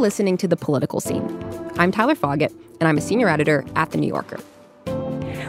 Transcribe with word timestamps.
listening 0.00 0.36
to 0.38 0.48
The 0.48 0.56
Political 0.56 1.00
Scene. 1.00 1.72
I'm 1.76 1.92
Tyler 1.92 2.14
Foggatt, 2.14 2.52
and 2.80 2.88
I'm 2.88 2.98
a 2.98 3.00
senior 3.00 3.28
editor 3.28 3.64
at 3.76 3.90
The 3.90 3.98
New 3.98 4.08
Yorker. 4.08 4.40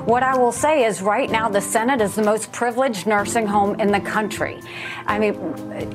What 0.05 0.23
I 0.23 0.35
will 0.35 0.51
say 0.51 0.83
is 0.85 1.01
right 1.01 1.29
now 1.29 1.47
the 1.47 1.61
Senate 1.61 2.01
is 2.01 2.15
the 2.15 2.23
most 2.23 2.51
privileged 2.51 3.05
nursing 3.05 3.45
home 3.45 3.79
in 3.79 3.91
the 3.91 3.99
country. 3.99 4.59
I 5.05 5.19
mean, 5.19 5.35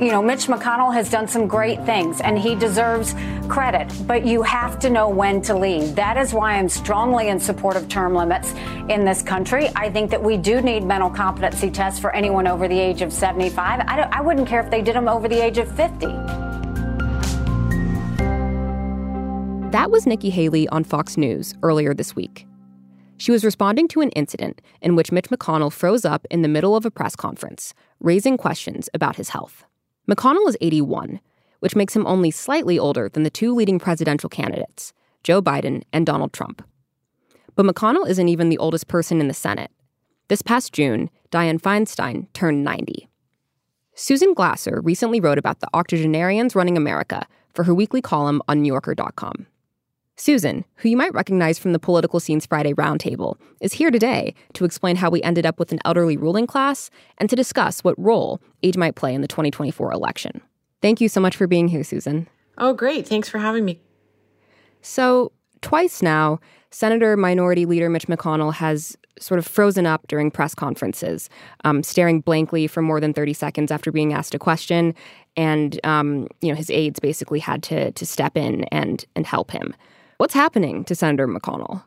you 0.00 0.12
know, 0.12 0.22
Mitch 0.22 0.46
McConnell 0.46 0.94
has 0.94 1.10
done 1.10 1.26
some 1.26 1.48
great 1.48 1.84
things 1.84 2.20
and 2.20 2.38
he 2.38 2.54
deserves 2.54 3.16
credit, 3.48 3.92
but 4.06 4.24
you 4.24 4.42
have 4.42 4.78
to 4.80 4.90
know 4.90 5.08
when 5.08 5.42
to 5.42 5.56
leave. 5.56 5.96
That 5.96 6.16
is 6.16 6.32
why 6.32 6.52
I'm 6.52 6.68
strongly 6.68 7.28
in 7.28 7.40
support 7.40 7.76
of 7.76 7.88
term 7.88 8.14
limits 8.14 8.54
in 8.88 9.04
this 9.04 9.22
country. 9.22 9.70
I 9.74 9.90
think 9.90 10.10
that 10.12 10.22
we 10.22 10.36
do 10.36 10.60
need 10.60 10.84
mental 10.84 11.10
competency 11.10 11.70
tests 11.70 11.98
for 11.98 12.14
anyone 12.14 12.46
over 12.46 12.68
the 12.68 12.78
age 12.78 13.02
of 13.02 13.12
75. 13.12 13.80
I, 13.80 14.08
I 14.12 14.20
wouldn't 14.20 14.46
care 14.46 14.60
if 14.60 14.70
they 14.70 14.82
did 14.82 14.94
them 14.94 15.08
over 15.08 15.26
the 15.26 15.44
age 15.44 15.58
of 15.58 15.74
50. 15.76 16.45
That 19.76 19.90
was 19.90 20.06
Nikki 20.06 20.30
Haley 20.30 20.66
on 20.68 20.84
Fox 20.84 21.18
News 21.18 21.52
earlier 21.62 21.92
this 21.92 22.16
week. 22.16 22.46
She 23.18 23.30
was 23.30 23.44
responding 23.44 23.88
to 23.88 24.00
an 24.00 24.08
incident 24.12 24.62
in 24.80 24.96
which 24.96 25.12
Mitch 25.12 25.28
McConnell 25.28 25.70
froze 25.70 26.06
up 26.06 26.26
in 26.30 26.40
the 26.40 26.48
middle 26.48 26.74
of 26.74 26.86
a 26.86 26.90
press 26.90 27.14
conference, 27.14 27.74
raising 28.00 28.38
questions 28.38 28.88
about 28.94 29.16
his 29.16 29.28
health. 29.28 29.66
McConnell 30.10 30.48
is 30.48 30.56
81, 30.62 31.20
which 31.60 31.76
makes 31.76 31.94
him 31.94 32.06
only 32.06 32.30
slightly 32.30 32.78
older 32.78 33.10
than 33.10 33.22
the 33.22 33.28
two 33.28 33.54
leading 33.54 33.78
presidential 33.78 34.30
candidates, 34.30 34.94
Joe 35.22 35.42
Biden 35.42 35.82
and 35.92 36.06
Donald 36.06 36.32
Trump. 36.32 36.66
But 37.54 37.66
McConnell 37.66 38.08
isn't 38.08 38.30
even 38.30 38.48
the 38.48 38.56
oldest 38.56 38.88
person 38.88 39.20
in 39.20 39.28
the 39.28 39.34
Senate. 39.34 39.70
This 40.28 40.40
past 40.40 40.72
June, 40.72 41.10
Dianne 41.30 41.60
Feinstein 41.60 42.32
turned 42.32 42.64
90. 42.64 43.10
Susan 43.94 44.32
Glasser 44.32 44.80
recently 44.80 45.20
wrote 45.20 45.36
about 45.36 45.60
the 45.60 45.68
octogenarians 45.74 46.54
running 46.54 46.78
America 46.78 47.26
for 47.52 47.64
her 47.64 47.74
weekly 47.74 48.00
column 48.00 48.40
on 48.48 48.64
NewYorker.com. 48.64 49.46
Susan, 50.18 50.64
who 50.76 50.88
you 50.88 50.96
might 50.96 51.12
recognize 51.12 51.58
from 51.58 51.74
the 51.74 51.78
Political 51.78 52.20
Scenes 52.20 52.46
Friday 52.46 52.72
Roundtable, 52.72 53.36
is 53.60 53.74
here 53.74 53.90
today 53.90 54.34
to 54.54 54.64
explain 54.64 54.96
how 54.96 55.10
we 55.10 55.22
ended 55.22 55.44
up 55.44 55.58
with 55.58 55.72
an 55.72 55.78
elderly 55.84 56.16
ruling 56.16 56.46
class 56.46 56.90
and 57.18 57.28
to 57.28 57.36
discuss 57.36 57.84
what 57.84 57.98
role 57.98 58.40
age 58.62 58.78
might 58.78 58.94
play 58.94 59.14
in 59.14 59.20
the 59.20 59.28
2024 59.28 59.92
election. 59.92 60.40
Thank 60.80 61.02
you 61.02 61.10
so 61.10 61.20
much 61.20 61.36
for 61.36 61.46
being 61.46 61.68
here, 61.68 61.84
Susan. 61.84 62.28
Oh, 62.56 62.72
great. 62.72 63.06
Thanks 63.06 63.28
for 63.28 63.38
having 63.38 63.66
me. 63.66 63.82
So, 64.80 65.32
twice 65.60 66.00
now, 66.00 66.40
Senator 66.70 67.14
Minority 67.16 67.66
Leader 67.66 67.90
Mitch 67.90 68.06
McConnell 68.06 68.54
has 68.54 68.96
sort 69.18 69.38
of 69.38 69.46
frozen 69.46 69.84
up 69.84 70.06
during 70.08 70.30
press 70.30 70.54
conferences, 70.54 71.28
um, 71.64 71.82
staring 71.82 72.20
blankly 72.20 72.66
for 72.66 72.80
more 72.80 73.00
than 73.00 73.12
30 73.12 73.34
seconds 73.34 73.70
after 73.70 73.92
being 73.92 74.14
asked 74.14 74.34
a 74.34 74.38
question. 74.38 74.94
And, 75.36 75.78
um, 75.84 76.26
you 76.40 76.50
know, 76.50 76.54
his 76.54 76.70
aides 76.70 77.00
basically 77.00 77.40
had 77.40 77.62
to, 77.64 77.92
to 77.92 78.06
step 78.06 78.36
in 78.36 78.64
and, 78.64 79.04
and 79.14 79.26
help 79.26 79.50
him. 79.50 79.74
What's 80.18 80.34
happening 80.34 80.84
to 80.84 80.94
Senator 80.94 81.28
McConnell? 81.28 81.84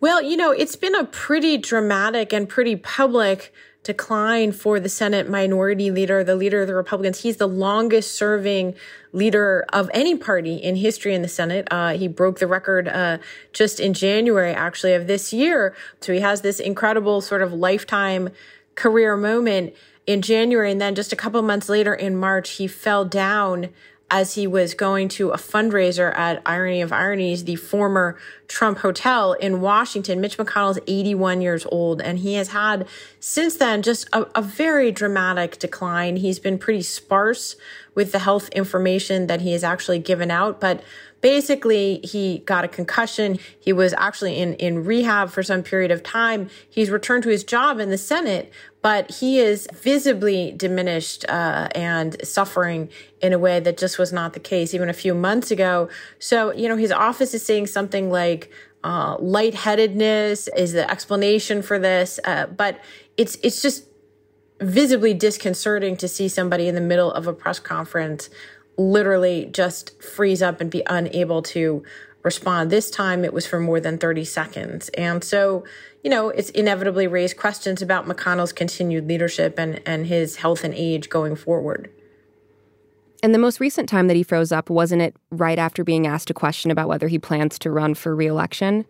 Well, 0.00 0.20
you 0.20 0.36
know, 0.36 0.50
it's 0.50 0.76
been 0.76 0.94
a 0.94 1.04
pretty 1.04 1.56
dramatic 1.56 2.32
and 2.32 2.48
pretty 2.48 2.76
public 2.76 3.52
decline 3.84 4.52
for 4.52 4.80
the 4.80 4.88
Senate 4.88 5.30
minority 5.30 5.90
leader, 5.90 6.24
the 6.24 6.34
leader 6.34 6.62
of 6.62 6.66
the 6.66 6.74
Republicans. 6.74 7.22
He's 7.22 7.36
the 7.36 7.46
longest 7.48 8.14
serving 8.14 8.74
leader 9.12 9.64
of 9.72 9.90
any 9.94 10.16
party 10.16 10.56
in 10.56 10.76
history 10.76 11.14
in 11.14 11.22
the 11.22 11.28
Senate. 11.28 11.68
Uh, 11.70 11.90
he 11.96 12.08
broke 12.08 12.38
the 12.38 12.46
record 12.46 12.88
uh, 12.88 13.18
just 13.52 13.80
in 13.80 13.94
January, 13.94 14.52
actually, 14.52 14.94
of 14.94 15.06
this 15.06 15.32
year. 15.32 15.74
So 16.00 16.12
he 16.12 16.20
has 16.20 16.40
this 16.40 16.60
incredible 16.60 17.20
sort 17.20 17.42
of 17.42 17.52
lifetime 17.52 18.30
career 18.74 19.16
moment 19.16 19.74
in 20.06 20.20
January. 20.22 20.70
And 20.70 20.80
then 20.80 20.94
just 20.94 21.12
a 21.12 21.16
couple 21.16 21.40
months 21.42 21.68
later 21.68 21.94
in 21.94 22.16
March, 22.16 22.52
he 22.52 22.66
fell 22.66 23.04
down 23.04 23.68
as 24.14 24.36
he 24.36 24.46
was 24.46 24.74
going 24.74 25.08
to 25.08 25.30
a 25.30 25.36
fundraiser 25.36 26.16
at 26.16 26.40
Irony 26.46 26.80
of 26.80 26.92
Ironies, 26.92 27.42
the 27.42 27.56
former 27.56 28.16
Trump 28.46 28.78
Hotel 28.78 29.32
in 29.32 29.60
Washington. 29.60 30.20
Mitch 30.20 30.38
McConnell 30.38 30.70
is 30.70 30.80
81 30.86 31.40
years 31.40 31.66
old, 31.72 32.00
and 32.00 32.20
he 32.20 32.34
has 32.34 32.50
had 32.50 32.86
since 33.18 33.56
then 33.56 33.82
just 33.82 34.08
a, 34.12 34.24
a 34.36 34.40
very 34.40 34.92
dramatic 34.92 35.58
decline. 35.58 36.14
He's 36.14 36.38
been 36.38 36.58
pretty 36.58 36.82
sparse 36.82 37.56
with 37.96 38.12
the 38.12 38.20
health 38.20 38.48
information 38.50 39.26
that 39.26 39.40
he 39.40 39.50
has 39.50 39.64
actually 39.64 39.98
given 39.98 40.30
out, 40.30 40.60
but 40.60 40.84
basically 41.24 42.00
he 42.04 42.40
got 42.40 42.64
a 42.66 42.68
concussion. 42.68 43.38
He 43.58 43.72
was 43.72 43.94
actually 43.94 44.38
in, 44.38 44.52
in 44.56 44.84
rehab 44.84 45.30
for 45.30 45.42
some 45.42 45.62
period 45.62 45.90
of 45.90 46.02
time. 46.02 46.50
He's 46.68 46.90
returned 46.90 47.22
to 47.22 47.30
his 47.30 47.44
job 47.44 47.80
in 47.80 47.88
the 47.88 47.96
Senate, 47.96 48.52
but 48.82 49.10
he 49.10 49.38
is 49.38 49.66
visibly 49.72 50.52
diminished 50.52 51.24
uh, 51.30 51.68
and 51.74 52.14
suffering 52.22 52.90
in 53.22 53.32
a 53.32 53.38
way 53.38 53.58
that 53.58 53.78
just 53.78 53.98
was 53.98 54.12
not 54.12 54.34
the 54.34 54.38
case 54.38 54.74
even 54.74 54.90
a 54.90 54.92
few 54.92 55.14
months 55.14 55.50
ago. 55.50 55.88
So, 56.18 56.52
you 56.52 56.68
know, 56.68 56.76
his 56.76 56.92
office 56.92 57.32
is 57.32 57.42
saying 57.42 57.68
something 57.68 58.10
like, 58.10 58.52
uh, 58.82 59.16
lightheadedness 59.18 60.48
is 60.54 60.74
the 60.74 60.90
explanation 60.90 61.62
for 61.62 61.78
this, 61.78 62.20
uh, 62.24 62.48
but 62.48 62.78
it's 63.16 63.38
it's 63.42 63.62
just 63.62 63.86
visibly 64.60 65.14
disconcerting 65.14 65.96
to 65.96 66.06
see 66.06 66.28
somebody 66.28 66.68
in 66.68 66.74
the 66.74 66.82
middle 66.82 67.10
of 67.10 67.26
a 67.26 67.32
press 67.32 67.58
conference 67.58 68.28
literally 68.76 69.46
just 69.52 70.00
freeze 70.02 70.42
up 70.42 70.60
and 70.60 70.70
be 70.70 70.82
unable 70.86 71.42
to 71.42 71.82
respond. 72.22 72.70
This 72.70 72.90
time 72.90 73.24
it 73.24 73.32
was 73.32 73.46
for 73.46 73.60
more 73.60 73.80
than 73.80 73.98
30 73.98 74.24
seconds. 74.24 74.88
And 74.90 75.22
so, 75.22 75.64
you 76.02 76.10
know, 76.10 76.30
it's 76.30 76.50
inevitably 76.50 77.06
raised 77.06 77.36
questions 77.36 77.82
about 77.82 78.06
McConnell's 78.06 78.52
continued 78.52 79.06
leadership 79.06 79.58
and, 79.58 79.80
and 79.86 80.06
his 80.06 80.36
health 80.36 80.64
and 80.64 80.74
age 80.74 81.08
going 81.08 81.36
forward. 81.36 81.90
And 83.22 83.34
the 83.34 83.38
most 83.38 83.60
recent 83.60 83.88
time 83.88 84.08
that 84.08 84.16
he 84.16 84.22
froze 84.22 84.52
up, 84.52 84.68
wasn't 84.68 85.02
it 85.02 85.16
right 85.30 85.58
after 85.58 85.82
being 85.82 86.06
asked 86.06 86.28
a 86.28 86.34
question 86.34 86.70
about 86.70 86.88
whether 86.88 87.08
he 87.08 87.18
plans 87.18 87.58
to 87.60 87.70
run 87.70 87.94
for 87.94 88.14
reelection? 88.14 88.84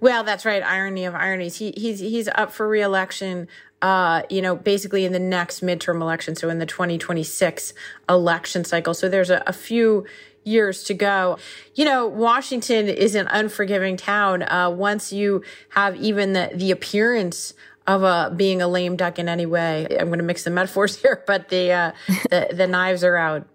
Well, 0.00 0.24
that's 0.24 0.44
right. 0.44 0.62
Irony 0.62 1.04
of 1.04 1.14
ironies. 1.14 1.56
He, 1.56 1.72
he's 1.76 2.00
he's 2.00 2.28
up 2.28 2.52
for 2.52 2.68
reelection 2.68 3.48
uh, 3.84 4.22
you 4.30 4.40
know, 4.40 4.56
basically 4.56 5.04
in 5.04 5.12
the 5.12 5.18
next 5.18 5.60
midterm 5.60 6.00
election, 6.00 6.34
so 6.34 6.48
in 6.48 6.58
the 6.58 6.64
2026 6.64 7.74
election 8.08 8.64
cycle. 8.64 8.94
So 8.94 9.10
there's 9.10 9.28
a, 9.28 9.42
a 9.46 9.52
few 9.52 10.06
years 10.42 10.84
to 10.84 10.94
go. 10.94 11.36
You 11.74 11.84
know, 11.84 12.06
Washington 12.06 12.88
is 12.88 13.14
an 13.14 13.26
unforgiving 13.28 13.98
town. 13.98 14.42
Uh, 14.42 14.70
once 14.70 15.12
you 15.12 15.42
have 15.70 15.96
even 15.96 16.32
the, 16.32 16.50
the 16.54 16.70
appearance 16.70 17.52
of 17.86 18.02
a 18.02 18.32
being 18.34 18.62
a 18.62 18.68
lame 18.68 18.96
duck 18.96 19.18
in 19.18 19.28
any 19.28 19.44
way, 19.44 19.86
I'm 20.00 20.06
going 20.06 20.18
to 20.18 20.24
mix 20.24 20.44
the 20.44 20.50
metaphors 20.50 20.96
here, 21.02 21.22
but 21.26 21.50
the 21.50 21.70
uh, 21.70 21.92
the, 22.30 22.54
the 22.54 22.66
knives 22.66 23.04
are 23.04 23.16
out. 23.16 23.46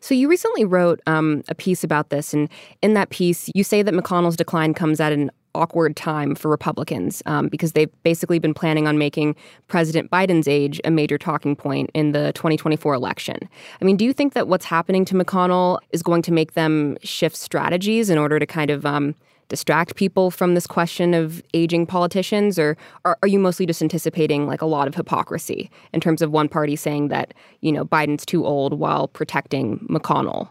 So 0.00 0.14
you 0.14 0.28
recently 0.28 0.64
wrote 0.64 1.00
um, 1.06 1.42
a 1.48 1.54
piece 1.54 1.84
about 1.84 2.10
this, 2.10 2.32
and 2.32 2.48
in 2.82 2.94
that 2.94 3.10
piece, 3.10 3.50
you 3.54 3.64
say 3.64 3.82
that 3.82 3.94
McConnell's 3.94 4.36
decline 4.36 4.74
comes 4.74 5.00
at 5.00 5.12
an 5.12 5.30
awkward 5.54 5.96
time 5.96 6.34
for 6.34 6.50
Republicans 6.50 7.22
um, 7.26 7.48
because 7.48 7.72
they've 7.72 7.90
basically 8.02 8.38
been 8.38 8.54
planning 8.54 8.86
on 8.86 8.98
making 8.98 9.34
President 9.66 10.10
Biden's 10.10 10.46
age 10.46 10.80
a 10.84 10.90
major 10.90 11.18
talking 11.18 11.56
point 11.56 11.90
in 11.94 12.12
the 12.12 12.32
2024 12.34 12.94
election. 12.94 13.36
I 13.80 13.84
mean, 13.84 13.96
do 13.96 14.04
you 14.04 14.12
think 14.12 14.34
that 14.34 14.46
what's 14.46 14.64
happening 14.64 15.04
to 15.06 15.14
McConnell 15.14 15.78
is 15.90 16.02
going 16.02 16.22
to 16.22 16.32
make 16.32 16.52
them 16.52 16.96
shift 17.02 17.36
strategies 17.36 18.08
in 18.08 18.18
order 18.18 18.38
to 18.38 18.46
kind 18.46 18.70
of 18.70 18.86
um, 18.86 19.14
distract 19.48 19.96
people 19.96 20.30
from 20.30 20.54
this 20.54 20.66
question 20.66 21.14
of 21.14 21.42
aging 21.54 21.86
politicians, 21.86 22.58
or 22.58 22.76
are, 23.04 23.18
are 23.22 23.28
you 23.28 23.38
mostly 23.38 23.66
just 23.66 23.82
anticipating 23.82 24.46
like 24.46 24.62
a 24.62 24.66
lot 24.66 24.88
of 24.88 24.94
hypocrisy 24.94 25.70
in 25.92 26.00
terms 26.00 26.22
of 26.22 26.30
one 26.30 26.48
party 26.48 26.76
saying 26.76 27.08
that 27.08 27.34
you 27.60 27.72
know 27.72 27.84
Biden's 27.84 28.26
too 28.26 28.44
old 28.44 28.78
while 28.78 29.08
protecting 29.08 29.78
McConnell? 29.90 30.48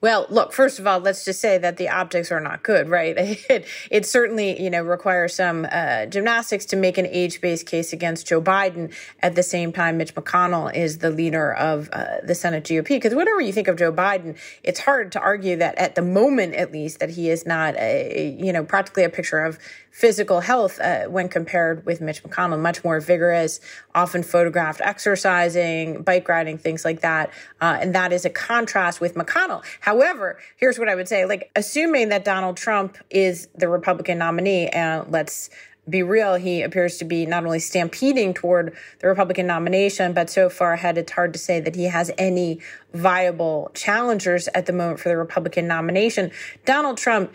Well, 0.00 0.26
look, 0.30 0.52
first 0.52 0.78
of 0.78 0.86
all, 0.86 1.00
let's 1.00 1.24
just 1.24 1.40
say 1.40 1.58
that 1.58 1.76
the 1.76 1.88
optics 1.88 2.30
are 2.30 2.38
not 2.38 2.62
good, 2.62 2.88
right? 2.98 3.16
It, 3.18 3.66
it 3.90 4.06
certainly, 4.06 4.60
you 4.62 4.70
know, 4.70 4.82
requires 4.82 5.34
some 5.34 5.66
uh, 5.70 6.06
gymnastics 6.06 6.64
to 6.66 6.76
make 6.76 6.98
an 6.98 7.06
age-based 7.06 7.66
case 7.66 7.92
against 7.92 8.26
Joe 8.26 8.40
Biden. 8.40 8.94
At 9.20 9.34
the 9.34 9.42
same 9.42 9.72
time, 9.72 9.98
Mitch 9.98 10.14
McConnell 10.14 10.74
is 10.74 10.98
the 10.98 11.10
leader 11.10 11.52
of 11.54 11.88
uh, 11.92 12.18
the 12.22 12.34
Senate 12.34 12.64
GOP. 12.64 12.88
Because 12.88 13.14
whatever 13.14 13.40
you 13.40 13.52
think 13.52 13.68
of 13.68 13.76
Joe 13.76 13.92
Biden, 13.92 14.36
it's 14.62 14.80
hard 14.80 15.12
to 15.12 15.20
argue 15.20 15.56
that 15.56 15.76
at 15.76 15.94
the 15.94 16.02
moment, 16.02 16.54
at 16.54 16.72
least, 16.72 17.00
that 17.00 17.10
he 17.10 17.30
is 17.30 17.46
not 17.46 17.74
a, 17.76 18.36
you 18.38 18.52
know, 18.52 18.64
practically 18.64 19.04
a 19.04 19.08
picture 19.10 19.40
of 19.40 19.58
physical 19.90 20.40
health 20.40 20.78
uh, 20.80 21.04
when 21.04 21.28
compared 21.28 21.84
with 21.84 22.00
Mitch 22.00 22.22
McConnell, 22.22 22.60
much 22.60 22.84
more 22.84 23.00
vigorous, 23.00 23.60
often 23.94 24.22
photographed 24.22 24.80
exercising, 24.82 26.02
bike 26.02 26.28
riding, 26.28 26.58
things 26.58 26.84
like 26.84 27.00
that. 27.00 27.30
Uh, 27.60 27.78
and 27.80 27.94
that 27.94 28.12
is 28.12 28.24
a 28.24 28.30
contrast 28.30 29.00
with 29.00 29.14
McConnell. 29.14 29.64
However, 29.80 30.38
here's 30.56 30.78
what 30.78 30.88
I 30.88 30.94
would 30.94 31.08
say 31.08 31.24
like, 31.24 31.50
assuming 31.56 32.10
that 32.10 32.24
Donald 32.24 32.56
Trump 32.56 32.98
is 33.10 33.48
the 33.54 33.68
Republican 33.68 34.18
nominee, 34.18 34.68
and 34.68 35.10
let's 35.10 35.50
be 35.88 36.02
real, 36.02 36.34
he 36.34 36.62
appears 36.62 36.98
to 36.98 37.04
be 37.04 37.24
not 37.26 37.44
only 37.44 37.58
stampeding 37.58 38.34
toward 38.34 38.76
the 39.00 39.08
Republican 39.08 39.46
nomination, 39.46 40.12
but 40.12 40.28
so 40.28 40.50
far 40.50 40.74
ahead, 40.74 40.98
it's 40.98 41.12
hard 41.12 41.32
to 41.32 41.38
say 41.38 41.60
that 41.60 41.74
he 41.74 41.84
has 41.84 42.10
any 42.18 42.60
viable 42.92 43.70
challengers 43.74 44.48
at 44.48 44.66
the 44.66 44.72
moment 44.72 45.00
for 45.00 45.08
the 45.08 45.16
Republican 45.16 45.66
nomination. 45.66 46.30
Donald 46.64 46.98
Trump 46.98 47.32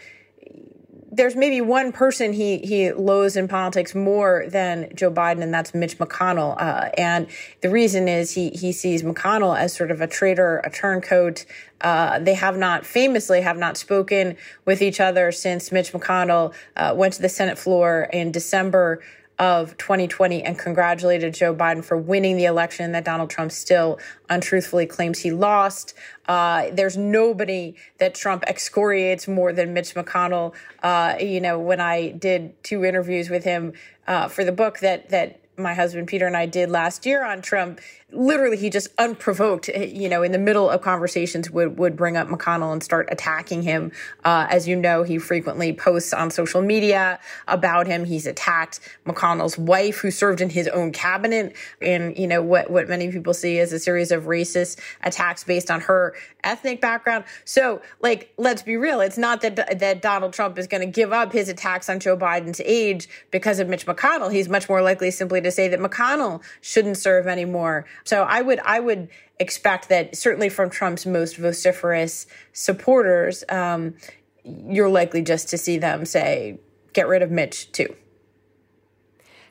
there's 1.15 1.35
maybe 1.35 1.61
one 1.61 1.91
person 1.91 2.33
he 2.33 2.57
he 2.57 2.91
loathes 2.91 3.35
in 3.35 3.47
politics 3.47 3.93
more 3.93 4.45
than 4.47 4.89
Joe 4.95 5.11
Biden, 5.11 5.43
and 5.43 5.53
that's 5.53 5.73
Mitch 5.73 5.97
McConnell. 5.99 6.59
Uh, 6.59 6.89
and 6.97 7.27
the 7.61 7.69
reason 7.69 8.07
is 8.07 8.31
he 8.31 8.49
he 8.49 8.71
sees 8.71 9.03
McConnell 9.03 9.57
as 9.57 9.73
sort 9.73 9.91
of 9.91 10.01
a 10.01 10.07
traitor, 10.07 10.57
a 10.63 10.71
turncoat. 10.71 11.45
Uh, 11.81 12.17
they 12.19 12.33
have 12.33 12.57
not 12.57 12.85
famously 12.85 13.41
have 13.41 13.57
not 13.57 13.77
spoken 13.77 14.37
with 14.65 14.81
each 14.81 14.99
other 14.99 15.31
since 15.31 15.71
Mitch 15.71 15.91
McConnell 15.91 16.53
uh, 16.75 16.93
went 16.95 17.13
to 17.13 17.21
the 17.21 17.29
Senate 17.29 17.57
floor 17.57 18.09
in 18.11 18.31
December 18.31 19.01
of 19.43 19.75
2020 19.77 20.41
and 20.41 20.57
congratulated 20.57 21.33
Joe 21.33 21.53
Biden 21.53 21.83
for 21.83 21.97
winning 21.97 22.37
the 22.37 22.45
election 22.45 22.93
that 22.93 23.03
Donald 23.03 23.29
Trump 23.29 23.51
still 23.51 23.99
untruthfully 24.29 24.85
claims 24.85 25.19
he 25.19 25.31
lost. 25.31 25.93
Uh, 26.29 26.69
there's 26.71 26.95
nobody 26.95 27.75
that 27.97 28.15
Trump 28.15 28.45
excoriates 28.47 29.27
more 29.27 29.51
than 29.51 29.73
Mitch 29.73 29.95
McConnell. 29.95 30.53
Uh, 30.81 31.15
you 31.19 31.41
know, 31.41 31.59
when 31.59 31.81
I 31.81 32.11
did 32.11 32.63
two 32.63 32.85
interviews 32.85 33.29
with 33.29 33.43
him 33.43 33.73
uh, 34.07 34.29
for 34.29 34.45
the 34.45 34.53
book 34.53 34.79
that 34.79 35.09
that 35.09 35.41
my 35.57 35.73
husband 35.73 36.07
Peter 36.07 36.25
and 36.25 36.37
I 36.37 36.45
did 36.45 36.69
last 36.69 37.05
year 37.05 37.25
on 37.25 37.41
Trump, 37.41 37.81
literally 38.13 38.57
he 38.57 38.69
just 38.69 38.87
unprovoked, 38.97 39.67
you 39.67 40.07
know, 40.07 40.23
in 40.23 40.31
the 40.31 40.37
middle 40.37 40.69
of 40.69 40.81
conversations 40.81 41.49
would 41.51 41.77
would 41.77 41.95
bring 41.95 42.17
up 42.17 42.27
McConnell 42.27 42.71
and 42.71 42.83
start 42.83 43.07
attacking 43.11 43.63
him. 43.63 43.91
Uh, 44.23 44.47
as 44.49 44.67
you 44.67 44.75
know, 44.75 45.03
he 45.03 45.17
frequently 45.17 45.73
posts 45.73 46.13
on 46.13 46.31
social 46.31 46.61
media 46.61 47.19
about 47.47 47.87
him. 47.87 48.05
He's 48.05 48.25
attacked 48.25 48.79
McConnell's 49.05 49.57
wife, 49.57 49.97
who 49.97 50.11
served 50.11 50.41
in 50.41 50.49
his 50.49 50.67
own 50.69 50.91
cabinet, 50.91 51.55
and 51.81 52.17
you 52.17 52.27
know 52.27 52.41
what 52.41 52.69
what 52.69 52.87
many 52.87 53.11
people 53.11 53.33
see 53.33 53.59
as 53.59 53.73
a 53.73 53.79
series 53.79 54.11
of 54.11 54.23
racist 54.23 54.79
attacks 55.03 55.43
based 55.43 55.69
on 55.69 55.81
her 55.81 56.15
ethnic 56.43 56.81
background. 56.81 57.23
So, 57.45 57.81
like, 58.01 58.33
let's 58.37 58.61
be 58.61 58.77
real. 58.77 59.01
It's 59.01 59.17
not 59.17 59.41
that 59.41 59.79
that 59.79 60.01
Donald 60.01 60.33
Trump 60.33 60.57
is 60.57 60.67
going 60.67 60.81
to 60.81 60.91
give 60.91 61.11
up 61.11 61.31
his 61.31 61.49
attacks 61.49 61.89
on 61.89 61.99
Joe 61.99 62.17
Biden's 62.17 62.61
age 62.61 63.07
because 63.31 63.59
of 63.59 63.67
Mitch 63.67 63.85
McConnell. 63.85 64.31
He's 64.31 64.49
much 64.49 64.69
more 64.69 64.81
likely 64.81 65.11
simply 65.11 65.41
to 65.41 65.51
say 65.51 65.67
that 65.67 65.79
McConnell 65.79 66.41
shouldn't 66.61 66.97
serve 66.97 67.27
anymore. 67.27 67.85
So 68.03 68.23
I 68.23 68.41
would 68.41 68.59
I 68.59 68.79
would 68.79 69.09
expect 69.39 69.89
that 69.89 70.15
certainly 70.15 70.49
from 70.49 70.69
Trump's 70.69 71.05
most 71.05 71.37
vociferous 71.37 72.27
supporters, 72.51 73.43
um, 73.49 73.95
you're 74.43 74.89
likely 74.89 75.21
just 75.21 75.49
to 75.49 75.57
see 75.57 75.77
them 75.77 76.05
say, 76.05 76.59
"Get 76.93 77.07
rid 77.07 77.21
of 77.21 77.31
Mitch 77.31 77.71
too." 77.71 77.95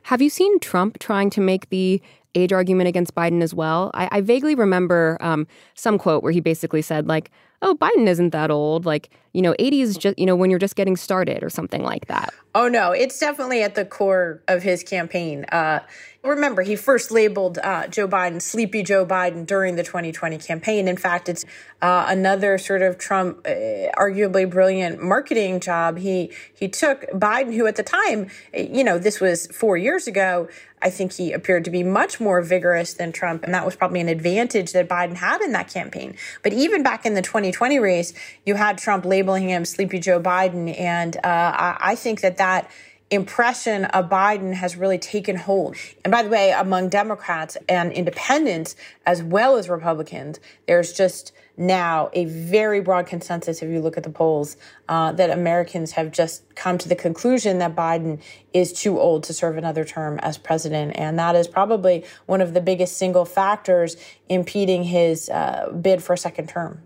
Have 0.04 0.20
you 0.20 0.30
seen 0.30 0.58
Trump 0.58 0.98
trying 0.98 1.30
to 1.30 1.40
make 1.40 1.68
the 1.70 2.02
age 2.34 2.52
argument 2.52 2.88
against 2.88 3.14
Biden 3.14 3.42
as 3.42 3.54
well? 3.54 3.90
I, 3.94 4.08
I 4.10 4.20
vaguely 4.20 4.54
remember 4.54 5.16
um, 5.20 5.46
some 5.74 5.98
quote 5.98 6.22
where 6.22 6.32
he 6.32 6.40
basically 6.40 6.82
said, 6.82 7.06
like, 7.06 7.30
oh, 7.62 7.74
Biden 7.76 8.08
isn't 8.08 8.30
that 8.30 8.50
old. 8.50 8.84
Like, 8.84 9.10
you 9.32 9.40
know, 9.40 9.54
80 9.58 9.80
is 9.80 9.96
just, 9.96 10.18
you 10.18 10.26
know, 10.26 10.36
when 10.36 10.50
you're 10.50 10.58
just 10.58 10.76
getting 10.76 10.96
started 10.96 11.42
or 11.42 11.48
something 11.48 11.82
like 11.82 12.06
that. 12.06 12.34
Oh, 12.54 12.68
no, 12.68 12.92
it's 12.92 13.18
definitely 13.18 13.62
at 13.62 13.74
the 13.74 13.84
core 13.84 14.42
of 14.48 14.62
his 14.62 14.82
campaign. 14.82 15.44
Uh, 15.44 15.80
remember, 16.22 16.62
he 16.62 16.76
first 16.76 17.10
labeled 17.10 17.58
uh, 17.58 17.86
Joe 17.86 18.06
Biden 18.06 18.42
Sleepy 18.42 18.82
Joe 18.82 19.06
Biden 19.06 19.46
during 19.46 19.76
the 19.76 19.82
2020 19.82 20.36
campaign. 20.38 20.86
In 20.86 20.96
fact, 20.96 21.28
it's 21.28 21.44
uh, 21.80 22.06
another 22.08 22.58
sort 22.58 22.82
of 22.82 22.98
Trump, 22.98 23.46
uh, 23.46 23.50
arguably 23.96 24.48
brilliant 24.48 25.02
marketing 25.02 25.60
job. 25.60 25.98
He 25.98 26.30
he 26.54 26.68
took 26.68 27.02
Biden, 27.12 27.54
who 27.54 27.66
at 27.66 27.76
the 27.76 27.82
time, 27.82 28.28
you 28.52 28.84
know, 28.84 28.98
this 28.98 29.20
was 29.20 29.46
four 29.46 29.76
years 29.76 30.06
ago. 30.06 30.48
I 30.82 30.90
think 30.90 31.12
he 31.12 31.32
appeared 31.32 31.64
to 31.66 31.70
be 31.70 31.84
much 31.84 32.20
more 32.20 32.42
vigorous 32.42 32.94
than 32.94 33.12
Trump, 33.12 33.44
and 33.44 33.54
that 33.54 33.64
was 33.64 33.76
probably 33.76 34.00
an 34.00 34.08
advantage 34.08 34.72
that 34.72 34.88
Biden 34.88 35.14
had 35.14 35.40
in 35.40 35.52
that 35.52 35.72
campaign. 35.72 36.16
But 36.42 36.52
even 36.52 36.82
back 36.82 37.06
in 37.06 37.14
the 37.14 37.22
2020 37.52 37.78
race, 37.78 38.12
you 38.44 38.54
had 38.54 38.78
Trump 38.78 39.04
labeling 39.04 39.48
him 39.48 39.64
Sleepy 39.64 39.98
Joe 39.98 40.20
Biden, 40.20 40.78
and 40.78 41.16
uh, 41.16 41.20
I, 41.24 41.76
I 41.80 41.94
think 41.94 42.20
that 42.22 42.38
that 42.38 42.70
impression 43.12 43.84
of 43.86 44.08
Biden 44.08 44.54
has 44.54 44.74
really 44.74 44.98
taken 44.98 45.36
hold. 45.36 45.76
And 46.02 46.10
by 46.10 46.22
the 46.22 46.30
way, 46.30 46.50
among 46.50 46.88
Democrats 46.88 47.58
and 47.68 47.92
independents, 47.92 48.74
as 49.04 49.22
well 49.22 49.58
as 49.58 49.68
Republicans, 49.68 50.40
there's 50.66 50.94
just 50.94 51.32
now 51.58 52.08
a 52.14 52.24
very 52.24 52.80
broad 52.80 53.06
consensus, 53.06 53.60
if 53.60 53.68
you 53.68 53.80
look 53.80 53.98
at 53.98 54.02
the 54.02 54.10
polls, 54.10 54.56
uh, 54.88 55.12
that 55.12 55.28
Americans 55.28 55.92
have 55.92 56.10
just 56.10 56.54
come 56.54 56.78
to 56.78 56.88
the 56.88 56.96
conclusion 56.96 57.58
that 57.58 57.76
Biden 57.76 58.18
is 58.54 58.72
too 58.72 58.98
old 58.98 59.24
to 59.24 59.34
serve 59.34 59.58
another 59.58 59.84
term 59.84 60.18
as 60.20 60.38
president. 60.38 60.92
And 60.96 61.18
that 61.18 61.36
is 61.36 61.46
probably 61.46 62.06
one 62.24 62.40
of 62.40 62.54
the 62.54 62.62
biggest 62.62 62.96
single 62.96 63.26
factors 63.26 63.96
impeding 64.30 64.84
his 64.84 65.28
uh, 65.28 65.70
bid 65.82 66.02
for 66.02 66.14
a 66.14 66.18
second 66.18 66.48
term. 66.48 66.80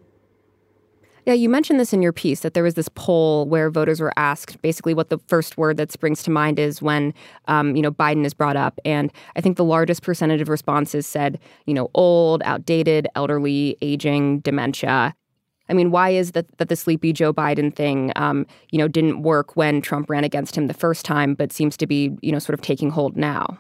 Yeah, 1.27 1.33
you 1.33 1.49
mentioned 1.49 1.81
this 1.81 1.93
in 1.93 2.03
your 2.03 2.13
piece 2.13 2.41
that 2.41 2.55
there 2.55 2.63
was 2.63 2.75
this 2.75 2.89
poll 2.89 3.47
where 3.47 3.69
voters 3.69 4.01
were 4.01 4.13
asked 4.17 4.63
basically 4.63 4.95
what 4.95 5.09
the 5.11 5.19
first 5.27 5.59
word 5.59 5.77
that 5.77 5.91
springs 5.91 6.23
to 6.23 6.31
mind 6.31 6.61
is 6.61 6.81
when, 6.81 7.13
um, 7.49 7.75
you 7.75 7.83
know, 7.83 7.91
Biden 7.91 8.25
is 8.25 8.33
brought 8.33 8.57
up, 8.57 8.79
and 8.85 9.13
I 9.35 9.41
think 9.41 9.57
the 9.57 9.65
largest 9.65 10.03
percentage 10.03 10.41
of 10.41 10.49
responses 10.49 11.05
said, 11.05 11.41
you 11.67 11.75
know, 11.75 11.91
old, 11.95 12.43
outdated, 12.45 13.09
elderly, 13.17 13.77
aging, 13.83 14.39
dementia. 14.39 15.17
I 15.69 15.73
mean, 15.73 15.91
why 15.91 16.11
is 16.11 16.31
that 16.31 16.47
that 16.59 16.69
the 16.69 16.77
sleepy 16.77 17.13
Joe 17.13 17.33
Biden 17.33 17.75
thing, 17.75 18.13
um, 18.15 18.47
you 18.71 18.79
know, 18.79 18.87
didn't 18.87 19.23
work 19.23 19.57
when 19.57 19.83
Trump 19.83 20.09
ran 20.09 20.23
against 20.23 20.57
him 20.57 20.69
the 20.69 20.75
first 20.75 21.05
time, 21.05 21.35
but 21.35 21.53
seems 21.53 21.77
to 21.79 21.89
be, 21.89 22.17
you 22.23 22.31
know, 22.31 22.39
sort 22.39 22.55
of 22.55 22.63
taking 22.63 22.91
hold 22.91 23.17
now? 23.17 23.59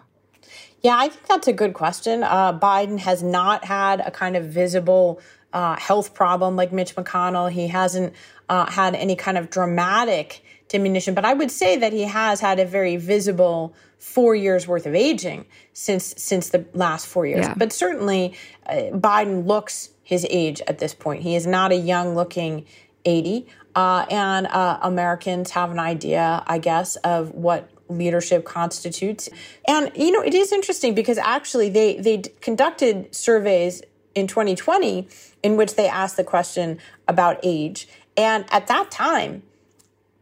Yeah, 0.83 0.97
I 0.97 1.09
think 1.09 1.27
that's 1.27 1.49
a 1.49 1.53
good 1.53 1.75
question. 1.75 2.23
Uh, 2.23 2.57
Biden 2.57 3.01
has 3.01 3.25
not 3.25 3.65
had 3.65 3.99
a 4.07 4.13
kind 4.13 4.37
of 4.37 4.45
visible 4.45 5.21
uh, 5.57 5.75
health 5.77 6.13
problem 6.13 6.55
like 6.55 6.71
Mitch 6.71 6.95
McConnell. 6.95 7.51
He 7.51 7.69
hasn't 7.69 8.13
uh, 8.51 8.71
had 8.71 8.95
any 8.95 9.17
kind 9.17 9.39
of 9.39 9.49
dramatic 9.49 10.45
diminution, 10.69 11.15
but 11.15 11.25
I 11.25 11.33
would 11.33 11.51
say 11.51 11.79
that 11.79 11.95
he 11.95 12.03
has 12.03 12.41
had 12.41 12.61
a 12.61 12.67
very 12.67 12.97
visible 12.97 13.75
four 13.99 14.35
years 14.35 14.69
worth 14.69 14.85
of 14.85 14.95
aging 14.95 15.47
since 15.73 16.15
since 16.19 16.51
the 16.51 16.67
last 16.75 17.07
four 17.07 17.25
years. 17.25 17.47
Yeah. 17.47 17.55
But 17.57 17.73
certainly, 17.73 18.35
uh, 18.67 18.75
Biden 18.93 19.47
looks 19.47 19.89
his 20.03 20.27
age 20.29 20.61
at 20.67 20.79
this 20.79 20.93
point. 20.93 21.23
He 21.23 21.35
is 21.37 21.47
not 21.47 21.73
a 21.73 21.77
young 21.77 22.15
looking 22.15 22.67
eighty, 23.07 23.47
uh, 23.75 24.05
and 24.11 24.47
uh, 24.49 24.79
Americans 24.83 25.53
have 25.53 25.71
an 25.71 25.79
idea, 25.79 26.45
I 26.47 26.59
guess, 26.59 26.97
of 26.97 27.31
what 27.31 27.71
leadership 27.89 28.45
constitutes. 28.45 29.31
And 29.67 29.91
you 29.97 30.13
know, 30.13 30.21
it 30.21 30.35
is 30.35 30.53
interesting 30.53 30.95
because 30.95 31.17
actually 31.17 31.71
they 31.71 31.97
they 31.97 32.19
conducted 32.43 33.15
surveys 33.15 33.81
in 34.17 34.27
2020 34.27 35.07
in 35.45 35.57
which 35.57 35.77
they 35.77 35.87
asked 35.87 36.17
the 36.17 36.25
question 36.25 36.79
about 37.07 37.39
age. 37.45 37.87
And 38.17 38.47
at 38.51 38.67
that 38.67 38.91
time, 38.91 39.43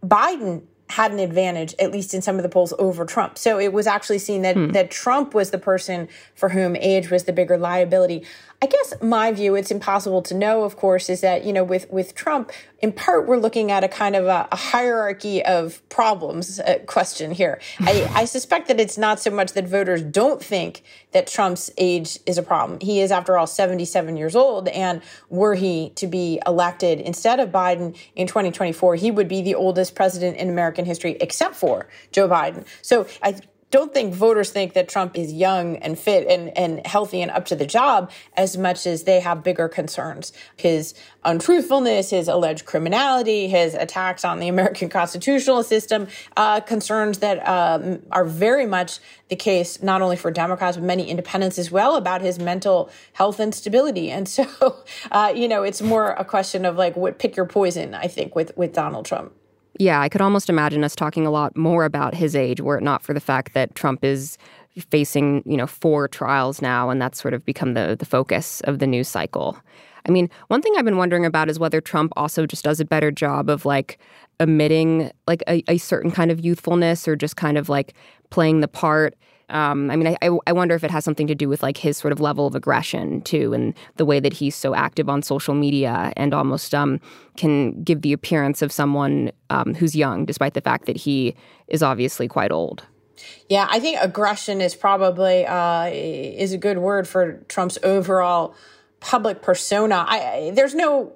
Biden 0.05 0.65
had 0.91 1.13
an 1.13 1.19
advantage, 1.19 1.75
at 1.79 1.91
least 1.91 2.13
in 2.13 2.21
some 2.21 2.37
of 2.37 2.43
the 2.43 2.49
polls, 2.49 2.75
over 2.79 3.07
Trump. 3.07 3.39
So 3.39 3.59
it 3.59 3.73
was 3.73 3.87
actually 3.87 4.19
seen 4.19 4.43
that, 4.43 4.57
hmm. 4.57 4.69
that 4.73 4.91
Trump 4.91 5.33
was 5.33 5.51
the 5.51 5.59
person 5.59 6.09
for 6.35 6.51
whom 6.51 6.77
age 6.77 7.11
was 7.11 7.25
the 7.25 7.33
bigger 7.33 7.57
liability. 7.57 8.27
I 8.65 8.67
guess 8.67 8.95
my 9.03 9.31
view, 9.31 9.57
it's 9.57 9.71
impossible 9.71 10.23
to 10.23 10.33
know, 10.33 10.65
of 10.65 10.79
course, 10.79 11.11
is 11.11 11.21
that, 11.21 11.45
you 11.45 11.53
know, 11.53 11.63
with, 11.63 11.87
with 11.91 12.15
Trump, 12.15 12.51
in 12.81 12.93
part, 12.93 13.27
we're 13.27 13.37
looking 13.37 13.71
at 13.71 13.85
a 13.85 13.89
kind 13.89 14.17
of 14.17 14.25
a, 14.25 14.49
a 14.51 14.57
hierarchy 14.57 15.45
of 15.45 15.87
problems 15.91 16.61
uh, 16.61 16.79
question 16.87 17.31
here. 17.31 17.61
I, 17.81 18.11
I 18.15 18.25
suspect 18.25 18.69
that 18.69 18.81
it's 18.81 18.97
not 18.97 19.21
so 19.21 19.31
much 19.31 19.53
that 19.53 19.69
voters 19.69 20.01
don't 20.01 20.43
think 20.43 20.83
that 21.13 21.27
Trump's 21.27 21.71
age 21.77 22.19
is 22.25 22.39
a 22.39 22.43
problem. 22.43 22.81
He 22.81 23.03
is, 23.03 23.13
after 23.13 23.37
all, 23.37 23.47
77 23.47 24.17
years 24.17 24.35
old. 24.35 24.69
And 24.69 25.03
were 25.29 25.55
he 25.55 25.91
to 25.97 26.07
be 26.07 26.41
elected 26.47 27.01
instead 27.01 27.41
of 27.41 27.51
Biden 27.51 27.95
in 28.17 28.27
2024, 28.27 28.95
he 28.95 29.11
would 29.11 29.29
be 29.29 29.43
the 29.43 29.57
oldest 29.57 29.95
president 29.95 30.39
in 30.39 30.49
American 30.49 30.87
history, 30.87 31.19
except 31.21 31.55
for 31.55 31.87
Joe 32.13 32.31
Biden. 32.31 32.65
So 32.81 33.07
I 33.23 33.37
don't 33.75 33.93
think 33.93 34.15
voters 34.15 34.51
think 34.51 34.75
that 34.75 34.89
Trump 34.89 35.19
is 35.19 35.33
young 35.33 35.79
and 35.79 35.99
fit 35.99 36.29
and, 36.29 36.57
and 36.57 36.87
healthy 36.87 37.21
and 37.21 37.29
up 37.33 37.45
to 37.45 37.57
the 37.57 37.67
job 37.67 38.09
as 38.37 38.57
much 38.57 38.87
as 38.87 39.03
they 39.03 39.19
have 39.19 39.43
bigger 39.43 39.69
concerns. 39.69 40.33
His 40.57 40.95
untruthfulness, 41.25 42.11
his 42.11 42.29
alleged 42.29 42.67
criminality, 42.67 43.49
his 43.49 43.75
attacks 43.75 44.25
on 44.25 44.39
the 44.39 44.47
American 44.47 44.89
constitutional 44.89 45.65
system, 45.65 46.07
uh, 46.37 46.61
concerns 46.61 47.19
that 47.19 47.39
um, 47.49 48.01
are 48.13 48.25
very 48.25 48.65
much 48.65 49.01
the 49.29 49.35
case 49.35 49.83
not 49.83 50.03
only 50.03 50.15
for 50.15 50.31
Democrats, 50.31 50.77
but 50.77 50.87
many 50.87 51.11
independents 51.11 51.59
as 51.59 51.73
well 51.73 51.97
about 51.97 52.21
his 52.21 52.39
mental 52.39 52.89
health 53.15 53.41
and 53.41 53.53
stability. 53.53 54.09
And 54.09 54.29
so, 54.29 54.47
uh, 55.11 55.33
you 55.35 55.49
know, 55.49 55.65
it's 55.65 55.83
more 55.83 56.13
a 56.13 56.25
question 56.25 56.65
of 56.65 56.77
like 56.77 56.95
what 56.95 57.19
pick 57.19 57.35
your 57.35 57.47
poison, 57.47 57.93
I 57.93 58.07
think, 58.07 58.37
with, 58.37 58.57
with 58.57 58.73
Donald 58.73 59.05
Trump. 59.05 59.33
Yeah, 59.79 60.01
I 60.01 60.09
could 60.09 60.21
almost 60.21 60.49
imagine 60.49 60.85
us 60.85 60.95
talking 60.95 61.27
a 61.27 61.31
lot 61.31 61.57
more 61.57 61.85
about 61.85 62.15
his 62.15 62.37
age 62.37 62.61
were 62.61 62.79
it 62.79 62.85
not 62.85 63.03
for 63.03 63.13
the 63.13 63.21
fact 63.21 63.55
that 63.55 63.75
Trump 63.75 64.05
is 64.05 64.39
facing, 64.91 65.43
you 65.47 65.57
know, 65.57 65.67
four 65.67 66.09
trials 66.09 66.63
now, 66.63 66.91
and 66.91 67.01
that's 67.01 67.21
sort 67.21 67.35
of 67.35 67.45
become 67.45 67.75
the, 67.75 67.97
the 67.99 68.05
focus 68.05 68.61
of 68.63 68.79
the 68.79 68.87
news 68.87 69.09
cycle. 69.09 69.57
I 70.07 70.11
mean, 70.11 70.29
one 70.49 70.61
thing 70.63 70.75
I've 70.77 70.85
been 70.85 70.97
wondering 70.97 71.25
about 71.25 71.49
is 71.49 71.59
whether 71.59 71.81
Trump 71.81 72.13
also 72.17 72.47
just 72.47 72.65
does 72.65 72.79
a 72.79 72.85
better 72.85 73.11
job 73.11 73.49
of 73.49 73.65
like 73.65 73.99
emitting 74.39 75.11
like 75.27 75.43
a, 75.49 75.63
a 75.69 75.79
certain 75.79 76.11
kind 76.11 76.31
of 76.31 76.45
youthfulness 76.45 77.09
or 77.09 77.17
just 77.17 77.37
kind 77.37 77.57
of 77.57 77.69
like 77.69 77.95
playing 78.31 78.61
the 78.61 78.69
part 78.69 79.15
Um, 79.51 79.91
I 79.91 79.97
mean, 79.97 80.17
I, 80.23 80.31
I 80.47 80.53
wonder 80.53 80.75
if 80.75 80.85
it 80.85 80.91
has 80.91 81.05
something 81.05 81.27
to 81.27 81.35
do 81.35 81.49
with 81.49 81.63
like 81.63 81.77
his 81.77 81.97
sort 81.97 82.13
of 82.13 82.21
level 82.21 82.47
of 82.47 82.55
aggression 82.55 83.21
too, 83.23 83.53
and 83.53 83.75
the 83.97 84.05
way 84.05 84.21
that 84.21 84.33
he's 84.33 84.55
so 84.55 84.75
active 84.75 85.09
on 85.09 85.23
social 85.23 85.55
media 85.55 86.13
and 86.17 86.33
almost 86.33 86.75
um, 86.75 87.01
can 87.37 87.83
give 87.83 88.03
the 88.03 88.13
appearance 88.13 88.63
of 88.63 88.73
someone 88.73 89.31
um, 89.51 89.75
who's 89.75 89.95
young, 89.95 90.25
despite 90.25 90.55
the 90.55 90.61
fact 90.61 90.87
that 90.87 90.97
he 90.97 91.35
is 91.69 91.83
obviously 91.83 92.29
quite 92.29 92.53
old. 92.53 92.85
Yeah, 93.49 93.69
I 93.71 93.81
think 93.81 93.99
aggression 94.01 94.61
is 94.61 94.75
probably 94.75 95.47
uh, 95.47 95.91
is 95.93 96.53
a 96.53 96.59
good 96.59 96.79
word 96.79 97.07
for 97.07 97.45
Trump's 97.49 97.79
overall 97.83 98.55
public 99.01 99.43
persona. 99.43 100.05
I, 100.09 100.53
there's 100.55 100.75
no 100.75 101.13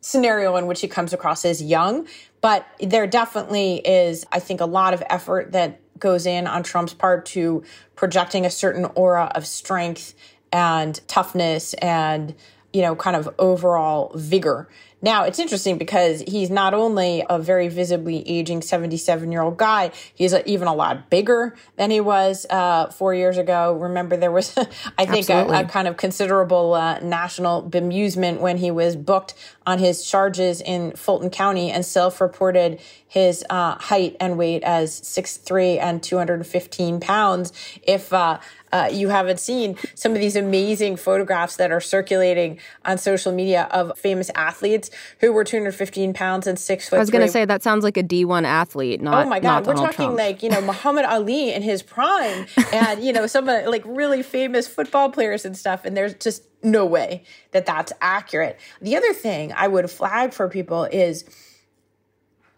scenario 0.00 0.56
in 0.56 0.66
which 0.66 0.82
he 0.82 0.88
comes 0.88 1.14
across 1.14 1.44
as 1.44 1.62
young, 1.62 2.06
but 2.42 2.66
there 2.78 3.06
definitely 3.06 3.76
is, 3.76 4.26
I 4.30 4.38
think, 4.38 4.60
a 4.60 4.66
lot 4.66 4.92
of 4.92 5.02
effort 5.08 5.52
that 5.52 5.80
goes 5.98 6.26
in 6.26 6.46
on 6.46 6.62
Trump's 6.62 6.94
part 6.94 7.26
to 7.26 7.62
projecting 7.96 8.44
a 8.44 8.50
certain 8.50 8.86
aura 8.94 9.30
of 9.34 9.46
strength 9.46 10.14
and 10.52 11.00
toughness 11.08 11.74
and, 11.74 12.34
you 12.72 12.82
know, 12.82 12.94
kind 12.94 13.16
of 13.16 13.28
overall 13.38 14.12
vigor. 14.14 14.68
Now, 15.04 15.24
it's 15.24 15.38
interesting 15.38 15.76
because 15.76 16.22
he's 16.26 16.48
not 16.48 16.72
only 16.72 17.22
a 17.28 17.38
very 17.38 17.68
visibly 17.68 18.26
aging 18.26 18.62
77 18.62 19.30
year 19.30 19.42
old 19.42 19.58
guy, 19.58 19.92
he's 20.14 20.32
even 20.46 20.66
a 20.66 20.72
lot 20.72 21.10
bigger 21.10 21.54
than 21.76 21.90
he 21.90 22.00
was 22.00 22.46
uh, 22.48 22.86
four 22.86 23.14
years 23.14 23.36
ago. 23.36 23.74
Remember, 23.74 24.16
there 24.16 24.32
was, 24.32 24.56
I 24.98 25.04
think, 25.04 25.28
a, 25.28 25.46
a, 25.46 25.64
kind 25.66 25.88
of 25.88 25.98
considerable 25.98 26.72
uh, 26.72 27.00
national 27.00 27.68
bemusement 27.68 28.40
when 28.40 28.56
he 28.56 28.70
was 28.70 28.96
booked 28.96 29.34
on 29.66 29.78
his 29.78 30.08
charges 30.08 30.62
in 30.62 30.92
Fulton 30.92 31.28
County 31.28 31.70
and 31.70 31.84
self 31.84 32.18
reported 32.22 32.80
his 33.06 33.44
uh, 33.50 33.74
height 33.74 34.16
and 34.18 34.38
weight 34.38 34.62
as 34.62 35.02
6'3 35.02 35.78
and 35.80 36.02
215 36.02 36.98
pounds. 36.98 37.52
If 37.82 38.10
uh, 38.10 38.40
uh, 38.74 38.88
you 38.92 39.08
haven't 39.08 39.38
seen 39.38 39.76
some 39.94 40.14
of 40.14 40.18
these 40.18 40.34
amazing 40.34 40.96
photographs 40.96 41.54
that 41.56 41.70
are 41.70 41.80
circulating 41.80 42.58
on 42.84 42.98
social 42.98 43.30
media 43.30 43.68
of 43.70 43.96
famous 43.96 44.32
athletes 44.34 44.90
who 45.20 45.32
were 45.32 45.44
215 45.44 46.12
pounds 46.12 46.48
and 46.48 46.58
six 46.58 46.88
foot. 46.88 46.96
I 46.96 46.98
was 46.98 47.10
going 47.10 47.24
to 47.24 47.30
say 47.30 47.44
that 47.44 47.62
sounds 47.62 47.84
like 47.84 47.96
a 47.96 48.02
D1 48.02 48.42
athlete. 48.42 49.00
Not, 49.00 49.26
oh 49.26 49.28
my 49.28 49.38
god, 49.38 49.64
we're 49.64 49.74
talking 49.74 50.06
Trump. 50.06 50.18
like 50.18 50.42
you 50.42 50.50
know 50.50 50.60
Muhammad 50.72 51.04
Ali 51.04 51.54
in 51.54 51.62
his 51.62 51.84
prime, 51.84 52.46
and 52.72 53.04
you 53.04 53.12
know 53.12 53.28
some 53.28 53.48
of 53.48 53.66
like 53.66 53.84
really 53.86 54.24
famous 54.24 54.66
football 54.66 55.08
players 55.08 55.44
and 55.44 55.56
stuff. 55.56 55.84
And 55.84 55.96
there's 55.96 56.14
just 56.14 56.42
no 56.64 56.84
way 56.84 57.22
that 57.52 57.66
that's 57.66 57.92
accurate. 58.00 58.58
The 58.80 58.96
other 58.96 59.12
thing 59.12 59.52
I 59.56 59.68
would 59.68 59.88
flag 59.88 60.32
for 60.32 60.48
people 60.48 60.82
is 60.84 61.24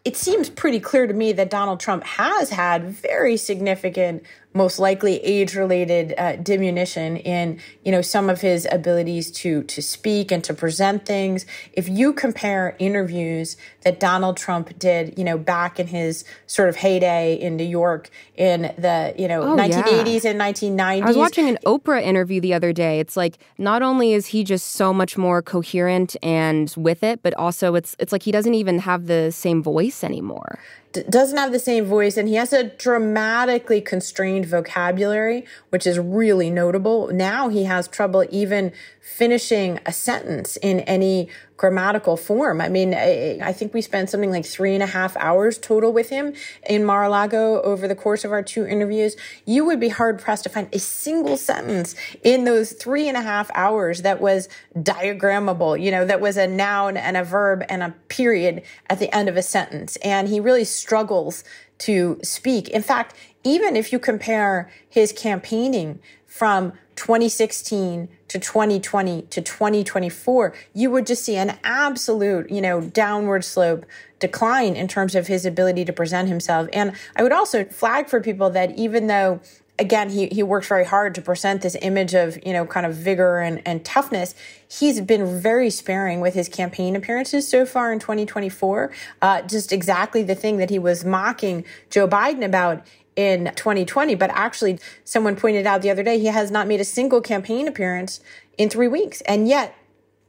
it 0.06 0.16
seems 0.16 0.48
pretty 0.48 0.78
clear 0.78 1.08
to 1.08 1.12
me 1.12 1.32
that 1.32 1.50
Donald 1.50 1.80
Trump 1.80 2.04
has 2.04 2.48
had 2.50 2.84
very 2.84 3.36
significant 3.36 4.22
most 4.56 4.78
likely 4.78 5.14
age-related 5.22 6.14
uh, 6.18 6.36
diminution 6.36 7.16
in 7.18 7.60
you 7.84 7.92
know 7.92 8.02
some 8.02 8.30
of 8.30 8.40
his 8.40 8.66
abilities 8.72 9.30
to 9.30 9.62
to 9.64 9.80
speak 9.82 10.32
and 10.32 10.42
to 10.44 10.54
present 10.54 11.04
things. 11.06 11.46
If 11.74 11.88
you 11.88 12.12
compare 12.12 12.74
interviews 12.78 13.56
that 13.82 14.00
Donald 14.00 14.36
Trump 14.36 14.78
did, 14.78 15.16
you 15.18 15.24
know, 15.24 15.38
back 15.38 15.78
in 15.78 15.86
his 15.88 16.24
sort 16.46 16.68
of 16.68 16.76
heyday 16.76 17.34
in 17.34 17.56
New 17.56 17.64
York 17.82 18.10
in 18.36 18.62
the 18.78 19.14
you 19.18 19.28
know 19.28 19.42
Oh, 19.42 19.56
1980s 19.56 20.24
yeah. 20.24 20.30
and 20.30 20.40
1990s. 20.40 21.02
I 21.02 21.06
was 21.06 21.16
watching 21.16 21.48
an 21.48 21.58
Oprah 21.66 22.02
interview 22.02 22.40
the 22.40 22.54
other 22.54 22.72
day. 22.72 22.98
It's 23.00 23.16
like 23.16 23.38
not 23.58 23.82
only 23.82 24.12
is 24.14 24.26
he 24.28 24.42
just 24.44 24.66
so 24.72 24.92
much 24.92 25.16
more 25.18 25.42
coherent 25.42 26.16
and 26.22 26.72
with 26.76 27.02
it, 27.02 27.22
but 27.22 27.34
also 27.34 27.74
it's 27.74 27.94
it's 27.98 28.12
like 28.12 28.22
he 28.22 28.32
doesn't 28.32 28.54
even 28.54 28.78
have 28.80 29.06
the 29.06 29.30
same 29.30 29.62
voice 29.62 30.02
anymore. 30.02 30.58
D- 30.96 31.02
doesn't 31.08 31.38
have 31.38 31.52
the 31.52 31.58
same 31.58 31.84
voice 31.84 32.16
and 32.16 32.28
he 32.28 32.34
has 32.34 32.52
a 32.52 32.64
dramatically 32.64 33.80
constrained 33.80 34.46
vocabulary 34.46 35.44
which 35.70 35.86
is 35.86 35.98
really 35.98 36.50
notable. 36.50 37.08
Now 37.12 37.48
he 37.48 37.64
has 37.64 37.86
trouble 37.86 38.24
even 38.30 38.72
finishing 39.06 39.78
a 39.86 39.92
sentence 39.92 40.56
in 40.56 40.80
any 40.80 41.28
grammatical 41.56 42.16
form. 42.16 42.60
I 42.60 42.68
mean 42.68 42.92
i, 42.92 43.38
I 43.40 43.52
think 43.52 43.72
we 43.72 43.80
spent 43.80 44.10
something 44.10 44.30
like 44.30 44.44
three 44.44 44.74
and 44.74 44.82
a 44.82 44.86
half 44.86 45.16
hours 45.16 45.58
total 45.58 45.92
with 45.92 46.10
him 46.10 46.34
in 46.68 46.84
mar-a-lago 46.84 47.62
over 47.62 47.86
the 47.86 47.94
course 47.94 48.24
of 48.24 48.32
our 48.32 48.42
two 48.42 48.66
interviews. 48.66 49.16
You 49.44 49.64
would 49.64 49.78
be 49.78 49.88
hard 49.88 50.18
pressed 50.18 50.42
to 50.42 50.50
find 50.50 50.68
a 50.72 50.80
single 50.80 51.36
sentence 51.36 51.94
in 52.24 52.44
those 52.44 52.72
three 52.72 53.08
and 53.08 53.16
a 53.16 53.22
half 53.22 53.48
hours 53.54 54.02
that 54.02 54.20
was 54.20 54.48
diagrammable 54.76 55.80
you 55.80 55.90
know 55.92 56.04
that 56.04 56.20
was 56.20 56.36
a 56.36 56.48
noun 56.48 56.96
and 56.96 57.16
a 57.16 57.24
verb 57.24 57.62
and 57.68 57.82
a 57.84 57.94
period 58.08 58.62
at 58.90 58.98
the 58.98 59.14
end 59.14 59.28
of 59.28 59.36
a 59.36 59.42
sentence. 59.42 59.96
And 59.96 60.28
he 60.28 60.40
really 60.40 60.64
struggles 60.64 61.44
to 61.78 62.18
speak. 62.22 62.68
In 62.68 62.82
fact, 62.82 63.14
even 63.44 63.76
if 63.76 63.92
you 63.92 63.98
compare 63.98 64.70
his 64.88 65.12
campaigning 65.12 66.00
from 66.26 66.72
2016 66.96 68.08
to 68.28 68.38
2020 68.38 69.22
to 69.22 69.40
2024, 69.40 70.54
you 70.74 70.90
would 70.90 71.06
just 71.06 71.24
see 71.24 71.36
an 71.36 71.58
absolute, 71.62 72.50
you 72.50 72.60
know, 72.60 72.80
downward 72.80 73.44
slope 73.44 73.86
decline 74.18 74.74
in 74.74 74.88
terms 74.88 75.14
of 75.14 75.26
his 75.26 75.44
ability 75.44 75.84
to 75.84 75.92
present 75.92 76.28
himself. 76.28 76.68
And 76.72 76.92
I 77.14 77.22
would 77.22 77.32
also 77.32 77.64
flag 77.64 78.08
for 78.08 78.20
people 78.20 78.50
that 78.50 78.76
even 78.78 79.06
though 79.06 79.40
again, 79.78 80.10
he, 80.10 80.26
he 80.28 80.42
worked 80.42 80.66
very 80.66 80.84
hard 80.84 81.14
to 81.14 81.22
present 81.22 81.62
this 81.62 81.76
image 81.82 82.14
of, 82.14 82.38
you 82.46 82.52
know, 82.52 82.66
kind 82.66 82.86
of 82.86 82.94
vigor 82.94 83.40
and, 83.40 83.60
and 83.66 83.84
toughness. 83.84 84.34
He's 84.68 85.00
been 85.00 85.40
very 85.40 85.70
sparing 85.70 86.20
with 86.20 86.34
his 86.34 86.48
campaign 86.48 86.96
appearances 86.96 87.46
so 87.48 87.66
far 87.66 87.92
in 87.92 87.98
2024. 87.98 88.90
Uh, 89.20 89.42
just 89.42 89.72
exactly 89.72 90.22
the 90.22 90.34
thing 90.34 90.56
that 90.58 90.70
he 90.70 90.78
was 90.78 91.04
mocking 91.04 91.64
Joe 91.90 92.08
Biden 92.08 92.44
about 92.44 92.86
in 93.16 93.52
2020. 93.56 94.14
But 94.14 94.30
actually, 94.30 94.78
someone 95.04 95.36
pointed 95.36 95.66
out 95.66 95.82
the 95.82 95.90
other 95.90 96.02
day, 96.02 96.18
he 96.18 96.26
has 96.26 96.50
not 96.50 96.68
made 96.68 96.80
a 96.80 96.84
single 96.84 97.20
campaign 97.20 97.66
appearance 97.66 98.20
in 98.56 98.70
three 98.70 98.88
weeks. 98.88 99.22
And 99.22 99.48
yet, 99.48 99.74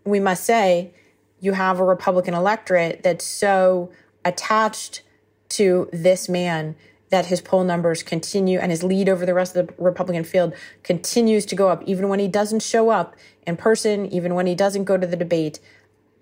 we 0.03 0.19
must 0.19 0.43
say, 0.45 0.91
you 1.39 1.53
have 1.53 1.79
a 1.79 1.83
Republican 1.83 2.33
electorate 2.33 3.03
that's 3.03 3.25
so 3.25 3.91
attached 4.25 5.03
to 5.49 5.89
this 5.93 6.27
man 6.27 6.75
that 7.09 7.27
his 7.27 7.39
poll 7.39 7.63
numbers 7.63 8.03
continue 8.03 8.59
and 8.59 8.71
his 8.71 8.83
lead 8.83 9.07
over 9.07 9.25
the 9.25 9.33
rest 9.33 9.55
of 9.55 9.67
the 9.67 9.73
Republican 9.77 10.23
field 10.23 10.53
continues 10.83 11.45
to 11.45 11.55
go 11.55 11.69
up, 11.69 11.81
even 11.85 12.09
when 12.09 12.19
he 12.19 12.27
doesn't 12.27 12.61
show 12.61 12.89
up 12.89 13.15
in 13.45 13.55
person, 13.55 14.05
even 14.07 14.35
when 14.35 14.45
he 14.45 14.55
doesn't 14.55 14.83
go 14.83 14.97
to 14.97 15.07
the 15.07 15.15
debate, 15.15 15.59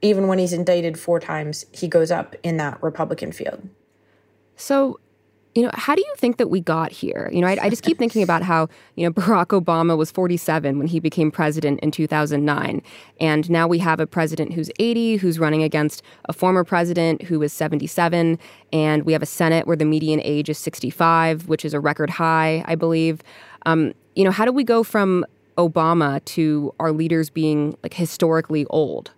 even 0.02 0.28
when 0.28 0.38
he's 0.38 0.54
indicted 0.54 1.00
four 1.00 1.20
times, 1.20 1.66
he 1.72 1.88
goes 1.88 2.12
up 2.12 2.36
in 2.44 2.58
that 2.58 2.82
Republican 2.84 3.32
field. 3.32 3.68
So, 4.56 5.00
you 5.56 5.64
know, 5.64 5.72
how 5.74 5.96
do 5.96 6.02
you 6.02 6.14
think 6.18 6.36
that 6.36 6.50
we 6.50 6.60
got 6.60 6.92
here? 6.92 7.30
You 7.32 7.40
know, 7.40 7.48
I, 7.48 7.58
I 7.62 7.70
just 7.70 7.82
keep 7.82 7.98
thinking 7.98 8.22
about 8.22 8.44
how, 8.44 8.68
you 8.96 9.06
know, 9.06 9.14
Barack 9.14 9.60
Obama 9.60 9.98
was 9.98 10.12
47 10.12 10.78
when 10.78 10.88
he 10.88 11.00
became 11.00 11.32
president 11.32 11.80
in 11.80 11.92
2009. 11.92 12.82
And 13.22 13.50
now 13.50 13.66
we 13.66 13.80
have 13.80 14.02
a 14.02 14.06
president 14.06 14.52
who's 14.52 14.70
80, 14.80 15.16
who's 15.16 15.40
running 15.40 15.64
against 15.64 16.04
a 16.26 16.34
former 16.34 16.66
president 16.66 17.24
who 17.24 17.42
is 17.42 17.54
77. 17.54 18.38
And 18.74 19.04
we 19.04 19.14
have 19.14 19.24
a 19.24 19.26
Senate 19.28 19.66
where 19.66 19.78
the 19.78 19.86
median 19.86 20.20
age 20.26 20.50
is 20.50 20.58
65, 20.58 21.48
which 21.48 21.64
is 21.64 21.74
a 21.74 21.80
record 21.80 22.10
high, 22.10 22.62
I 22.68 22.76
believe. 22.76 23.22
Um, 23.66 23.94
you 24.14 24.26
know, 24.26 24.32
how 24.32 24.44
do 24.44 24.52
we 24.52 24.66
go 24.66 24.84
from 24.84 25.26
Obama 25.58 26.24
to 26.26 26.74
our 26.82 26.92
leaders 26.92 27.30
being 27.30 27.78
like 27.82 27.94
historically 27.94 28.66
old? 28.66 29.12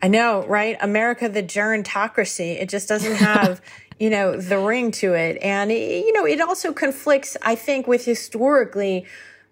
I 0.00 0.06
know, 0.06 0.46
right? 0.46 0.76
America, 0.80 1.28
the 1.28 1.42
gerontocracy. 1.42 2.60
It 2.60 2.68
just 2.68 2.88
doesn't 2.88 3.16
have, 3.16 3.60
you 4.00 4.08
know, 4.08 4.34
the 4.34 4.58
ring 4.58 4.90
to 4.90 5.12
it. 5.12 5.36
And, 5.42 5.70
you 5.70 6.12
know, 6.12 6.26
it 6.26 6.40
also 6.40 6.72
conflicts, 6.72 7.36
I 7.42 7.54
think, 7.54 7.86
with 7.86 8.06
historically 8.06 9.06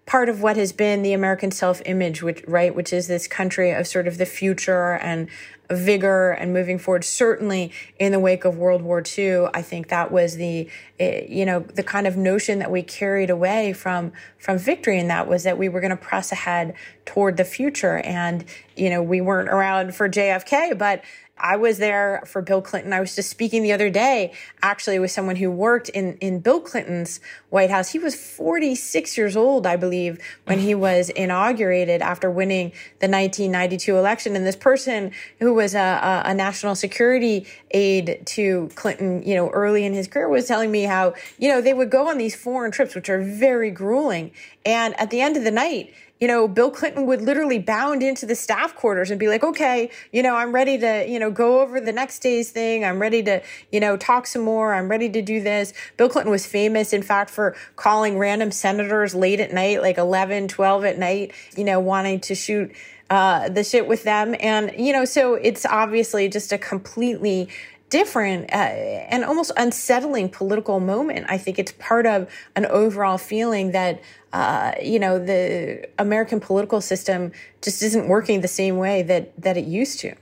part 0.07 0.27
of 0.27 0.41
what 0.41 0.57
has 0.57 0.71
been 0.71 1.03
the 1.03 1.13
American 1.13 1.51
self 1.51 1.83
image, 1.85 2.23
which, 2.23 2.43
right, 2.47 2.73
which 2.73 2.91
is 2.91 3.07
this 3.07 3.27
country 3.27 3.71
of 3.71 3.87
sort 3.87 4.07
of 4.07 4.17
the 4.17 4.25
future 4.25 4.93
and 4.93 5.29
vigor 5.69 6.31
and 6.31 6.51
moving 6.51 6.79
forward. 6.79 7.03
Certainly 7.03 7.71
in 7.99 8.11
the 8.11 8.19
wake 8.19 8.43
of 8.43 8.57
World 8.57 8.81
War 8.81 9.03
II, 9.05 9.49
I 9.53 9.61
think 9.61 9.89
that 9.89 10.11
was 10.11 10.37
the, 10.37 10.67
eh, 10.99 11.27
you 11.29 11.45
know, 11.45 11.59
the 11.59 11.83
kind 11.83 12.07
of 12.07 12.17
notion 12.17 12.57
that 12.57 12.71
we 12.71 12.81
carried 12.81 13.29
away 13.29 13.73
from, 13.73 14.11
from 14.39 14.57
victory. 14.57 14.97
And 14.97 15.11
that 15.11 15.27
was 15.27 15.43
that 15.43 15.59
we 15.59 15.69
were 15.69 15.79
going 15.79 15.91
to 15.91 15.95
press 15.95 16.31
ahead 16.31 16.73
toward 17.05 17.37
the 17.37 17.45
future. 17.45 17.97
And, 17.97 18.45
you 18.79 18.89
know, 18.89 19.03
we 19.03 19.21
weren't 19.21 19.49
around 19.49 19.95
for 19.95 20.09
JFK, 20.09 20.77
but 20.77 21.03
I 21.41 21.55
was 21.55 21.77
there 21.77 22.23
for 22.25 22.41
Bill 22.41 22.61
Clinton. 22.61 22.93
I 22.93 22.99
was 22.99 23.15
just 23.15 23.29
speaking 23.29 23.63
the 23.63 23.71
other 23.71 23.89
day, 23.89 24.33
actually, 24.61 24.99
with 24.99 25.11
someone 25.11 25.37
who 25.37 25.49
worked 25.49 25.89
in, 25.89 26.17
in 26.17 26.39
Bill 26.39 26.59
Clinton's 26.59 27.19
White 27.49 27.69
House. 27.69 27.91
He 27.91 27.99
was 27.99 28.15
46 28.15 29.17
years 29.17 29.35
old, 29.35 29.65
I 29.65 29.75
believe, 29.75 30.19
when 30.45 30.59
he 30.59 30.75
was 30.75 31.09
inaugurated 31.15 32.01
after 32.01 32.29
winning 32.29 32.69
the 32.99 33.07
1992 33.07 33.97
election. 33.97 34.35
And 34.35 34.45
this 34.45 34.55
person 34.55 35.11
who 35.39 35.53
was 35.53 35.75
a, 35.75 35.79
a, 36.25 36.29
a, 36.31 36.33
national 36.33 36.75
security 36.75 37.47
aide 37.71 38.21
to 38.25 38.69
Clinton, 38.75 39.23
you 39.23 39.35
know, 39.35 39.49
early 39.49 39.85
in 39.85 39.93
his 39.93 40.07
career, 40.07 40.29
was 40.29 40.45
telling 40.45 40.71
me 40.71 40.83
how, 40.83 41.13
you 41.37 41.49
know, 41.49 41.61
they 41.61 41.73
would 41.73 41.89
go 41.89 42.09
on 42.09 42.17
these 42.17 42.35
foreign 42.35 42.71
trips, 42.71 42.95
which 42.95 43.09
are 43.09 43.21
very 43.21 43.71
grueling. 43.71 44.31
And 44.65 44.99
at 44.99 45.09
the 45.09 45.21
end 45.21 45.37
of 45.37 45.43
the 45.43 45.51
night, 45.51 45.93
you 46.19 46.27
know, 46.27 46.47
Bill 46.47 46.69
Clinton 46.69 47.05
would 47.05 47.21
literally 47.21 47.59
bound 47.59 48.03
into 48.03 48.25
the 48.25 48.35
staff 48.35 48.75
quarters 48.75 49.09
and 49.09 49.19
be 49.19 49.27
like, 49.27 49.43
okay, 49.43 49.89
you 50.11 50.21
know, 50.21 50.35
I'm 50.35 50.53
ready 50.53 50.77
to, 50.77 51.07
you 51.07 51.17
know, 51.17 51.31
go 51.31 51.61
over 51.61 51.79
the 51.79 51.93
next 51.93 52.19
day's 52.19 52.51
thing. 52.51 52.83
I'm 52.83 52.99
ready 52.99 53.23
to, 53.23 53.41
you 53.71 53.79
know, 53.79 53.95
talk 53.95 54.27
some 54.27 54.41
more. 54.41 54.73
I'm 54.73 54.89
ready 54.89 55.09
to 55.09 55.21
do 55.21 55.41
this. 55.41 55.73
Bill 55.95 56.09
Clinton 56.09 56.31
was 56.31 56.45
famous, 56.45 56.91
in 56.91 57.03
fact, 57.03 57.29
for 57.29 57.55
calling 57.77 58.17
random 58.17 58.51
senators 58.51 59.15
late 59.15 59.39
at 59.39 59.53
night, 59.53 59.81
like 59.81 59.97
11, 59.97 60.49
12 60.49 60.85
at 60.85 60.97
night, 60.97 61.31
you 61.55 61.63
know, 61.63 61.79
wanting 61.79 62.19
to 62.21 62.35
shoot 62.35 62.71
uh, 63.09 63.47
the 63.49 63.63
shit 63.63 63.87
with 63.87 64.03
them. 64.03 64.35
And, 64.39 64.73
you 64.77 64.91
know, 64.91 65.05
so 65.05 65.35
it's 65.35 65.65
obviously 65.65 66.27
just 66.27 66.51
a 66.51 66.57
completely 66.57 67.47
different 67.89 68.51
uh, 68.51 68.55
and 68.55 69.25
almost 69.25 69.51
unsettling 69.57 70.29
political 70.29 70.79
moment. 70.79 71.25
I 71.29 71.37
think 71.37 71.59
it's 71.59 71.71
part 71.73 72.05
of 72.05 72.29
an 72.55 72.65
overall 72.67 73.17
feeling 73.17 73.71
that, 73.71 74.01
uh, 74.31 74.73
you 74.81 74.99
know, 74.99 75.17
the 75.17 75.87
American 75.97 76.39
political 76.39 76.81
system 76.81 77.31
just 77.61 77.81
isn't 77.81 78.07
working 78.07 78.41
the 78.41 78.47
same 78.47 78.77
way 78.77 79.01
that, 79.03 79.39
that 79.41 79.57
it 79.57 79.65
used 79.65 79.99
to. 80.01 80.15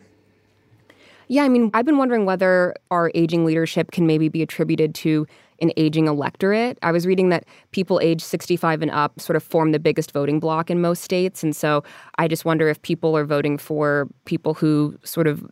Yeah, 1.30 1.44
I 1.44 1.50
mean, 1.50 1.72
I've 1.74 1.86
been 1.86 1.98
wondering 1.98 2.26
whether 2.26 2.74
our 2.90 3.12
aging 3.14 3.44
leadership 3.44 3.92
can 3.92 4.08
maybe 4.08 4.30
be 4.30 4.42
attributed 4.42 4.96
to 4.96 5.28
an 5.62 5.72
aging 5.76 6.08
electorate. 6.08 6.78
I 6.82 6.92
was 6.92 7.06
reading 7.06 7.30
that 7.30 7.46
people 7.72 8.00
age 8.02 8.22
65 8.22 8.82
and 8.82 8.92
up 8.92 9.20
sort 9.20 9.36
of 9.36 9.44
form 9.44 9.72
the 9.72 9.80
biggest 9.80 10.12
voting 10.12 10.40
bloc 10.40 10.70
in 10.70 10.80
most 10.80 11.04
states. 11.04 11.44
And 11.44 11.56
so 11.56 11.84
I 12.18 12.28
just 12.28 12.46
wonder 12.46 12.70
if 12.70 12.82
people 12.82 13.18
are 13.18 13.26
voting 13.26 13.58
for 13.58 14.08
people 14.26 14.54
who 14.54 14.98
sort 15.04 15.28
of 15.28 15.46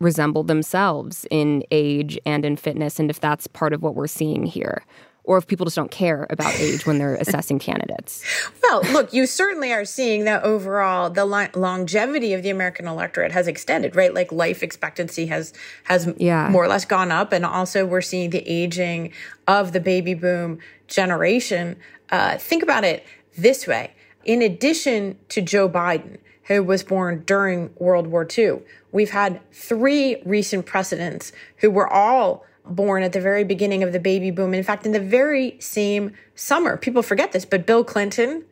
resemble 0.00 0.44
themselves 0.44 1.26
in 1.30 1.64
age 1.70 2.18
and 2.24 2.44
in 2.44 2.56
fitness, 2.56 2.98
and 2.98 3.10
if 3.10 3.20
that's 3.20 3.46
part 3.46 3.72
of 3.72 3.82
what 3.82 3.94
we're 3.94 4.06
seeing 4.06 4.44
here. 4.44 4.84
Or 5.24 5.36
if 5.36 5.46
people 5.46 5.66
just 5.66 5.76
don't 5.76 5.90
care 5.90 6.26
about 6.30 6.54
age 6.58 6.86
when 6.86 6.98
they're 6.98 7.14
assessing 7.20 7.58
candidates. 7.58 8.24
Well, 8.62 8.80
look, 8.92 9.12
you 9.12 9.26
certainly 9.26 9.72
are 9.72 9.84
seeing 9.84 10.24
that 10.24 10.42
overall 10.42 11.10
the 11.10 11.26
li- 11.26 11.50
longevity 11.54 12.32
of 12.32 12.42
the 12.42 12.48
American 12.48 12.86
electorate 12.86 13.32
has 13.32 13.46
extended, 13.46 13.94
right? 13.94 14.14
Like 14.14 14.32
life 14.32 14.62
expectancy 14.62 15.26
has 15.26 15.52
has 15.84 16.10
yeah. 16.16 16.48
more 16.48 16.64
or 16.64 16.68
less 16.68 16.86
gone 16.86 17.12
up, 17.12 17.32
and 17.32 17.44
also 17.44 17.84
we're 17.84 18.00
seeing 18.00 18.30
the 18.30 18.42
aging 18.48 19.12
of 19.46 19.72
the 19.72 19.80
baby 19.80 20.14
boom 20.14 20.60
generation. 20.86 21.76
Uh, 22.10 22.38
think 22.38 22.62
about 22.62 22.84
it 22.84 23.04
this 23.36 23.66
way: 23.66 23.92
in 24.24 24.40
addition 24.40 25.18
to 25.28 25.42
Joe 25.42 25.68
Biden, 25.68 26.16
who 26.48 26.62
was 26.62 26.82
born 26.82 27.22
during 27.26 27.70
World 27.76 28.06
War 28.08 28.26
II. 28.36 28.60
We've 28.90 29.10
had 29.10 29.40
three 29.52 30.20
recent 30.24 30.66
presidents 30.66 31.30
who 31.58 31.70
were 31.70 31.88
all 31.88 32.44
born 32.64 33.02
at 33.02 33.12
the 33.12 33.20
very 33.20 33.44
beginning 33.44 33.82
of 33.82 33.92
the 33.92 34.00
baby 34.00 34.30
boom. 34.30 34.54
In 34.54 34.62
fact, 34.62 34.84
in 34.84 34.92
the 34.92 35.00
very 35.00 35.56
same 35.60 36.12
summer, 36.34 36.76
people 36.76 37.02
forget 37.02 37.32
this, 37.32 37.44
but 37.44 37.66
Bill 37.66 37.84
Clinton, 37.84 38.44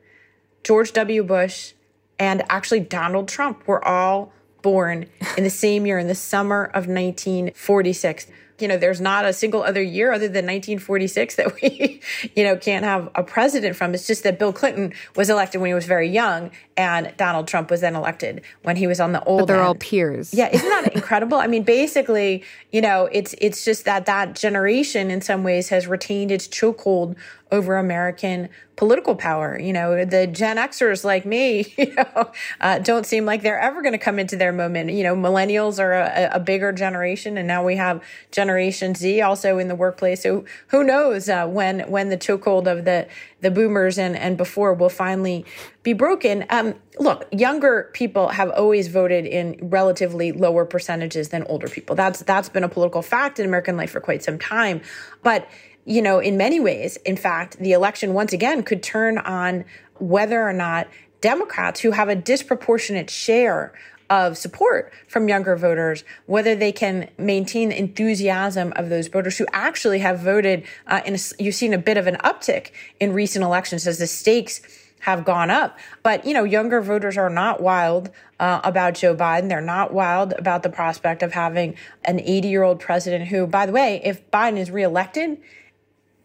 George 0.63 0.93
W. 0.93 1.23
Bush, 1.23 1.73
and 2.19 2.43
actually 2.49 2.81
Donald 2.81 3.29
Trump 3.29 3.67
were 3.67 3.85
all 3.85 4.33
born 4.63 5.07
in 5.37 5.45
the 5.45 5.51
same 5.51 5.87
year, 5.87 5.99
in 5.99 6.09
the 6.09 6.15
summer 6.15 6.65
of 6.65 6.87
1946 6.87 8.27
you 8.59 8.69
know, 8.69 8.77
there's 8.77 9.01
not 9.01 9.25
a 9.25 9.33
single 9.33 9.63
other 9.63 9.83
year 9.83 10.13
other 10.13 10.29
than 10.29 10.47
1946 10.47 11.37
that 11.37 11.61
we, 11.61 12.01
you 12.37 12.45
know, 12.45 12.57
can't 12.57 12.85
have 12.85 13.11
a 13.15 13.23
president 13.23 13.77
from. 13.77 13.95
It's 13.95 14.07
just 14.07 14.23
that 14.23 14.39
Bill 14.39 14.53
Clinton 14.53 14.93
was 15.15 15.31
elected 15.31 15.61
when 15.61 15.69
he 15.69 15.75
was 15.75 15.87
very 15.87 16.09
young 16.09 16.51
and 16.77 17.13
Donald 17.17 17.49
Trump 17.49 17.71
was 17.71 17.81
then 17.81 17.95
elected 17.97 18.43
when 18.63 18.77
he 18.77 18.87
was 18.87 19.01
on 19.01 19.13
the 19.13 19.23
old 19.25 19.41
But 19.41 19.47
they're 19.47 19.57
end. 19.57 19.67
all 19.67 19.75
peers. 19.75 20.33
Yeah, 20.35 20.49
isn't 20.49 20.69
that 20.69 20.95
incredible? 20.95 21.39
I 21.39 21.47
mean, 21.47 21.63
basically, 21.63 22.45
you 22.73 22.81
know, 22.81 23.09
it's 23.13 23.35
it's 23.41 23.65
just 23.65 23.85
that 23.85 24.07
that 24.07 24.35
generation 24.35 25.11
in 25.11 25.21
some 25.21 25.43
ways 25.43 25.69
has 25.71 25.87
retained 25.87 26.31
its 26.31 26.49
chokehold 26.49 27.17
over 27.53 27.77
American 27.77 28.49
political 28.77 29.15
power. 29.15 29.59
You 29.59 29.73
know, 29.73 30.05
the 30.05 30.27
Gen 30.27 30.57
Xers 30.59 31.05
like 31.05 31.25
me, 31.25 31.75
you 31.79 31.95
know, 31.95 32.31
uh, 32.61 32.79
don't 32.81 33.07
seem 33.07 33.25
like 33.25 33.43
they're 33.43 33.59
ever 33.59 33.83
going 33.83 33.93
to 33.93 33.99
come 33.99 34.19
into 34.19 34.37
their 34.37 34.53
moment. 34.53 34.91
You 34.91 35.03
know, 35.03 35.17
millennials 35.17 35.83
are 35.83 35.93
a, 35.93 36.31
a, 36.35 36.41
bigger 36.41 36.73
generation, 36.73 37.39
and 37.39 37.49
now 37.49 37.65
we 37.65 37.77
have 37.77 38.03
Generation 38.31 38.95
Z 38.95 39.21
also 39.23 39.59
in 39.59 39.69
the 39.69 39.75
workplace. 39.75 40.23
So 40.23 40.45
who 40.69 40.85
knows 40.85 41.29
uh, 41.29 41.47
when 41.47 41.81
when 41.91 42.11
the 42.11 42.19
chokehold 42.19 42.67
of 42.67 42.85
the 42.85 43.09
the 43.41 43.51
boomers 43.51 43.99
and 43.99 44.17
and 44.17 44.37
before 44.37 44.75
will 44.75 44.89
finally 44.89 45.45
be 45.83 45.93
broken. 45.93 46.45
Um, 46.51 46.75
look, 46.99 47.27
younger 47.31 47.91
people 47.93 48.29
have 48.29 48.51
always 48.51 48.89
voted 48.89 49.25
in 49.25 49.57
relatively 49.63 50.33
lower 50.33 50.65
percentages 50.65 51.31
than 51.31 51.45
older 51.45 51.69
people. 51.69 51.97
That's 51.97 52.21
that's 52.21 52.49
been 52.49 52.65
a 52.65 52.69
political 52.69 53.03
fact 53.03 53.39
in 53.39 53.47
American 53.47 53.77
life 53.77 53.91
for 53.91 54.01
quite 54.01 54.23
some 54.23 54.39
time, 54.39 54.83
but 55.23 55.49
you 55.87 56.03
know, 56.03 56.19
in 56.19 56.37
many 56.37 56.61
ways, 56.61 56.97
in 57.07 57.17
fact, 57.17 57.59
the 57.59 57.73
election 57.73 58.13
once 58.13 58.33
again 58.33 58.63
could 58.65 58.83
turn 58.83 59.19
on 59.19 59.65
whether 59.99 60.47
or 60.47 60.53
not 60.53 60.89
Democrats 61.21 61.81
who 61.81 61.93
have 61.93 62.09
a 62.09 62.17
disproportionate 62.17 63.09
share 63.09 63.73
of 64.11 64.37
support 64.37 64.93
from 65.09 65.29
younger 65.29 65.57
voters, 65.57 66.05
whether 66.27 66.55
they 66.55 66.73
can 66.73 67.09
maintain 67.19 67.71
the 67.71 67.79
enthusiasm 67.79 68.73
of 68.77 68.89
those 68.89 69.09
voters 69.09 69.39
who 69.39 69.47
actually 69.53 70.01
have 70.01 70.21
voted. 70.21 70.65
Uh, 70.87 71.01
in 71.07 71.15
a, 71.15 71.19
you've 71.39 71.55
seen 71.55 71.73
a 71.73 71.79
bit 71.79 71.97
of 71.97 72.07
an 72.07 72.17
uptick 72.17 72.71
in 73.01 73.13
recent 73.13 73.45
elections 73.45 73.87
as 73.87 73.99
the 73.99 74.07
stakes 74.07 74.61
have 75.01 75.25
gone 75.25 75.51
up. 75.51 75.79
But, 76.03 76.27
you 76.27 76.35
know, 76.35 76.45
younger 76.45 76.81
voters 76.81 77.17
are 77.17 77.31
not 77.31 77.61
wild 77.61 78.11
uh, 78.41 78.61
about 78.65 78.95
Joe 78.95 79.15
Biden. 79.15 79.49
They're 79.49 79.61
not 79.61 79.93
wild 79.93 80.33
about 80.33 80.63
the 80.63 80.71
prospect 80.71 81.23
of 81.23 81.33
having 81.33 81.77
an 82.05 82.21
80 82.21 82.49
year 82.49 82.63
old 82.63 82.81
president 82.81 83.29
who, 83.29 83.47
by 83.47 83.67
the 83.67 83.73
way, 83.73 84.01
if 84.05 84.29
Biden 84.31 84.57
is 84.57 84.71
reelected, 84.71 85.39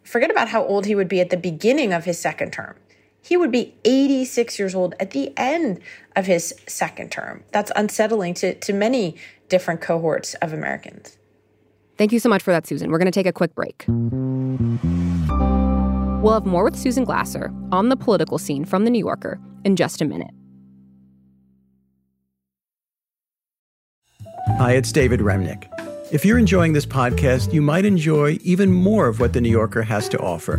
forget 0.03 0.31
about 0.31 0.49
how 0.49 0.63
old 0.63 0.85
he 0.85 0.95
would 0.95 1.07
be 1.07 1.21
at 1.21 1.29
the 1.29 1.37
beginning 1.37 1.93
of 1.93 2.05
his 2.05 2.19
second 2.19 2.53
term. 2.53 2.75
He 3.23 3.37
would 3.37 3.51
be 3.51 3.75
86 3.85 4.57
years 4.57 4.73
old 4.73 4.95
at 4.99 5.11
the 5.11 5.31
end 5.37 5.79
of 6.15 6.25
his 6.25 6.55
second 6.67 7.11
term. 7.11 7.43
That's 7.51 7.71
unsettling 7.75 8.33
to, 8.35 8.55
to 8.55 8.73
many 8.73 9.15
different 9.47 9.81
cohorts 9.81 10.33
of 10.35 10.53
Americans. 10.53 11.17
Thank 11.97 12.11
you 12.11 12.19
so 12.19 12.29
much 12.29 12.41
for 12.41 12.51
that, 12.51 12.65
Susan. 12.65 12.89
We're 12.89 12.97
going 12.97 13.11
to 13.11 13.11
take 13.11 13.27
a 13.27 13.33
quick 13.33 13.53
break. 13.53 13.85
We'll 16.21 16.33
have 16.33 16.45
more 16.45 16.63
with 16.63 16.75
Susan 16.77 17.03
Glasser 17.03 17.51
on 17.71 17.89
the 17.89 17.95
political 17.95 18.37
scene 18.37 18.65
from 18.65 18.85
The 18.85 18.89
New 18.89 18.99
Yorker 18.99 19.39
in 19.63 19.75
just 19.75 20.01
a 20.01 20.05
minute. 20.05 20.31
Hi, 24.57 24.73
it's 24.73 24.91
David 24.91 25.19
Remnick. 25.19 25.67
If 26.11 26.25
you're 26.25 26.37
enjoying 26.37 26.73
this 26.73 26.85
podcast, 26.85 27.53
you 27.53 27.61
might 27.61 27.85
enjoy 27.85 28.37
even 28.41 28.73
more 28.73 29.07
of 29.07 29.21
what 29.21 29.31
The 29.31 29.39
New 29.39 29.49
Yorker 29.49 29.81
has 29.81 30.09
to 30.09 30.19
offer. 30.19 30.57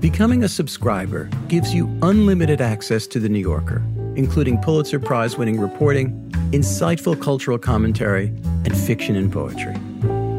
Becoming 0.00 0.42
a 0.42 0.48
subscriber 0.48 1.30
gives 1.46 1.72
you 1.72 1.86
unlimited 2.02 2.60
access 2.60 3.06
to 3.06 3.20
The 3.20 3.28
New 3.28 3.38
Yorker, 3.38 3.80
including 4.16 4.58
Pulitzer 4.58 4.98
Prize 4.98 5.38
winning 5.38 5.60
reporting, 5.60 6.10
insightful 6.50 7.20
cultural 7.22 7.58
commentary, 7.58 8.26
and 8.64 8.76
fiction 8.76 9.14
and 9.14 9.32
poetry. 9.32 9.76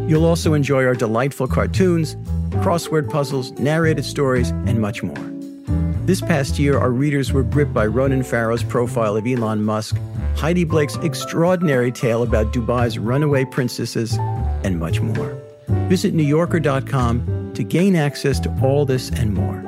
You'll 0.09 0.25
also 0.25 0.53
enjoy 0.53 0.85
our 0.85 0.95
delightful 0.95 1.47
cartoons, 1.47 2.15
crossword 2.61 3.09
puzzles, 3.09 3.51
narrated 3.53 4.03
stories, 4.03 4.49
and 4.49 4.81
much 4.81 5.03
more. 5.03 5.31
This 6.05 6.19
past 6.19 6.59
year, 6.59 6.77
our 6.77 6.91
readers 6.91 7.31
were 7.31 7.43
gripped 7.43 7.73
by 7.73 7.85
Ronan 7.85 8.23
Farrow's 8.23 8.61
profile 8.61 9.15
of 9.15 9.25
Elon 9.25 9.63
Musk, 9.63 9.95
Heidi 10.35 10.65
Blake's 10.65 10.97
extraordinary 10.97 11.93
tale 11.93 12.23
about 12.23 12.51
Dubai's 12.51 12.99
runaway 12.99 13.45
princesses, 13.45 14.17
and 14.63 14.79
much 14.79 15.01
more. 15.01 15.37
Visit 15.89 16.13
NewYorker.com 16.13 17.53
to 17.53 17.63
gain 17.63 17.95
access 17.95 18.39
to 18.41 18.59
all 18.61 18.85
this 18.85 19.09
and 19.11 19.33
more. 19.33 19.61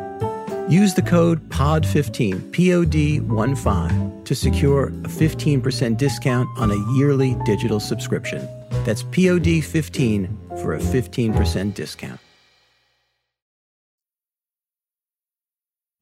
Use 0.67 0.95
the 0.95 1.01
code 1.01 1.47
POD15, 1.49 2.51
P 2.51 2.73
O 2.73 2.83
D 2.83 3.19
1 3.19 3.55
5, 3.55 4.23
to 4.23 4.33
secure 4.33 4.87
a 4.87 5.07
15% 5.07 5.97
discount 5.97 6.49
on 6.57 6.71
a 6.71 6.97
yearly 6.97 7.35
digital 7.45 7.79
subscription. 7.79 8.47
That's 8.83 9.03
POD 9.03 9.63
15 9.63 10.37
for 10.61 10.73
a 10.73 10.79
15% 10.79 11.73
discount. 11.75 12.19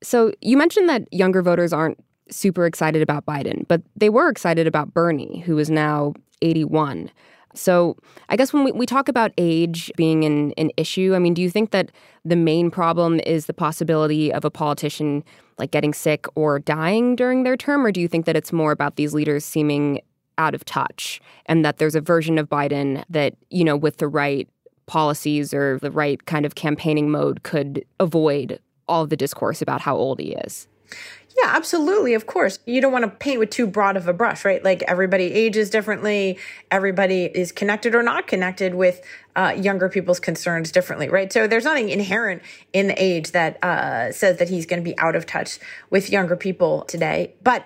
So, 0.01 0.31
you 0.41 0.57
mentioned 0.57 0.89
that 0.89 1.11
younger 1.13 1.41
voters 1.41 1.73
aren't 1.73 1.97
super 2.29 2.65
excited 2.65 3.01
about 3.01 3.25
Biden, 3.25 3.67
but 3.67 3.81
they 3.95 4.09
were 4.09 4.29
excited 4.29 4.67
about 4.67 4.93
Bernie, 4.93 5.43
who 5.45 5.57
is 5.57 5.69
now 5.69 6.13
81. 6.41 7.09
So, 7.53 7.97
I 8.29 8.35
guess 8.35 8.51
when 8.51 8.63
we, 8.63 8.71
we 8.71 8.85
talk 8.85 9.07
about 9.07 9.31
age 9.37 9.91
being 9.95 10.23
an, 10.25 10.51
an 10.53 10.71
issue, 10.77 11.13
I 11.15 11.19
mean, 11.19 11.33
do 11.33 11.41
you 11.41 11.49
think 11.49 11.71
that 11.71 11.91
the 12.25 12.35
main 12.35 12.71
problem 12.71 13.19
is 13.21 13.45
the 13.45 13.53
possibility 13.53 14.33
of 14.33 14.45
a 14.45 14.49
politician 14.49 15.23
like 15.57 15.71
getting 15.71 15.93
sick 15.93 16.25
or 16.35 16.59
dying 16.59 17.15
during 17.15 17.43
their 17.43 17.57
term? 17.57 17.85
Or 17.85 17.91
do 17.91 18.01
you 18.01 18.07
think 18.07 18.25
that 18.25 18.35
it's 18.35 18.51
more 18.51 18.71
about 18.71 18.95
these 18.95 19.13
leaders 19.13 19.45
seeming 19.45 20.01
out 20.37 20.55
of 20.55 20.65
touch 20.65 21.21
and 21.45 21.63
that 21.63 21.77
there's 21.77 21.95
a 21.95 22.01
version 22.01 22.37
of 22.37 22.49
Biden 22.49 23.03
that, 23.09 23.35
you 23.49 23.63
know, 23.63 23.77
with 23.77 23.97
the 23.97 24.07
right 24.07 24.47
policies 24.85 25.53
or 25.53 25.79
the 25.79 25.91
right 25.91 26.25
kind 26.25 26.45
of 26.45 26.55
campaigning 26.55 27.09
mode 27.09 27.43
could 27.43 27.85
avoid 27.99 28.59
all 28.87 29.05
the 29.05 29.15
discourse 29.15 29.61
about 29.61 29.81
how 29.81 29.95
old 29.95 30.19
he 30.19 30.33
is? 30.33 30.67
Yeah, 31.35 31.49
absolutely. 31.55 32.13
Of 32.13 32.27
course. 32.27 32.59
You 32.65 32.79
don't 32.79 32.91
want 32.91 33.05
to 33.05 33.09
paint 33.09 33.39
with 33.39 33.49
too 33.49 33.65
broad 33.65 33.97
of 33.97 34.07
a 34.07 34.13
brush, 34.13 34.45
right? 34.45 34.63
Like 34.63 34.83
everybody 34.83 35.33
ages 35.33 35.69
differently. 35.71 36.37
Everybody 36.69 37.25
is 37.25 37.51
connected 37.51 37.95
or 37.95 38.03
not 38.03 38.27
connected 38.27 38.75
with 38.75 39.01
uh, 39.35 39.55
younger 39.57 39.89
people's 39.89 40.19
concerns 40.19 40.71
differently, 40.71 41.09
right? 41.09 41.33
So 41.33 41.47
there's 41.47 41.63
nothing 41.65 41.89
inherent 41.89 42.43
in 42.71 42.87
the 42.87 43.03
age 43.03 43.31
that 43.31 43.63
uh, 43.63 44.11
says 44.11 44.37
that 44.37 44.49
he's 44.49 44.67
going 44.67 44.79
to 44.79 44.83
be 44.83 44.97
out 44.99 45.15
of 45.15 45.25
touch 45.25 45.59
with 45.89 46.11
younger 46.11 46.35
people 46.35 46.83
today. 46.83 47.33
But, 47.41 47.65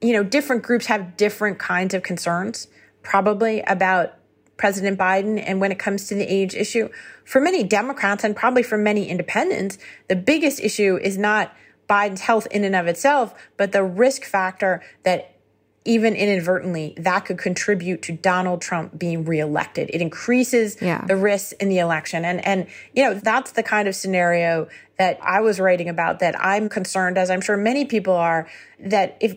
you 0.00 0.12
know, 0.12 0.22
different 0.22 0.62
groups 0.62 0.86
have 0.86 1.16
different 1.16 1.58
kinds 1.58 1.94
of 1.94 2.04
concerns, 2.04 2.68
probably 3.02 3.62
about 3.62 4.14
President 4.58 4.96
Biden. 4.96 5.42
And 5.44 5.60
when 5.60 5.72
it 5.72 5.78
comes 5.78 6.06
to 6.08 6.14
the 6.14 6.24
age 6.24 6.54
issue, 6.54 6.88
for 7.24 7.40
many 7.40 7.64
Democrats 7.64 8.22
and 8.22 8.36
probably 8.36 8.62
for 8.62 8.78
many 8.78 9.08
independents, 9.08 9.78
the 10.08 10.16
biggest 10.16 10.60
issue 10.60 10.98
is 11.02 11.18
not 11.18 11.52
Biden's 11.88 12.20
health 12.20 12.46
in 12.50 12.64
and 12.64 12.76
of 12.76 12.86
itself, 12.86 13.34
but 13.56 13.72
the 13.72 13.82
risk 13.82 14.24
factor 14.24 14.82
that 15.04 15.38
even 15.88 16.14
inadvertently, 16.14 16.92
that 16.98 17.24
could 17.24 17.38
contribute 17.38 18.02
to 18.02 18.12
Donald 18.12 18.60
Trump 18.60 18.98
being 18.98 19.24
reelected. 19.24 19.88
It 19.90 20.02
increases 20.02 20.76
yeah. 20.82 21.02
the 21.06 21.16
risks 21.16 21.52
in 21.52 21.70
the 21.70 21.78
election. 21.78 22.26
And, 22.26 22.44
and, 22.44 22.66
you 22.92 23.02
know, 23.02 23.14
that's 23.14 23.52
the 23.52 23.62
kind 23.62 23.88
of 23.88 23.94
scenario 23.94 24.68
that 24.98 25.18
I 25.22 25.40
was 25.40 25.58
writing 25.58 25.88
about 25.88 26.18
that 26.18 26.38
I'm 26.38 26.68
concerned, 26.68 27.16
as 27.16 27.30
I'm 27.30 27.40
sure 27.40 27.56
many 27.56 27.86
people 27.86 28.12
are, 28.12 28.46
that 28.78 29.16
if 29.20 29.36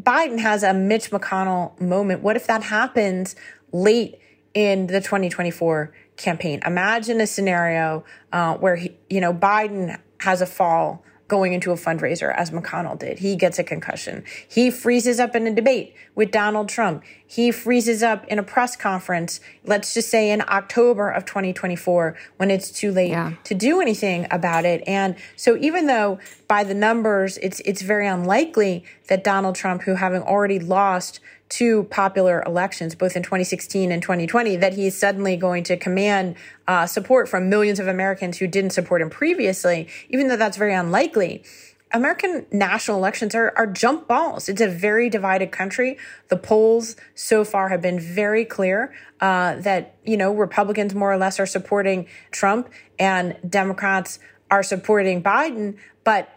Biden 0.00 0.38
has 0.38 0.62
a 0.62 0.72
Mitch 0.72 1.10
McConnell 1.10 1.78
moment, 1.78 2.22
what 2.22 2.36
if 2.36 2.46
that 2.46 2.62
happens 2.62 3.36
late 3.70 4.18
in 4.54 4.86
the 4.86 5.02
2024 5.02 5.92
campaign? 6.16 6.62
Imagine 6.64 7.20
a 7.20 7.26
scenario 7.26 8.02
uh, 8.32 8.54
where, 8.54 8.76
he, 8.76 8.96
you 9.10 9.20
know, 9.20 9.34
Biden 9.34 10.00
has 10.20 10.40
a 10.40 10.46
fall 10.46 11.04
going 11.28 11.52
into 11.52 11.72
a 11.72 11.76
fundraiser 11.76 12.34
as 12.34 12.50
McConnell 12.50 12.98
did. 12.98 13.18
He 13.18 13.36
gets 13.36 13.58
a 13.58 13.64
concussion. 13.64 14.24
He 14.48 14.70
freezes 14.70 15.18
up 15.18 15.34
in 15.34 15.46
a 15.46 15.54
debate 15.54 15.94
with 16.14 16.30
Donald 16.30 16.68
Trump. 16.68 17.02
He 17.26 17.50
freezes 17.50 18.02
up 18.02 18.24
in 18.26 18.38
a 18.38 18.42
press 18.42 18.76
conference, 18.76 19.40
let's 19.64 19.94
just 19.94 20.08
say 20.08 20.30
in 20.30 20.42
October 20.42 21.10
of 21.10 21.24
2024 21.24 22.16
when 22.36 22.50
it's 22.50 22.70
too 22.70 22.92
late 22.92 23.10
yeah. 23.10 23.32
to 23.44 23.54
do 23.54 23.80
anything 23.80 24.26
about 24.30 24.64
it. 24.64 24.82
And 24.86 25.16
so 25.34 25.56
even 25.56 25.86
though 25.86 26.18
by 26.48 26.62
the 26.62 26.74
numbers 26.74 27.38
it's 27.38 27.60
it's 27.60 27.82
very 27.82 28.06
unlikely 28.06 28.84
that 29.08 29.24
Donald 29.24 29.56
Trump 29.56 29.82
who 29.82 29.94
having 29.94 30.22
already 30.22 30.58
lost 30.58 31.20
two 31.48 31.84
popular 31.84 32.42
elections, 32.44 32.94
both 32.94 33.16
in 33.16 33.22
2016 33.22 33.92
and 33.92 34.02
2020, 34.02 34.56
that 34.56 34.74
he's 34.74 34.98
suddenly 34.98 35.36
going 35.36 35.62
to 35.64 35.76
command 35.76 36.34
uh, 36.66 36.86
support 36.86 37.28
from 37.28 37.48
millions 37.48 37.78
of 37.78 37.86
Americans 37.86 38.38
who 38.38 38.46
didn't 38.46 38.70
support 38.70 39.00
him 39.00 39.10
previously, 39.10 39.88
even 40.08 40.28
though 40.28 40.36
that's 40.36 40.56
very 40.56 40.74
unlikely. 40.74 41.44
American 41.92 42.46
national 42.50 42.98
elections 42.98 43.34
are, 43.34 43.52
are 43.56 43.66
jump 43.66 44.08
balls. 44.08 44.48
It's 44.48 44.60
a 44.60 44.68
very 44.68 45.08
divided 45.08 45.52
country. 45.52 45.98
The 46.28 46.36
polls 46.36 46.96
so 47.14 47.44
far 47.44 47.68
have 47.68 47.80
been 47.80 48.00
very 48.00 48.44
clear 48.44 48.92
uh, 49.20 49.56
that, 49.56 49.96
you 50.04 50.16
know, 50.16 50.34
Republicans 50.34 50.94
more 50.94 51.12
or 51.12 51.16
less 51.16 51.38
are 51.38 51.46
supporting 51.46 52.06
Trump 52.32 52.68
and 52.98 53.36
Democrats 53.48 54.18
are 54.50 54.62
supporting 54.62 55.22
Biden. 55.22 55.76
But, 56.02 56.28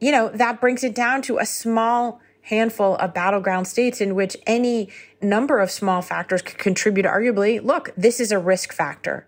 you 0.00 0.12
know, 0.12 0.28
that 0.28 0.60
brings 0.60 0.84
it 0.84 0.94
down 0.94 1.22
to 1.22 1.38
a 1.38 1.46
small 1.46 2.20
handful 2.42 2.96
of 2.96 3.12
battleground 3.12 3.66
states 3.66 4.00
in 4.00 4.14
which 4.14 4.36
any 4.46 4.88
number 5.20 5.58
of 5.58 5.70
small 5.70 6.00
factors 6.00 6.42
could 6.42 6.58
contribute 6.58 7.04
arguably 7.04 7.62
look 7.62 7.90
this 7.96 8.18
is 8.18 8.32
a 8.32 8.38
risk 8.38 8.72
factor 8.72 9.26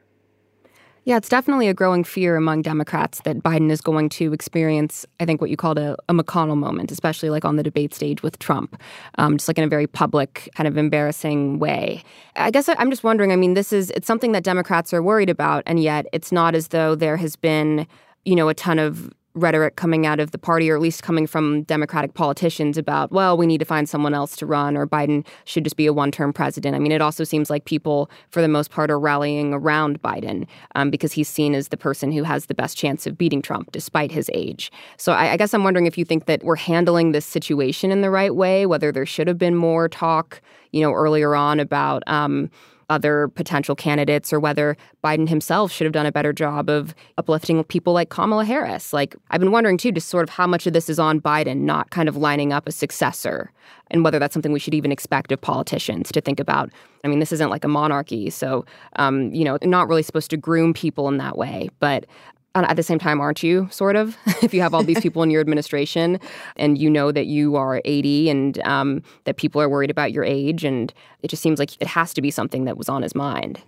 yeah, 1.05 1.17
it's 1.17 1.29
definitely 1.29 1.69
a 1.69 1.75
growing 1.75 2.05
fear 2.05 2.37
among 2.37 2.63
Democrats 2.63 3.21
that 3.25 3.39
Biden 3.39 3.71
is 3.71 3.81
going 3.81 4.09
to 4.11 4.33
experience, 4.33 5.05
I 5.19 5.25
think, 5.25 5.41
what 5.41 5.51
you 5.51 5.57
called 5.57 5.79
a, 5.79 5.97
a 6.09 6.15
McConnell 6.15 6.57
moment, 6.57 6.93
especially 6.93 7.29
like 7.29 7.45
on 7.45 7.57
the 7.57 7.63
debate 7.63 7.93
stage 7.93 8.23
with 8.23 8.39
Trump, 8.39 8.81
um, 9.19 9.37
just 9.37 9.49
like 9.49 9.59
in 9.59 9.65
a 9.65 9.69
very 9.69 9.89
public, 9.89 10.49
kind 10.55 10.69
of 10.69 10.77
embarrassing 10.77 11.59
way. 11.59 12.05
I 12.37 12.51
guess 12.51 12.69
I'm 12.69 12.91
just 12.91 13.03
wondering. 13.03 13.33
I 13.33 13.37
mean, 13.37 13.55
this 13.55 13.73
is 13.73 13.91
it's 13.91 14.07
something 14.07 14.33
that 14.33 14.45
Democrats 14.45 14.95
are 14.95 15.03
worried 15.03 15.31
about, 15.31 15.65
and 15.67 15.81
yet 15.81 16.07
it's 16.13 16.31
not 16.31 16.55
as 16.55 16.69
though 16.69 16.95
there 16.95 17.17
has 17.17 17.35
been, 17.35 17.87
you 18.25 18.37
know, 18.37 18.49
a 18.49 18.55
ton 18.55 18.79
of 18.79 19.13
rhetoric 19.35 19.77
coming 19.77 20.05
out 20.05 20.21
of 20.21 20.31
the 20.31 20.39
party, 20.39 20.71
or 20.71 20.77
at 20.77 20.83
least 20.83 21.03
coming 21.03 21.27
from 21.27 21.63
Democratic 21.63 22.15
politicians 22.15 22.77
about, 22.77 23.11
well, 23.13 23.37
we 23.37 23.47
need 23.47 23.59
to 23.59 23.65
find 23.65 23.89
someone 23.89 24.15
else 24.15 24.37
to 24.37 24.47
run, 24.47 24.77
or 24.77 24.87
Biden 24.87 25.27
should 25.45 25.65
just 25.65 25.77
be 25.77 25.87
a 25.87 25.93
one 25.93 26.11
term 26.11 26.33
president. 26.33 26.77
I 26.77 26.79
mean, 26.79 26.93
it 26.93 27.01
also 27.01 27.25
seems 27.25 27.49
like 27.49 27.65
people, 27.65 28.11
for 28.31 28.43
the 28.43 28.49
most 28.49 28.71
part, 28.71 28.91
are 28.91 29.01
rallying 29.01 29.55
around 29.55 30.03
Biden 30.03 30.47
um, 30.75 30.91
because 30.91 31.13
he's 31.13 31.29
seen 31.29 31.55
as 31.55 31.69
the 31.69 31.77
person 31.77 32.13
who 32.13 32.25
has 32.25 32.47
the 32.47 32.55
best 32.55 32.77
chance 32.77 33.07
of 33.07 33.17
beating 33.17 33.43
Trump 33.43 33.73
despite 33.73 34.13
his 34.13 34.31
age. 34.35 34.71
So 34.97 35.13
I, 35.13 35.33
I 35.33 35.37
guess 35.37 35.55
I'm 35.55 35.65
wondering 35.65 35.87
if 35.87 35.97
you 35.97 36.05
think 36.05 36.27
that 36.27 36.45
we're 36.45 36.57
handling 36.57 37.13
this 37.13 37.25
situation 37.25 37.91
in 37.91 38.03
the 38.03 38.11
right 38.11 38.35
way, 38.35 38.67
whether 38.67 38.93
there 38.93 39.07
should 39.07 39.29
have 39.29 39.39
been 39.39 39.57
more 39.57 39.89
talk, 39.89 40.43
you 40.73 40.83
know, 40.83 40.93
earlier 40.93 41.35
on 41.35 41.59
about, 41.61 42.03
um, 42.07 42.51
other 42.93 43.29
potential 43.29 43.75
candidates 43.75 44.33
or 44.33 44.39
whether 44.39 44.77
Biden 45.03 45.29
himself 45.29 45.73
should 45.73 45.87
have 45.87 45.93
done 45.93 46.07
a 46.07 46.13
better 46.13 46.33
job 46.33 46.69
of 46.69 46.95
uplifting 47.17 47.65
people 47.65 47.95
like 47.95 48.11
Kamala 48.11 48.45
Harris. 48.45 48.93
Like, 48.93 49.17
I've 49.31 49.41
been 49.41 49.51
wondering 49.51 49.79
too, 49.79 49.91
just 49.91 50.09
sort 50.09 50.23
of 50.23 50.29
how 50.29 50.47
much 50.47 50.67
of 50.67 50.75
this 50.75 50.91
is 50.91 50.99
on 50.99 51.21
Biden 51.21 51.63
not 51.63 51.91
kind 51.91 52.09
of 52.09 52.17
lining 52.17 52.53
up 52.53 52.69
a 52.69 52.73
successor 52.73 53.51
and 53.91 54.05
whether 54.05 54.19
that's 54.19 54.35
something 54.35 54.53
we 54.53 54.59
should 54.59 54.75
even 54.75 54.93
expect 54.93 55.33
of 55.33 55.41
politicians 55.41 56.13
to 56.13 56.21
think 56.21 56.39
about. 56.39 56.71
I 57.03 57.09
mean, 57.09 57.19
this 57.19 57.33
isn't 57.33 57.51
like 57.51 57.65
a 57.65 57.69
monarchy, 57.69 58.31
so, 58.31 58.65
um, 58.97 59.33
you 59.33 59.45
know, 59.45 59.59
not 59.63 59.89
really 59.89 60.03
supposed 60.03 60.31
to 60.31 60.37
groom 60.37 60.75
people 60.75 61.09
in 61.09 61.17
that 61.17 61.37
way. 61.37 61.71
But 61.81 62.07
at 62.55 62.77
the 62.77 62.83
same 62.83 62.99
time, 62.99 63.21
aren't 63.21 63.43
you, 63.43 63.69
sort 63.71 63.97
of? 63.97 64.17
if 64.43 64.53
you 64.53 64.61
have 64.61 64.75
all 64.75 64.83
these 64.83 65.01
people 65.03 65.23
in 65.23 65.31
your 65.31 65.41
administration 65.41 66.21
and 66.57 66.79
you 66.79 66.91
know 66.91 67.13
that 67.13 67.27
you 67.27 67.57
are 67.57 67.81
80 67.85 68.31
and 68.31 68.59
um, 68.67 69.03
that 69.25 69.37
people 69.37 69.61
are 69.61 69.69
worried 69.69 69.91
about 69.91 70.13
your 70.13 70.25
age, 70.25 70.65
and 70.65 70.93
it 71.23 71.29
just 71.29 71.43
seems 71.43 71.59
like 71.59 71.81
it 71.81 71.89
has 71.89 72.13
to 72.15 72.23
be 72.23 72.31
something 72.31 72.65
that 72.65 72.77
was 72.77 72.89
on 72.89 73.03
his 73.03 73.15
mind. 73.15 73.61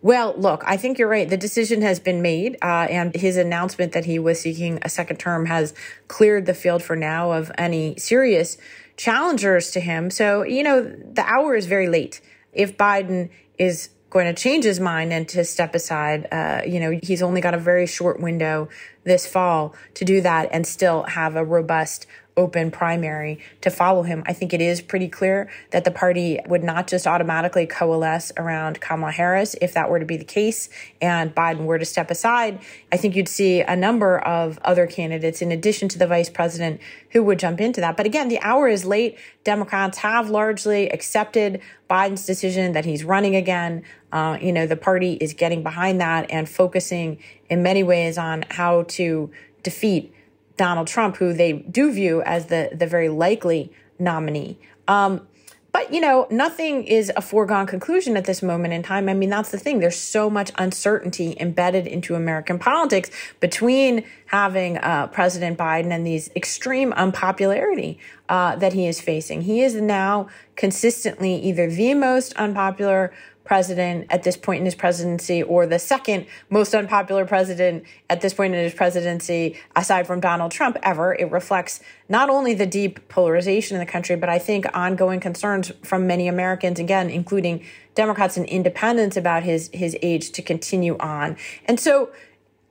Well, 0.00 0.34
look, 0.36 0.62
I 0.64 0.76
think 0.76 0.98
you're 0.98 1.08
right. 1.08 1.28
The 1.28 1.36
decision 1.36 1.82
has 1.82 1.98
been 1.98 2.22
made, 2.22 2.56
uh, 2.62 2.86
and 2.88 3.14
his 3.14 3.36
announcement 3.36 3.92
that 3.92 4.04
he 4.04 4.18
was 4.18 4.40
seeking 4.40 4.78
a 4.82 4.88
second 4.88 5.16
term 5.16 5.46
has 5.46 5.74
cleared 6.06 6.46
the 6.46 6.54
field 6.54 6.84
for 6.84 6.94
now 6.94 7.32
of 7.32 7.50
any 7.58 7.96
serious 7.96 8.58
challengers 8.96 9.72
to 9.72 9.80
him. 9.80 10.10
So, 10.10 10.42
you 10.42 10.62
know, 10.62 10.82
the 10.82 11.24
hour 11.24 11.56
is 11.56 11.66
very 11.66 11.88
late. 11.88 12.20
If 12.52 12.76
Biden 12.76 13.30
is 13.58 13.90
going 14.10 14.26
to 14.26 14.40
change 14.40 14.64
his 14.64 14.80
mind 14.80 15.12
and 15.12 15.28
to 15.28 15.44
step 15.44 15.74
aside. 15.74 16.26
Uh, 16.32 16.62
you 16.66 16.80
know, 16.80 16.98
he's 17.02 17.22
only 17.22 17.40
got 17.40 17.54
a 17.54 17.58
very 17.58 17.86
short 17.86 18.20
window 18.20 18.68
this 19.04 19.26
fall 19.26 19.74
to 19.94 20.04
do 20.04 20.20
that 20.20 20.48
and 20.52 20.66
still 20.66 21.02
have 21.04 21.36
a 21.36 21.44
robust 21.44 22.06
open 22.38 22.70
primary 22.70 23.40
to 23.60 23.70
follow 23.70 24.04
him. 24.04 24.22
I 24.26 24.32
think 24.32 24.54
it 24.54 24.60
is 24.60 24.80
pretty 24.80 25.08
clear 25.08 25.50
that 25.72 25.84
the 25.84 25.90
party 25.90 26.38
would 26.46 26.62
not 26.62 26.86
just 26.86 27.06
automatically 27.06 27.66
coalesce 27.66 28.32
around 28.36 28.80
Kamala 28.80 29.12
Harris 29.12 29.56
if 29.60 29.74
that 29.74 29.90
were 29.90 29.98
to 29.98 30.06
be 30.06 30.16
the 30.16 30.24
case 30.24 30.70
and 31.02 31.34
Biden 31.34 31.64
were 31.64 31.78
to 31.78 31.84
step 31.84 32.10
aside. 32.10 32.60
I 32.92 32.96
think 32.96 33.16
you'd 33.16 33.28
see 33.28 33.60
a 33.60 33.76
number 33.76 34.20
of 34.20 34.58
other 34.64 34.86
candidates 34.86 35.42
in 35.42 35.52
addition 35.52 35.88
to 35.90 35.98
the 35.98 36.06
vice 36.06 36.30
president 36.30 36.80
who 37.10 37.22
would 37.24 37.38
jump 37.38 37.60
into 37.60 37.80
that. 37.80 37.96
But 37.96 38.06
again, 38.06 38.28
the 38.28 38.40
hour 38.40 38.68
is 38.68 38.84
late. 38.84 39.18
Democrats 39.44 39.98
have 39.98 40.30
largely 40.30 40.88
accepted 40.90 41.60
Biden's 41.90 42.24
decision 42.24 42.72
that 42.72 42.84
he's 42.84 43.02
running 43.02 43.34
again. 43.34 43.82
Uh, 44.12 44.38
you 44.40 44.52
know, 44.52 44.66
the 44.66 44.76
party 44.76 45.14
is 45.14 45.34
getting 45.34 45.62
behind 45.62 46.00
that 46.00 46.30
and 46.30 46.48
focusing 46.48 47.18
in 47.50 47.62
many 47.62 47.82
ways 47.82 48.16
on 48.16 48.44
how 48.50 48.84
to 48.84 49.30
defeat 49.62 50.14
Donald 50.58 50.86
Trump, 50.86 51.16
who 51.16 51.32
they 51.32 51.52
do 51.52 51.90
view 51.90 52.20
as 52.22 52.46
the, 52.46 52.68
the 52.74 52.86
very 52.86 53.08
likely 53.08 53.72
nominee. 53.98 54.58
Um, 54.86 55.26
but, 55.70 55.92
you 55.92 56.00
know, 56.00 56.26
nothing 56.30 56.84
is 56.84 57.12
a 57.14 57.20
foregone 57.20 57.66
conclusion 57.66 58.16
at 58.16 58.24
this 58.24 58.42
moment 58.42 58.72
in 58.72 58.82
time. 58.82 59.08
I 59.08 59.14
mean, 59.14 59.30
that's 59.30 59.50
the 59.50 59.58
thing. 59.58 59.80
There's 59.80 59.96
so 59.96 60.28
much 60.28 60.50
uncertainty 60.56 61.36
embedded 61.38 61.86
into 61.86 62.14
American 62.14 62.58
politics 62.58 63.10
between 63.38 64.04
having 64.26 64.78
uh, 64.78 65.08
President 65.08 65.58
Biden 65.58 65.92
and 65.92 66.06
these 66.06 66.30
extreme 66.34 66.92
unpopularity 66.94 67.98
uh, 68.28 68.56
that 68.56 68.72
he 68.72 68.86
is 68.86 69.00
facing. 69.00 69.42
He 69.42 69.62
is 69.62 69.74
now 69.74 70.28
consistently 70.56 71.34
either 71.36 71.70
the 71.70 71.94
most 71.94 72.32
unpopular 72.34 73.12
president 73.48 74.06
at 74.10 74.24
this 74.24 74.36
point 74.36 74.58
in 74.58 74.66
his 74.66 74.74
presidency 74.74 75.42
or 75.42 75.66
the 75.66 75.78
second 75.78 76.26
most 76.50 76.74
unpopular 76.74 77.24
president 77.24 77.82
at 78.10 78.20
this 78.20 78.34
point 78.34 78.54
in 78.54 78.62
his 78.62 78.74
presidency, 78.74 79.56
aside 79.74 80.06
from 80.06 80.20
Donald 80.20 80.52
Trump, 80.52 80.76
ever. 80.82 81.14
It 81.14 81.30
reflects 81.32 81.80
not 82.10 82.28
only 82.28 82.52
the 82.52 82.66
deep 82.66 83.08
polarization 83.08 83.74
in 83.74 83.80
the 83.80 83.90
country, 83.90 84.16
but 84.16 84.28
I 84.28 84.38
think 84.38 84.66
ongoing 84.74 85.18
concerns 85.18 85.72
from 85.82 86.06
many 86.06 86.28
Americans, 86.28 86.78
again, 86.78 87.08
including 87.08 87.64
Democrats 87.94 88.36
and 88.36 88.44
independents 88.44 89.16
about 89.16 89.44
his, 89.44 89.70
his 89.72 89.96
age 90.02 90.30
to 90.32 90.42
continue 90.42 90.98
on. 90.98 91.38
And 91.64 91.80
so, 91.80 92.10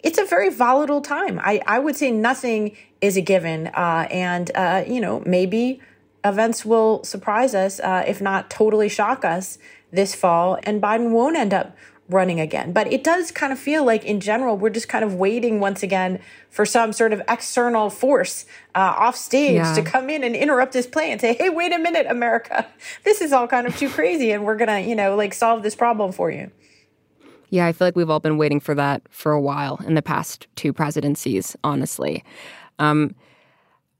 it's 0.03 0.19
a 0.19 0.25
very 0.25 0.49
volatile 0.49 1.01
time. 1.01 1.39
I, 1.43 1.59
I 1.65 1.79
would 1.79 1.95
say 1.95 2.11
nothing 2.11 2.77
is 3.01 3.17
a 3.17 3.21
given. 3.21 3.67
Uh, 3.67 4.07
and, 4.11 4.51
uh, 4.53 4.83
you 4.87 5.01
know, 5.01 5.23
maybe 5.25 5.81
events 6.27 6.65
will 6.65 7.03
surprise 7.03 7.55
us, 7.55 7.79
uh, 7.79 8.03
if 8.07 8.21
not 8.21 8.49
totally 8.49 8.89
shock 8.89 9.25
us 9.25 9.57
this 9.91 10.13
fall, 10.13 10.59
and 10.63 10.81
Biden 10.81 11.11
won't 11.11 11.37
end 11.37 11.53
up 11.53 11.75
running 12.09 12.39
again. 12.39 12.71
But 12.71 12.91
it 12.91 13.03
does 13.03 13.31
kind 13.31 13.51
of 13.51 13.59
feel 13.59 13.83
like, 13.83 14.03
in 14.05 14.19
general, 14.19 14.57
we're 14.57 14.69
just 14.69 14.87
kind 14.87 15.03
of 15.03 15.15
waiting 15.15 15.59
once 15.59 15.83
again 15.83 16.19
for 16.49 16.65
some 16.65 16.93
sort 16.93 17.13
of 17.13 17.21
external 17.27 17.89
force 17.89 18.45
uh, 18.75 18.93
off 18.97 19.15
stage 19.15 19.55
yeah. 19.55 19.73
to 19.73 19.81
come 19.81 20.09
in 20.09 20.23
and 20.23 20.35
interrupt 20.35 20.73
this 20.73 20.87
play 20.87 21.11
and 21.11 21.19
say, 21.19 21.33
hey, 21.33 21.49
wait 21.49 21.73
a 21.73 21.77
minute, 21.77 22.05
America, 22.09 22.65
this 23.03 23.21
is 23.21 23.33
all 23.33 23.47
kind 23.47 23.67
of 23.67 23.77
too 23.77 23.89
crazy 23.89 24.31
and 24.31 24.45
we're 24.45 24.55
going 24.55 24.69
to, 24.69 24.89
you 24.89 24.95
know, 24.95 25.15
like 25.15 25.33
solve 25.33 25.63
this 25.63 25.75
problem 25.75 26.11
for 26.11 26.31
you. 26.31 26.51
Yeah, 27.49 27.65
I 27.65 27.71
feel 27.71 27.87
like 27.87 27.95
we've 27.95 28.09
all 28.09 28.19
been 28.19 28.37
waiting 28.37 28.59
for 28.59 28.75
that 28.75 29.01
for 29.09 29.31
a 29.31 29.39
while 29.39 29.79
in 29.85 29.93
the 29.93 30.01
past 30.01 30.47
two 30.55 30.73
presidencies, 30.73 31.55
honestly. 31.63 32.23
Um, 32.79 33.15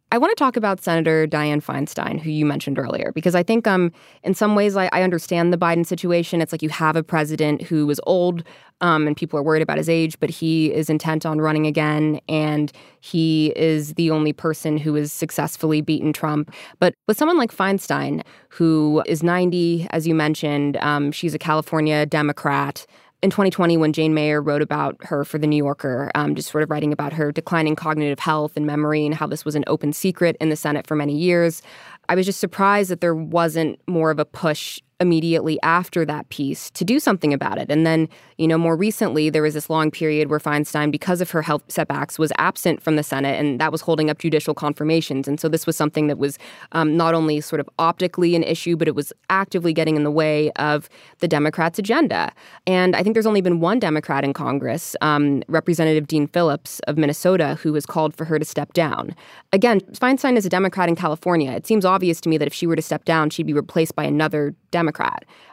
I 0.10 0.18
want 0.18 0.32
to 0.32 0.42
talk 0.42 0.56
about 0.56 0.82
Senator 0.82 1.28
Dianne 1.28 1.62
Feinstein, 1.62 2.18
who 2.18 2.30
you 2.32 2.46
mentioned 2.46 2.80
earlier, 2.80 3.12
because 3.14 3.36
I 3.36 3.44
think 3.44 3.68
um, 3.68 3.92
in 4.24 4.34
some 4.34 4.56
ways 4.56 4.78
I, 4.78 4.90
I 4.94 5.02
understand 5.02 5.52
the 5.52 5.58
Biden 5.58 5.86
situation. 5.86 6.42
It's 6.42 6.54
like 6.54 6.62
you 6.62 6.70
have 6.70 6.96
a 6.96 7.04
president 7.04 7.62
who 7.64 7.90
is 7.90 8.00
old 8.08 8.44
um, 8.80 9.06
and 9.06 9.18
people 9.18 9.38
are 9.38 9.44
worried 9.44 9.62
about 9.62 9.78
his 9.78 9.90
age, 9.90 10.18
but 10.22 10.30
he 10.30 10.72
is 10.72 10.90
intent 10.90 11.26
on 11.26 11.42
running 11.42 11.68
again. 11.68 12.22
And 12.30 12.72
he 13.02 13.52
is 13.58 13.96
the 13.96 14.10
only 14.10 14.32
person 14.32 14.78
who 14.78 14.94
has 14.96 15.12
successfully 15.12 15.82
beaten 15.82 16.14
Trump. 16.14 16.54
But 16.80 16.94
with 17.08 17.18
someone 17.18 17.38
like 17.38 17.54
Feinstein, 17.54 18.24
who 18.48 19.04
is 19.08 19.24
90, 19.24 19.88
as 19.90 20.08
you 20.08 20.16
mentioned, 20.16 20.78
um, 20.78 21.12
she's 21.12 21.34
a 21.34 21.40
California 21.40 22.06
Democrat 22.06 22.86
in 23.24 23.32
2020 23.32 23.78
when 23.78 23.94
Jane 23.94 24.14
Mayer 24.14 24.42
wrote 24.42 24.62
about 24.62 24.96
her 25.02 25.26
for 25.26 25.40
The 25.40 25.48
New 25.48 25.58
Yorker, 25.58 26.12
um, 26.14 26.36
just 26.36 26.52
sort 26.52 26.64
of 26.64 26.70
writing 26.70 26.94
about 26.94 27.14
her 27.14 27.32
declining 27.32 27.76
cognitive 27.76 28.20
health 28.20 28.56
and 28.56 28.66
memory 28.66 29.06
and 29.06 29.16
how 29.16 29.26
this 29.26 29.44
was 29.44 29.56
an 29.56 29.64
open 29.66 29.92
secret 29.92 30.38
in 30.40 30.50
the 30.50 30.56
Senate 30.56 30.86
for 30.86 30.96
many 30.96 31.18
years. 31.18 31.62
I 32.10 32.16
was 32.16 32.26
just 32.26 32.40
surprised 32.40 32.92
that 32.92 33.02
there 33.02 33.16
wasn't 33.16 33.80
more 33.88 34.12
of 34.12 34.20
a 34.20 34.26
push 34.26 34.80
immediately 35.00 35.60
after 35.62 36.06
that 36.06 36.28
piece 36.30 36.72
to 36.72 36.84
do 36.84 37.00
something 37.00 37.34
about 37.34 37.58
it. 37.58 37.70
And 37.70 37.86
then, 37.86 38.10
you 38.38 38.48
know, 38.48 38.58
more 38.58 38.76
recently, 38.76 39.30
there 39.30 39.44
was 39.44 39.54
this 39.54 39.70
long 39.70 39.92
period 39.92 40.30
where 40.30 40.40
Feinstein, 40.40 40.92
because 40.92 41.22
of 41.22 41.30
her 41.32 41.44
health 41.44 41.62
setbacks, 41.68 42.18
was 42.18 42.32
absent 42.38 42.82
from 42.82 42.96
the 42.96 43.04
Senate, 43.04 43.40
and 43.40 43.60
that 43.62 43.72
was 43.72 43.82
holding 43.82 44.10
up 44.10 44.18
judicial 44.18 44.56
confirmations. 44.56 45.28
And 45.28 45.40
so 45.40 45.50
this 45.50 45.68
was 45.68 45.76
something 45.76 46.08
that 46.08 46.18
was 46.18 46.40
um, 46.72 46.98
not 46.98 47.14
only 47.14 47.42
sort 47.42 47.60
of 47.60 47.70
optically 47.78 48.36
an 48.36 48.44
issue, 48.44 48.76
but 48.76 48.88
it 48.88 48.96
was 48.96 49.14
actively 49.30 49.72
getting 49.72 49.96
in 49.96 50.04
the 50.04 50.12
way 50.12 50.52
of 50.54 50.90
the 51.20 51.28
Democrats' 51.28 51.78
agenda. 51.78 52.32
And 52.66 52.96
I 52.96 53.04
think 53.04 53.14
there's 53.14 53.28
only 53.28 53.42
been 53.42 53.60
one 53.60 53.78
Democrat 53.78 54.24
in 54.24 54.34
Congress, 54.34 54.96
um, 55.02 55.44
Representative 55.48 56.08
Dean 56.08 56.28
Phillips 56.28 56.80
of 56.88 56.98
Minnesota, 56.98 57.60
who 57.62 57.74
has 57.76 57.86
called 57.86 58.16
for 58.16 58.26
her 58.26 58.40
to 58.40 58.46
step 58.46 58.74
down. 58.74 59.16
Again, 59.54 59.82
Feinstein 59.92 60.38
is 60.38 60.46
a 60.46 60.50
Democrat 60.50 60.90
in 60.90 60.96
California. 60.96 61.52
It 61.52 61.68
seems 61.68 61.86
obvious 61.86 62.20
to 62.22 62.30
me 62.30 62.38
that 62.38 62.48
if 62.48 62.54
she 62.54 62.66
were 62.66 62.76
to 62.76 62.82
step 62.82 63.06
down, 63.06 63.30
she'd 63.30 63.46
be 63.46 63.54
replaced 63.54 63.96
by 63.96 64.04
another 64.04 64.56
Democrat. 64.72 64.87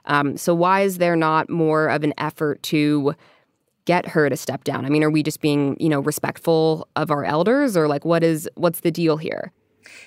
Um, 0.07 0.37
so 0.37 0.55
why 0.55 0.83
is 0.83 0.99
there 0.99 1.17
not 1.17 1.49
more 1.49 1.89
of 1.89 2.05
an 2.05 2.15
effort 2.19 2.63
to 2.65 3.15
get 3.85 4.09
her 4.09 4.31
to 4.31 4.37
step 4.37 4.65
down? 4.65 4.85
I 4.85 4.89
mean, 4.89 5.05
are 5.05 5.11
we 5.11 5.23
just 5.23 5.41
being, 5.41 5.77
you 5.79 5.89
know, 5.89 6.01
respectful 6.01 6.89
of 6.97 7.11
our 7.11 7.25
elders, 7.25 7.77
or 7.77 7.89
like 7.89 8.05
what 8.05 8.23
is 8.23 8.49
what's 8.55 8.81
the 8.81 8.91
deal 8.91 9.17
here? 9.17 9.53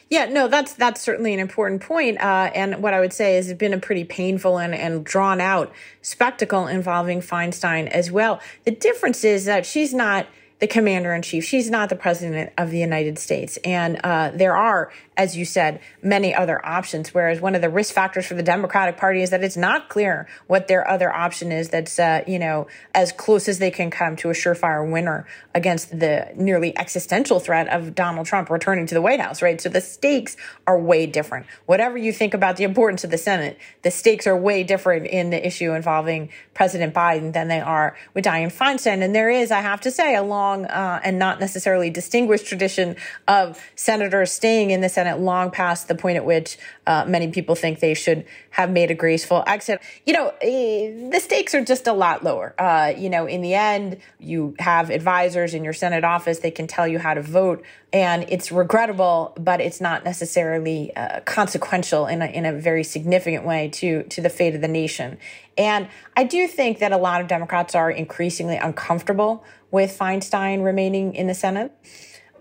Yeah, 0.10 0.26
no, 0.26 0.48
that's 0.48 0.74
that's 0.74 1.02
certainly 1.02 1.34
an 1.34 1.40
important 1.40 1.82
point. 1.82 2.20
Uh, 2.20 2.50
and 2.56 2.82
what 2.82 2.94
I 2.94 3.00
would 3.00 3.14
say 3.14 3.38
is 3.38 3.50
it's 3.50 3.60
been 3.60 3.74
a 3.74 3.80
pretty 3.80 4.04
painful 4.04 4.58
and, 4.58 4.74
and 4.74 5.06
drawn 5.06 5.40
out 5.42 5.72
spectacle 6.02 6.68
involving 6.68 7.22
Feinstein 7.22 7.88
as 7.88 8.12
well. 8.12 8.40
The 8.64 8.72
difference 8.72 9.24
is 9.24 9.46
that 9.46 9.66
she's 9.66 9.94
not 9.94 10.28
the 10.60 10.68
commander 10.68 11.14
in 11.14 11.22
chief. 11.22 11.44
She's 11.44 11.70
not 11.70 11.90
the 11.90 11.96
president 11.96 12.52
of 12.58 12.72
the 12.72 12.80
United 12.80 13.20
States. 13.20 13.58
And 13.64 14.00
uh, 14.04 14.32
there 14.34 14.56
are, 14.56 14.92
as 15.18 15.36
you 15.36 15.44
said, 15.44 15.82
many 16.02 16.34
other 16.34 16.64
options. 16.66 17.14
Whereas 17.14 17.42
one 17.42 17.56
of 17.56 17.62
the 17.62 17.70
risk 17.70 17.94
factors 17.94 18.28
for 18.28 18.36
the 18.36 18.44
Democratic 18.44 18.98
Party 18.98 19.24
is 19.24 19.32
that 19.32 19.44
it's 19.44 19.58
not 19.58 19.90
clear 19.90 20.28
what 20.46 20.68
their 20.68 20.88
other 20.88 21.14
option 21.14 21.52
is 21.52 21.70
that's, 21.70 21.98
uh, 21.98 22.24
you 22.28 22.38
know, 22.38 22.68
as 22.94 23.12
close 23.12 23.50
as 23.50 23.58
they 23.58 23.72
can 23.72 23.90
come 23.90 24.16
to 24.18 24.30
a 24.30 24.34
surefire 24.34 24.90
winner 24.90 25.26
against 25.56 26.00
the 26.00 26.32
nearly 26.36 26.78
existential 26.78 27.40
threat 27.40 27.68
of 27.68 27.96
Donald 27.96 28.28
Trump 28.28 28.50
returning 28.50 28.86
to 28.86 28.94
the 28.94 29.02
White 29.02 29.20
House, 29.20 29.42
right? 29.42 29.60
So 29.60 29.70
the 29.70 29.82
stakes 29.82 30.38
are 30.68 30.80
way 30.80 31.08
different. 31.08 31.48
Whatever 31.66 31.98
you 31.98 32.14
think 32.14 32.34
about 32.36 32.58
the 32.58 32.64
importance 32.64 33.04
of 33.04 33.10
the 33.10 33.18
Senate, 33.18 33.58
the 33.82 33.92
stakes 33.92 34.28
are 34.28 34.38
way 34.38 34.64
different 34.64 35.08
in 35.08 35.32
the 35.32 35.46
issue 35.46 35.74
involving 35.74 36.30
President 36.54 36.94
Biden 36.94 37.34
than 37.34 37.48
they 37.48 37.60
are 37.60 37.98
with 38.14 38.26
Dianne 38.26 38.54
Feinstein. 38.54 39.02
And 39.02 39.16
there 39.16 39.30
is, 39.30 39.50
I 39.50 39.62
have 39.62 39.82
to 39.82 39.92
say, 39.92 40.16
a 40.16 40.22
long 40.22 40.66
uh, 40.66 41.02
and 41.04 41.18
not 41.18 41.40
necessarily 41.40 41.90
distinguished 41.90 42.46
tradition 42.46 42.96
of 43.28 43.60
senators 43.76 44.32
staying 44.32 44.72
in 44.72 44.82
the 44.82 44.90
Senate 44.90 45.07
long 45.16 45.52
past 45.52 45.88
the 45.88 45.96
point 45.96 46.18
at 46.18 46.26
which 46.26 46.58
uh, 46.86 47.06
many 47.08 47.30
people 47.30 47.56
think 47.56 47.80
they 47.80 47.94
should 47.94 48.26
have 48.52 48.72
made 48.72 48.92
a 48.92 48.96
graceful 48.96 49.44
exit. 49.48 49.82
You 50.06 50.14
know, 50.14 50.34
eh, 50.42 51.10
the 51.10 51.20
stakes 51.20 51.54
are 51.56 51.64
just 51.64 51.88
a 51.88 51.94
lot 51.94 52.24
lower. 52.24 52.54
Uh, 52.60 52.94
you 52.98 53.10
know, 53.10 53.26
in 53.26 53.42
the 53.42 53.54
end, 53.54 53.98
you 54.20 54.56
have 54.60 54.90
advisors 54.90 55.54
in 55.54 55.64
your 55.64 55.74
Senate 55.74 56.04
office, 56.04 56.40
they 56.40 56.52
can 56.52 56.68
tell 56.68 56.88
you 56.88 57.00
how 57.00 57.14
to 57.14 57.22
vote. 57.22 57.64
And 57.94 58.26
it's 58.28 58.52
regrettable, 58.52 59.34
but 59.40 59.62
it's 59.62 59.80
not 59.80 60.04
necessarily 60.04 60.96
uh, 60.96 61.22
consequential 61.22 62.08
in 62.08 62.22
a, 62.22 62.26
in 62.26 62.46
a 62.46 62.54
very 62.54 62.84
significant 62.84 63.46
way 63.46 63.70
to, 63.70 64.04
to 64.04 64.22
the 64.22 64.30
fate 64.30 64.56
of 64.56 64.62
the 64.62 64.68
nation. 64.68 65.18
And 65.58 65.88
I 66.16 66.24
do 66.24 66.48
think 66.48 66.80
that 66.80 66.92
a 66.92 66.98
lot 66.98 67.22
of 67.22 67.28
Democrats 67.28 67.76
are 67.76 67.90
increasingly 67.90 68.58
uncomfortable 68.58 69.44
with 69.72 69.98
Feinstein 69.98 70.64
remaining 70.64 71.16
in 71.16 71.28
the 71.28 71.34
Senate. 71.34 71.72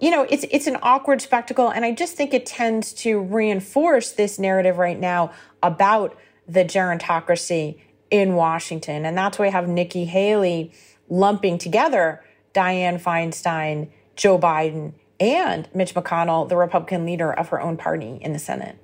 You 0.00 0.10
know, 0.10 0.26
it's 0.28 0.44
it's 0.50 0.66
an 0.66 0.76
awkward 0.82 1.22
spectacle, 1.22 1.68
and 1.68 1.84
I 1.84 1.92
just 1.92 2.16
think 2.16 2.34
it 2.34 2.44
tends 2.44 2.92
to 2.94 3.18
reinforce 3.18 4.12
this 4.12 4.38
narrative 4.38 4.76
right 4.76 4.98
now 4.98 5.32
about 5.62 6.16
the 6.46 6.64
gerontocracy 6.64 7.78
in 8.10 8.34
Washington, 8.34 9.06
and 9.06 9.16
that's 9.16 9.38
why 9.38 9.46
I 9.46 9.50
have 9.50 9.68
Nikki 9.68 10.04
Haley 10.04 10.72
lumping 11.08 11.58
together 11.58 12.22
Dianne 12.52 13.00
Feinstein, 13.00 13.88
Joe 14.16 14.38
Biden, 14.38 14.94
and 15.20 15.68
Mitch 15.74 15.94
McConnell, 15.94 16.48
the 16.48 16.56
Republican 16.56 17.04
leader 17.04 17.32
of 17.32 17.48
her 17.48 17.60
own 17.60 17.76
party 17.76 18.18
in 18.20 18.32
the 18.32 18.38
Senate. 18.38 18.76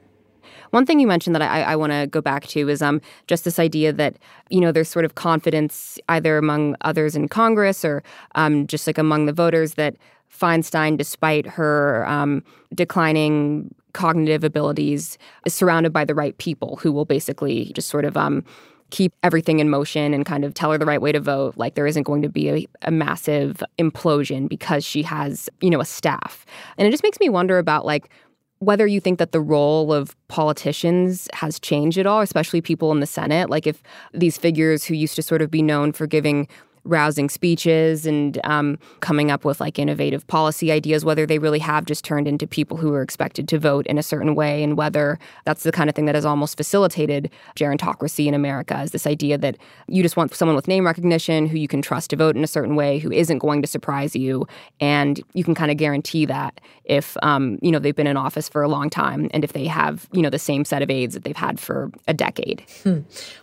One 0.70 0.86
thing 0.86 1.00
you 1.00 1.06
mentioned 1.06 1.34
that 1.34 1.42
I, 1.42 1.62
I 1.62 1.76
want 1.76 1.92
to 1.92 2.06
go 2.06 2.20
back 2.20 2.46
to 2.48 2.68
is 2.68 2.80
um, 2.80 3.00
just 3.26 3.44
this 3.44 3.58
idea 3.58 3.92
that 3.92 4.16
you 4.48 4.60
know 4.60 4.72
there's 4.72 4.88
sort 4.88 5.04
of 5.04 5.14
confidence 5.14 5.98
either 6.08 6.38
among 6.38 6.76
others 6.80 7.14
in 7.14 7.28
Congress 7.28 7.84
or 7.84 8.02
um, 8.34 8.66
just 8.66 8.86
like 8.86 8.98
among 8.98 9.26
the 9.26 9.32
voters 9.32 9.74
that 9.74 9.96
Feinstein, 10.36 10.96
despite 10.96 11.46
her 11.46 12.06
um, 12.08 12.42
declining 12.74 13.74
cognitive 13.92 14.42
abilities, 14.44 15.18
is 15.44 15.54
surrounded 15.54 15.92
by 15.92 16.04
the 16.04 16.14
right 16.14 16.36
people 16.38 16.76
who 16.76 16.92
will 16.92 17.04
basically 17.04 17.72
just 17.74 17.88
sort 17.88 18.04
of 18.04 18.16
um, 18.16 18.44
keep 18.90 19.14
everything 19.22 19.58
in 19.58 19.70
motion 19.70 20.12
and 20.12 20.26
kind 20.26 20.44
of 20.44 20.52
tell 20.54 20.70
her 20.70 20.78
the 20.78 20.86
right 20.86 21.00
way 21.00 21.12
to 21.12 21.20
vote. 21.20 21.56
Like 21.56 21.74
there 21.74 21.86
isn't 21.86 22.02
going 22.02 22.22
to 22.22 22.28
be 22.28 22.50
a, 22.50 22.66
a, 22.82 22.90
massive 22.90 23.62
implosion 23.78 24.48
because 24.48 24.84
she 24.84 25.02
has, 25.02 25.48
you 25.60 25.70
know, 25.70 25.80
a 25.80 25.84
staff. 25.84 26.44
And 26.76 26.86
it 26.86 26.90
just 26.90 27.02
makes 27.02 27.18
me 27.18 27.30
wonder 27.30 27.58
about 27.58 27.86
like 27.86 28.10
whether 28.58 28.86
you 28.86 29.00
think 29.00 29.18
that 29.18 29.32
the 29.32 29.40
role 29.40 29.92
of 29.92 30.14
politicians 30.28 31.28
has 31.32 31.58
changed 31.58 31.98
at 31.98 32.06
all, 32.06 32.20
especially 32.20 32.60
people 32.60 32.92
in 32.92 33.00
the 33.00 33.06
Senate. 33.06 33.50
Like 33.50 33.66
if 33.66 33.82
these 34.12 34.36
figures 34.36 34.84
who 34.84 34.94
used 34.94 35.16
to 35.16 35.22
sort 35.22 35.42
of 35.42 35.50
be 35.50 35.62
known 35.62 35.92
for 35.92 36.06
giving 36.06 36.46
rousing 36.84 37.28
speeches 37.28 38.06
and 38.06 38.40
um, 38.44 38.78
coming 39.00 39.30
up 39.30 39.44
with 39.44 39.60
like 39.60 39.78
innovative 39.78 40.26
policy 40.26 40.72
ideas, 40.72 41.04
whether 41.04 41.26
they 41.26 41.38
really 41.38 41.58
have 41.58 41.84
just 41.84 42.04
turned 42.04 42.26
into 42.26 42.46
people 42.46 42.76
who 42.76 42.92
are 42.92 43.02
expected 43.02 43.48
to 43.48 43.58
vote 43.58 43.86
in 43.86 43.98
a 43.98 44.02
certain 44.02 44.34
way, 44.34 44.62
and 44.62 44.76
whether 44.76 45.18
that's 45.44 45.62
the 45.62 45.72
kind 45.72 45.88
of 45.88 45.96
thing 45.96 46.06
that 46.06 46.14
has 46.14 46.24
almost 46.24 46.56
facilitated 46.56 47.30
gerontocracy 47.56 48.26
in 48.26 48.34
America 48.34 48.80
is 48.82 48.90
this 48.90 49.06
idea 49.06 49.38
that 49.38 49.56
you 49.86 50.02
just 50.02 50.16
want 50.16 50.34
someone 50.34 50.56
with 50.56 50.68
name 50.68 50.84
recognition 50.84 51.46
who 51.46 51.58
you 51.58 51.68
can 51.68 51.82
trust 51.82 52.10
to 52.10 52.16
vote 52.16 52.36
in 52.36 52.44
a 52.44 52.48
certain 52.48 52.74
way, 52.74 52.98
who 52.98 53.12
isn't 53.12 53.38
going 53.38 53.62
to 53.62 53.68
surprise 53.68 54.16
you, 54.16 54.46
and 54.80 55.20
you 55.34 55.44
can 55.44 55.54
kind 55.54 55.70
of 55.70 55.76
guarantee 55.76 56.26
that 56.26 56.60
if 56.84 57.16
um, 57.22 57.58
you 57.62 57.70
know 57.70 57.78
they've 57.78 57.94
been 57.96 58.06
in 58.06 58.16
office 58.16 58.48
for 58.48 58.62
a 58.62 58.68
long 58.68 58.90
time 58.90 59.28
and 59.32 59.44
if 59.44 59.52
they 59.52 59.66
have 59.66 60.08
you 60.12 60.22
know 60.22 60.30
the 60.30 60.38
same 60.38 60.64
set 60.64 60.82
of 60.82 60.90
aides 60.90 61.14
that 61.14 61.24
they've 61.24 61.36
had 61.36 61.60
for 61.60 61.90
a 62.08 62.14
decade. 62.14 62.64
Hmm. 62.82 63.00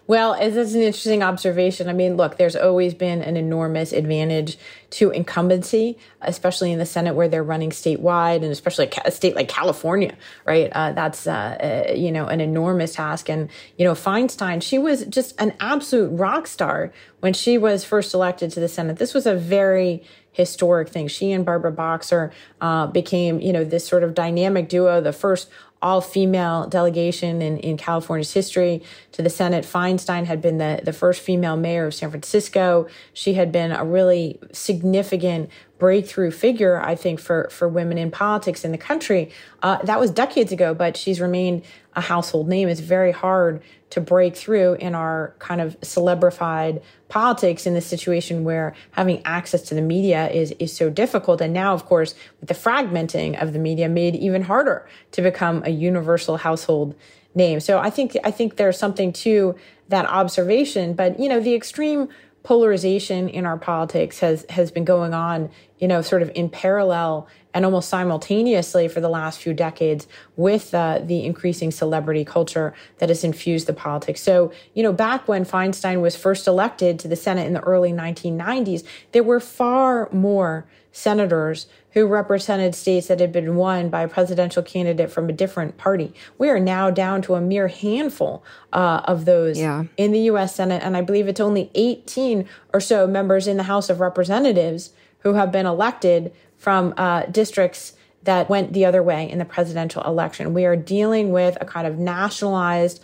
Well, 0.07 0.33
it's 0.33 0.73
an 0.73 0.81
interesting 0.81 1.23
observation. 1.23 1.87
I 1.87 1.93
mean, 1.93 2.17
look, 2.17 2.37
there's 2.37 2.55
always 2.55 2.93
been 2.93 3.21
an 3.29 3.37
enormous 3.37 3.93
advantage 3.93 4.57
to 4.89 5.11
incumbency, 5.11 5.97
especially 6.21 6.71
in 6.71 6.79
the 6.79 6.85
Senate 6.85 7.15
where 7.15 7.29
they're 7.29 7.43
running 7.43 7.69
statewide, 7.69 8.37
and 8.37 8.51
especially 8.51 8.89
a 9.05 9.11
state 9.11 9.35
like 9.35 9.47
California, 9.47 10.17
right? 10.45 10.69
Uh, 10.73 10.91
that's 10.91 11.27
uh, 11.27 11.85
uh, 11.89 11.93
you 11.93 12.11
know 12.11 12.25
an 12.25 12.41
enormous 12.41 12.95
task. 12.95 13.29
And 13.29 13.49
you 13.77 13.85
know 13.85 13.93
Feinstein, 13.93 14.61
she 14.61 14.77
was 14.77 15.05
just 15.05 15.39
an 15.39 15.53
absolute 15.61 16.09
rock 16.09 16.47
star 16.47 16.91
when 17.21 17.33
she 17.33 17.57
was 17.57 17.85
first 17.85 18.13
elected 18.13 18.51
to 18.51 18.59
the 18.59 18.67
Senate. 18.67 18.97
This 18.97 19.13
was 19.13 19.25
a 19.25 19.35
very 19.35 20.03
historic 20.31 20.89
thing. 20.89 21.07
She 21.07 21.31
and 21.31 21.45
Barbara 21.45 21.71
Boxer 21.71 22.31
uh, 22.61 22.87
became, 22.87 23.41
you 23.41 23.51
know, 23.51 23.63
this 23.63 23.85
sort 23.85 24.03
of 24.03 24.13
dynamic 24.13 24.69
duo, 24.69 25.01
the 25.01 25.11
first 25.11 25.49
all 25.81 26.01
female 26.01 26.67
delegation 26.67 27.41
in, 27.41 27.57
in 27.59 27.77
California's 27.77 28.33
history 28.33 28.83
to 29.13 29.21
the 29.21 29.29
Senate. 29.29 29.63
Feinstein 29.63 30.25
had 30.25 30.41
been 30.41 30.57
the, 30.57 30.81
the 30.83 30.93
first 30.93 31.21
female 31.21 31.55
mayor 31.55 31.87
of 31.87 31.93
San 31.93 32.09
Francisco. 32.09 32.87
She 33.13 33.35
had 33.35 33.51
been 33.51 33.71
a 33.71 33.85
really 33.85 34.39
significant 34.51 35.49
breakthrough 35.77 36.31
figure, 36.31 36.81
I 36.81 36.95
think, 36.95 37.19
for, 37.19 37.47
for 37.49 37.69
women 37.69 37.97
in 37.97 38.11
politics 38.11 38.65
in 38.65 38.71
the 38.71 38.77
country. 38.77 39.31
Uh, 39.63 39.77
that 39.83 39.99
was 39.99 40.11
decades 40.11 40.51
ago, 40.51 40.73
but 40.73 40.97
she's 40.97 41.21
remained 41.21 41.63
a 41.95 42.01
household 42.01 42.49
name. 42.49 42.67
It's 42.67 42.81
very 42.81 43.11
hard 43.11 43.61
to 43.89 44.01
break 44.01 44.35
through 44.35 44.73
in 44.75 44.93
our 44.95 45.35
kind 45.39 45.61
of 45.61 45.79
celebrified 45.81 46.81
politics 47.07 47.65
in 47.65 47.73
this 47.73 47.85
situation 47.85 48.43
where 48.43 48.75
having 48.91 49.21
access 49.25 49.63
to 49.63 49.75
the 49.75 49.81
media 49.81 50.29
is, 50.29 50.53
is 50.59 50.71
so 50.75 50.89
difficult. 50.89 51.41
And 51.41 51.53
now, 51.53 51.73
of 51.73 51.85
course, 51.85 52.13
with 52.39 52.49
the 52.49 52.55
fragmenting 52.55 53.41
of 53.41 53.53
the 53.53 53.59
media 53.59 53.89
made 53.89 54.15
even 54.15 54.43
harder 54.43 54.87
to 55.11 55.21
become 55.21 55.63
a 55.65 55.69
universal 55.69 56.37
household 56.37 56.95
name. 57.33 57.59
So 57.59 57.79
I 57.79 57.89
think, 57.89 58.15
I 58.23 58.31
think 58.31 58.57
there's 58.57 58.77
something 58.77 59.11
to 59.13 59.55
that 59.87 60.05
observation, 60.05 60.93
but 60.93 61.19
you 61.19 61.27
know, 61.27 61.39
the 61.39 61.55
extreme 61.55 62.09
polarization 62.43 63.27
in 63.27 63.45
our 63.45 63.57
politics 63.57 64.19
has 64.19 64.45
has 64.49 64.71
been 64.71 64.85
going 64.85 65.13
on, 65.13 65.49
you 65.77 65.87
know, 65.87 66.01
sort 66.01 66.21
of 66.21 66.31
in 66.35 66.49
parallel 66.49 67.27
and 67.53 67.65
almost 67.65 67.89
simultaneously 67.89 68.87
for 68.87 69.01
the 69.01 69.09
last 69.09 69.39
few 69.39 69.53
decades 69.53 70.07
with 70.35 70.73
uh, 70.73 70.99
the 71.03 71.25
increasing 71.25 71.71
celebrity 71.71 72.23
culture 72.23 72.73
that 72.99 73.09
has 73.09 73.23
infused 73.23 73.67
the 73.67 73.73
politics. 73.73 74.21
So, 74.21 74.51
you 74.73 74.83
know, 74.83 74.93
back 74.93 75.27
when 75.27 75.45
Feinstein 75.45 76.01
was 76.01 76.15
first 76.15 76.47
elected 76.47 76.99
to 76.99 77.07
the 77.07 77.15
Senate 77.15 77.47
in 77.47 77.53
the 77.53 77.61
early 77.61 77.91
1990s, 77.91 78.83
there 79.11 79.23
were 79.23 79.39
far 79.39 80.09
more 80.11 80.67
senators 80.91 81.67
who 81.91 82.05
represented 82.05 82.75
states 82.75 83.07
that 83.07 83.19
had 83.19 83.31
been 83.31 83.55
won 83.55 83.89
by 83.89 84.01
a 84.01 84.07
presidential 84.07 84.61
candidate 84.61 85.11
from 85.11 85.29
a 85.29 85.33
different 85.33 85.77
party. 85.77 86.13
We 86.37 86.49
are 86.49 86.59
now 86.59 86.91
down 86.91 87.21
to 87.23 87.35
a 87.35 87.41
mere 87.41 87.67
handful 87.67 88.43
uh, 88.73 89.01
of 89.05 89.25
those 89.25 89.59
yeah. 89.59 89.85
in 89.97 90.11
the 90.11 90.19
U.S. 90.21 90.55
Senate, 90.55 90.83
and 90.83 90.95
I 90.95 91.01
believe 91.01 91.27
it's 91.27 91.39
only 91.39 91.71
18 91.73 92.47
or 92.73 92.79
so 92.79 93.07
members 93.07 93.47
in 93.47 93.57
the 93.57 93.63
House 93.63 93.89
of 93.89 93.99
Representatives 93.99 94.91
who 95.19 95.33
have 95.33 95.51
been 95.51 95.65
elected 95.65 96.31
from 96.59 96.93
uh, 96.97 97.23
districts 97.23 97.93
that 98.23 98.49
went 98.49 98.73
the 98.73 98.85
other 98.85 99.01
way 99.01 99.29
in 99.29 99.39
the 99.39 99.45
presidential 99.45 100.03
election. 100.03 100.53
We 100.53 100.65
are 100.65 100.75
dealing 100.75 101.31
with 101.31 101.57
a 101.61 101.65
kind 101.65 101.87
of 101.87 101.97
nationalized, 101.97 103.01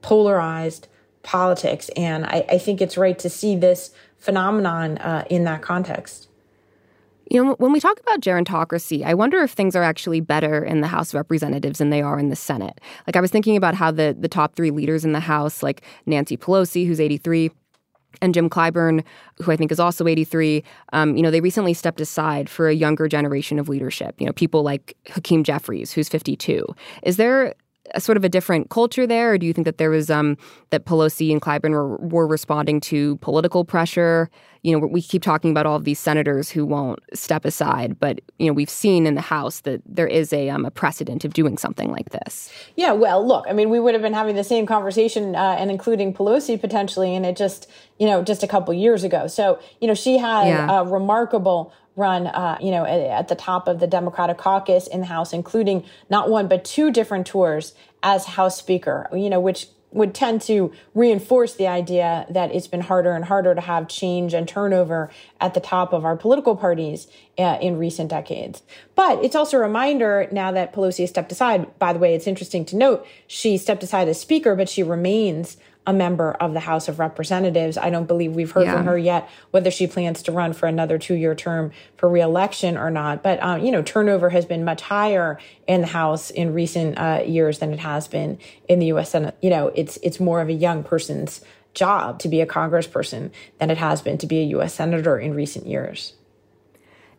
polarized 0.00 0.88
politics, 1.22 1.90
and 1.96 2.24
I, 2.24 2.46
I 2.48 2.58
think 2.58 2.80
it's 2.80 2.96
right 2.96 3.18
to 3.18 3.28
see 3.28 3.56
this 3.56 3.90
phenomenon 4.16 4.98
uh, 4.98 5.24
in 5.28 5.44
that 5.44 5.60
context. 5.60 6.28
You 7.30 7.42
know, 7.42 7.54
when 7.54 7.72
we 7.72 7.80
talk 7.80 7.98
about 8.00 8.20
gerontocracy, 8.20 9.04
I 9.04 9.14
wonder 9.14 9.38
if 9.38 9.52
things 9.52 9.74
are 9.74 9.82
actually 9.82 10.20
better 10.20 10.62
in 10.62 10.82
the 10.82 10.86
House 10.86 11.10
of 11.10 11.14
Representatives 11.14 11.78
than 11.78 11.90
they 11.90 12.02
are 12.02 12.18
in 12.18 12.28
the 12.28 12.36
Senate. 12.36 12.80
Like 13.06 13.16
I 13.16 13.20
was 13.20 13.30
thinking 13.30 13.56
about 13.56 13.74
how 13.74 13.90
the 13.90 14.14
the 14.18 14.28
top 14.28 14.54
three 14.54 14.70
leaders 14.70 15.04
in 15.04 15.12
the 15.12 15.20
House, 15.20 15.62
like 15.62 15.82
Nancy 16.06 16.36
Pelosi, 16.36 16.86
who's 16.86 17.00
83, 17.00 17.50
and 18.20 18.34
Jim 18.34 18.48
Clyburn, 18.50 19.04
who 19.42 19.52
I 19.52 19.56
think 19.56 19.72
is 19.72 19.80
also 19.80 20.06
83, 20.06 20.62
um, 20.92 21.16
you 21.16 21.22
know, 21.22 21.30
they 21.30 21.40
recently 21.40 21.74
stepped 21.74 22.00
aside 22.00 22.48
for 22.48 22.68
a 22.68 22.74
younger 22.74 23.08
generation 23.08 23.58
of 23.58 23.68
leadership. 23.68 24.14
You 24.18 24.26
know, 24.26 24.32
people 24.32 24.62
like 24.62 24.96
Hakeem 25.08 25.44
Jeffries, 25.44 25.92
who's 25.92 26.08
52. 26.08 26.66
Is 27.02 27.16
there 27.16 27.54
a 27.94 28.00
sort 28.00 28.16
of 28.16 28.24
a 28.24 28.28
different 28.28 28.70
culture 28.70 29.06
there, 29.06 29.32
or 29.32 29.38
do 29.38 29.46
you 29.46 29.52
think 29.52 29.64
that 29.64 29.78
there 29.78 29.90
was 29.90 30.10
um, 30.10 30.36
that 30.70 30.84
Pelosi 30.84 31.32
and 31.32 31.40
Clyburn 31.40 31.70
were, 31.70 31.96
were 31.98 32.26
responding 32.26 32.80
to 32.82 33.16
political 33.16 33.64
pressure? 33.64 34.28
You 34.62 34.72
know, 34.72 34.86
we 34.86 35.02
keep 35.02 35.22
talking 35.22 35.50
about 35.50 35.66
all 35.66 35.76
of 35.76 35.84
these 35.84 35.98
senators 35.98 36.50
who 36.50 36.64
won't 36.64 36.98
step 37.12 37.44
aside, 37.44 37.98
but 38.00 38.20
you 38.38 38.46
know, 38.46 38.52
we've 38.52 38.70
seen 38.70 39.06
in 39.06 39.14
the 39.14 39.20
House 39.20 39.60
that 39.60 39.82
there 39.86 40.06
is 40.06 40.32
a 40.32 40.48
um, 40.50 40.64
a 40.64 40.70
precedent 40.70 41.24
of 41.24 41.32
doing 41.32 41.58
something 41.58 41.90
like 41.90 42.10
this. 42.10 42.52
Yeah, 42.76 42.92
well, 42.92 43.26
look, 43.26 43.46
I 43.48 43.52
mean, 43.52 43.70
we 43.70 43.78
would 43.78 43.94
have 43.94 44.02
been 44.02 44.14
having 44.14 44.36
the 44.36 44.44
same 44.44 44.66
conversation 44.66 45.36
uh, 45.36 45.56
and 45.58 45.70
including 45.70 46.14
Pelosi 46.14 46.60
potentially, 46.60 47.14
and 47.14 47.24
it 47.24 47.36
just 47.36 47.70
you 47.98 48.06
know 48.06 48.22
just 48.22 48.42
a 48.42 48.48
couple 48.48 48.74
years 48.74 49.04
ago. 49.04 49.26
So 49.26 49.60
you 49.80 49.86
know, 49.86 49.94
she 49.94 50.18
had 50.18 50.46
yeah. 50.46 50.80
a 50.80 50.84
remarkable 50.84 51.72
run, 51.96 52.26
uh, 52.26 52.58
you 52.60 52.70
know, 52.70 52.84
at, 52.84 53.28
the 53.28 53.34
top 53.34 53.68
of 53.68 53.80
the 53.80 53.86
Democratic 53.86 54.36
caucus 54.36 54.86
in 54.86 55.00
the 55.00 55.06
House, 55.06 55.32
including 55.32 55.84
not 56.10 56.28
one 56.28 56.48
but 56.48 56.64
two 56.64 56.90
different 56.90 57.26
tours 57.26 57.74
as 58.02 58.26
House 58.26 58.58
Speaker. 58.58 59.08
You 59.12 59.30
know, 59.30 59.40
which 59.40 59.68
would 59.94 60.12
tend 60.12 60.42
to 60.42 60.72
reinforce 60.92 61.54
the 61.54 61.68
idea 61.68 62.26
that 62.28 62.52
it's 62.52 62.66
been 62.66 62.80
harder 62.80 63.12
and 63.12 63.24
harder 63.24 63.54
to 63.54 63.60
have 63.60 63.88
change 63.88 64.34
and 64.34 64.46
turnover 64.46 65.08
at 65.40 65.54
the 65.54 65.60
top 65.60 65.92
of 65.92 66.04
our 66.04 66.16
political 66.16 66.56
parties 66.56 67.06
uh, 67.38 67.58
in 67.60 67.78
recent 67.78 68.10
decades. 68.10 68.62
But 68.96 69.24
it's 69.24 69.36
also 69.36 69.56
a 69.56 69.60
reminder 69.60 70.28
now 70.32 70.50
that 70.50 70.72
Pelosi 70.74 71.00
has 71.00 71.10
stepped 71.10 71.30
aside. 71.30 71.78
By 71.78 71.92
the 71.92 72.00
way, 72.00 72.14
it's 72.14 72.26
interesting 72.26 72.64
to 72.66 72.76
note 72.76 73.06
she 73.28 73.56
stepped 73.56 73.84
aside 73.84 74.08
as 74.08 74.20
Speaker, 74.20 74.56
but 74.56 74.68
she 74.68 74.82
remains 74.82 75.56
a 75.86 75.92
member 75.92 76.32
of 76.32 76.54
the 76.54 76.60
House 76.60 76.88
of 76.88 76.98
Representatives. 76.98 77.76
I 77.76 77.90
don't 77.90 78.06
believe 78.06 78.34
we've 78.34 78.50
heard 78.50 78.64
yeah. 78.64 78.76
from 78.76 78.86
her 78.86 78.96
yet 78.96 79.28
whether 79.50 79.70
she 79.70 79.86
plans 79.86 80.22
to 80.22 80.32
run 80.32 80.52
for 80.52 80.66
another 80.66 80.98
two 80.98 81.14
year 81.14 81.34
term 81.34 81.72
for 81.96 82.08
reelection 82.08 82.76
or 82.76 82.90
not. 82.90 83.22
But, 83.22 83.42
um, 83.42 83.62
you 83.62 83.70
know, 83.70 83.82
turnover 83.82 84.30
has 84.30 84.46
been 84.46 84.64
much 84.64 84.82
higher 84.82 85.38
in 85.66 85.82
the 85.82 85.86
House 85.88 86.30
in 86.30 86.54
recent 86.54 86.98
uh, 86.98 87.22
years 87.26 87.58
than 87.58 87.72
it 87.72 87.80
has 87.80 88.08
been 88.08 88.38
in 88.68 88.78
the 88.78 88.86
U.S. 88.86 89.10
Senate. 89.10 89.36
You 89.42 89.50
know, 89.50 89.68
it's, 89.68 89.98
it's 89.98 90.18
more 90.18 90.40
of 90.40 90.48
a 90.48 90.54
young 90.54 90.82
person's 90.82 91.42
job 91.74 92.18
to 92.20 92.28
be 92.28 92.40
a 92.40 92.46
congressperson 92.46 93.30
than 93.58 93.70
it 93.70 93.78
has 93.78 94.00
been 94.00 94.16
to 94.18 94.26
be 94.26 94.40
a 94.40 94.44
U.S. 94.44 94.74
Senator 94.74 95.18
in 95.18 95.34
recent 95.34 95.66
years. 95.66 96.14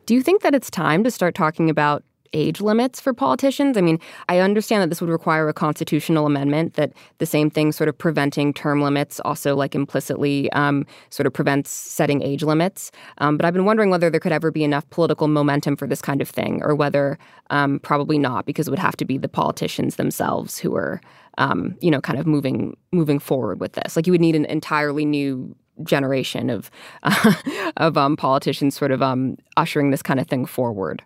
Do 0.05 0.13
you 0.13 0.21
think 0.21 0.41
that 0.41 0.55
it's 0.55 0.69
time 0.69 1.03
to 1.03 1.11
start 1.11 1.35
talking 1.35 1.69
about 1.69 2.03
age 2.35 2.61
limits 2.61 2.99
for 2.99 3.13
politicians? 3.13 3.77
I 3.77 3.81
mean, 3.81 3.99
I 4.29 4.39
understand 4.39 4.83
that 4.83 4.89
this 4.89 5.01
would 5.01 5.09
require 5.09 5.49
a 5.49 5.53
constitutional 5.53 6.27
amendment 6.27 6.75
that 6.75 6.93
the 7.17 7.25
same 7.25 7.49
thing 7.49 7.71
sort 7.71 7.87
of 7.87 7.97
preventing 7.97 8.53
term 8.53 8.81
limits 8.81 9.19
also 9.21 9.55
like 9.55 9.73
implicitly 9.73 10.51
um, 10.51 10.85
sort 11.09 11.25
of 11.25 11.33
prevents 11.33 11.71
setting 11.71 12.21
age 12.21 12.43
limits. 12.43 12.91
Um, 13.17 13.37
but 13.37 13.45
I've 13.45 13.53
been 13.53 13.65
wondering 13.65 13.89
whether 13.89 14.09
there 14.09 14.19
could 14.19 14.31
ever 14.31 14.51
be 14.51 14.63
enough 14.63 14.87
political 14.89 15.27
momentum 15.27 15.75
for 15.75 15.87
this 15.87 16.01
kind 16.01 16.21
of 16.21 16.29
thing 16.29 16.61
or 16.63 16.75
whether 16.75 17.17
um, 17.49 17.79
probably 17.79 18.19
not 18.19 18.45
because 18.45 18.67
it 18.67 18.71
would 18.71 18.79
have 18.79 18.97
to 18.97 19.05
be 19.05 19.17
the 19.17 19.29
politicians 19.29 19.95
themselves 19.95 20.59
who 20.59 20.75
are 20.75 21.01
um, 21.37 21.75
you 21.81 21.91
know 21.91 22.01
kind 22.01 22.19
of 22.19 22.27
moving 22.27 22.75
moving 22.91 23.19
forward 23.19 23.59
with 23.59 23.73
this. 23.73 23.95
Like 23.95 24.07
you 24.07 24.11
would 24.11 24.21
need 24.21 24.35
an 24.35 24.45
entirely 24.45 25.05
new 25.05 25.55
generation 25.83 26.49
of 26.49 26.71
uh, 27.03 27.33
of 27.77 27.97
um, 27.97 28.15
politicians 28.15 28.75
sort 28.75 28.91
of 28.91 29.01
um, 29.01 29.37
ushering 29.57 29.91
this 29.91 30.01
kind 30.01 30.19
of 30.19 30.27
thing 30.27 30.45
forward. 30.45 31.03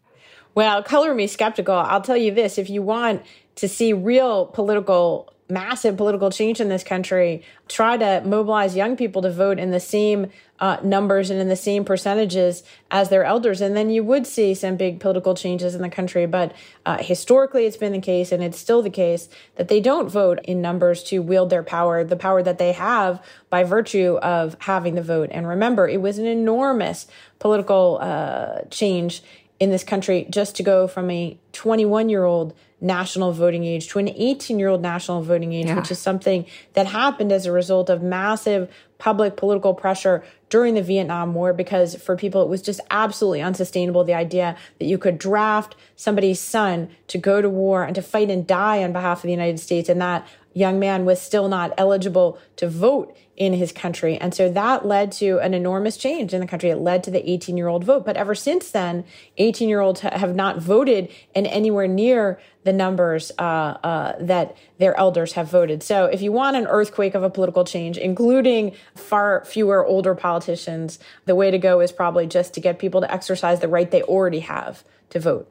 Well, 0.56 0.84
color 0.84 1.14
me 1.14 1.28
skeptical. 1.28 1.76
I'll 1.76 2.02
tell 2.02 2.18
you 2.18 2.32
this 2.32 2.58
if 2.58 2.70
you 2.70 2.82
want 2.82 3.24
to 3.56 3.68
see 3.68 3.94
real 3.94 4.46
political, 4.48 5.34
massive 5.50 5.96
political 5.98 6.32
change 6.32 6.60
in 6.60 6.70
this 6.70 6.84
country, 6.84 7.44
try 7.68 7.98
to 7.98 8.22
mobilize 8.26 8.76
young 8.76 8.96
people 8.96 9.22
to 9.22 9.32
vote 9.32 9.60
in 9.60 9.72
the 9.72 9.80
same 9.80 10.32
uh, 10.60 10.78
numbers 10.84 11.30
and 11.30 11.40
in 11.40 11.48
the 11.48 11.56
same 11.56 11.86
percentages 11.86 12.64
as 12.92 13.10
their 13.10 13.24
elders. 13.24 13.62
And 13.62 13.78
then 13.78 13.90
you 13.90 14.04
would 14.04 14.28
see 14.28 14.54
some 14.54 14.76
big 14.76 15.00
political 15.00 15.34
changes 15.34 15.76
in 15.76 15.82
the 15.82 15.90
country. 15.90 16.26
But 16.26 16.54
uh, 16.86 16.98
historically, 16.98 17.66
it's 17.66 17.78
been 17.78 17.94
the 17.94 18.02
case, 18.02 18.32
and 18.32 18.44
it's 18.44 18.60
still 18.60 18.82
the 18.82 18.90
case, 18.90 19.30
that 19.56 19.70
they 19.70 19.80
don't 19.80 20.10
vote 20.10 20.40
in 20.44 20.62
numbers 20.62 21.04
to 21.06 21.22
wield 21.22 21.50
their 21.50 21.64
power, 21.64 22.04
the 22.04 22.18
power 22.18 22.44
that 22.44 22.58
they 22.58 22.74
have 22.74 23.24
by 23.50 23.64
virtue 23.64 24.18
of 24.22 24.58
having 24.60 24.96
the 24.96 25.04
vote. 25.04 25.30
And 25.32 25.48
remember, 25.48 25.88
it 25.88 26.02
was 26.02 26.18
an 26.18 26.26
enormous 26.26 27.08
political 27.40 28.00
uh, 28.02 28.64
change 28.70 29.24
in 29.60 29.72
this 29.72 29.84
country 29.84 30.26
just 30.30 30.56
to 30.56 30.64
go 30.64 30.88
from 30.88 31.10
a 31.12 31.38
21 31.54 32.10
year 32.10 32.24
old 32.24 32.54
national 32.82 33.34
voting 33.34 33.66
age 33.66 33.90
to 33.90 34.00
an 34.00 34.08
18 34.08 34.58
year 34.58 34.70
old 34.70 34.82
national 34.82 35.22
voting 35.22 35.52
age, 35.54 35.68
yeah. 35.68 35.76
which 35.76 35.92
is 35.92 36.00
something 36.00 36.46
that 36.74 36.88
happened 36.88 37.32
as 37.32 37.46
a 37.46 37.52
result 37.52 37.90
of 37.90 38.02
massive 38.02 38.72
public 39.00 39.36
political 39.38 39.74
pressure 39.74 40.24
during 40.50 40.74
the 40.74 40.82
Vietnam 40.82 41.34
War 41.34 41.54
because 41.54 41.96
for 41.96 42.16
people 42.16 42.42
it 42.42 42.50
was 42.50 42.62
just 42.62 42.82
absolutely 42.92 43.42
unsustainable 43.42 44.04
the 44.04 44.14
idea 44.14 44.58
that 44.78 44.86
you 44.86 44.98
could 44.98 45.18
draft 45.18 45.76
somebody's 45.96 46.40
son 46.40 46.90
to 47.08 47.18
go 47.18 47.42
to 47.42 47.50
war 47.50 47.84
and 47.84 47.96
to 47.96 48.02
fight 48.02 48.30
and 48.30 48.46
die 48.46 48.84
on 48.84 48.92
behalf 48.92 49.20
of 49.20 49.24
the 49.24 49.32
United 49.32 49.60
States 49.60 49.90
and 49.90 50.02
that 50.02 50.28
young 50.54 50.80
man 50.80 51.06
was 51.06 51.22
still 51.22 51.48
not 51.48 51.74
eligible 51.78 52.40
to 52.56 52.68
vote 52.68 53.16
in 53.40 53.54
his 53.54 53.72
country. 53.72 54.18
And 54.18 54.34
so 54.36 54.50
that 54.52 54.86
led 54.86 55.14
to 55.14 55.40
an 55.40 55.54
enormous 55.54 55.96
change 55.96 56.34
in 56.34 56.42
the 56.42 56.48
country. 56.48 56.70
It 56.70 56.78
led 56.78 57.04
to 57.06 57.12
the 57.12 57.28
18 57.30 57.56
year 57.56 57.70
old 57.70 57.86
vote. 57.86 58.06
But 58.06 58.18
ever 58.18 58.36
since 58.36 58.70
then, 58.70 59.06
18 59.38 59.70
year 59.70 59.80
olds 59.80 60.02
have 60.02 60.36
not 60.36 60.58
voted 60.58 61.10
in 61.34 61.46
anywhere 61.46 61.88
near 61.88 62.40
the 62.66 62.74
numbers 62.74 63.32
uh, 63.40 63.42
uh, 63.42 64.16
that 64.20 64.58
their 64.78 64.98
elders 64.98 65.34
have 65.34 65.50
voted. 65.50 65.82
So 65.82 66.06
if 66.06 66.22
you 66.22 66.34
want 66.34 66.58
an 66.58 66.68
earthquake 66.68 67.16
of 67.16 67.24
a 67.24 67.30
political 67.30 67.64
change, 67.64 67.98
including 67.98 68.76
far 68.94 69.46
fewer 69.46 69.86
older 69.86 70.14
politicians, 70.14 71.00
the 71.26 71.36
way 71.36 71.50
to 71.50 71.58
go 71.58 71.80
is 71.80 71.94
probably 71.94 72.28
just 72.28 72.54
to 72.56 72.60
get 72.60 72.78
people 72.78 73.00
to 73.00 73.12
exercise 73.12 73.62
the 73.62 73.70
right 73.70 73.90
they 73.90 74.04
already 74.04 74.40
have 74.40 74.84
to 75.12 75.20
vote. 75.20 75.50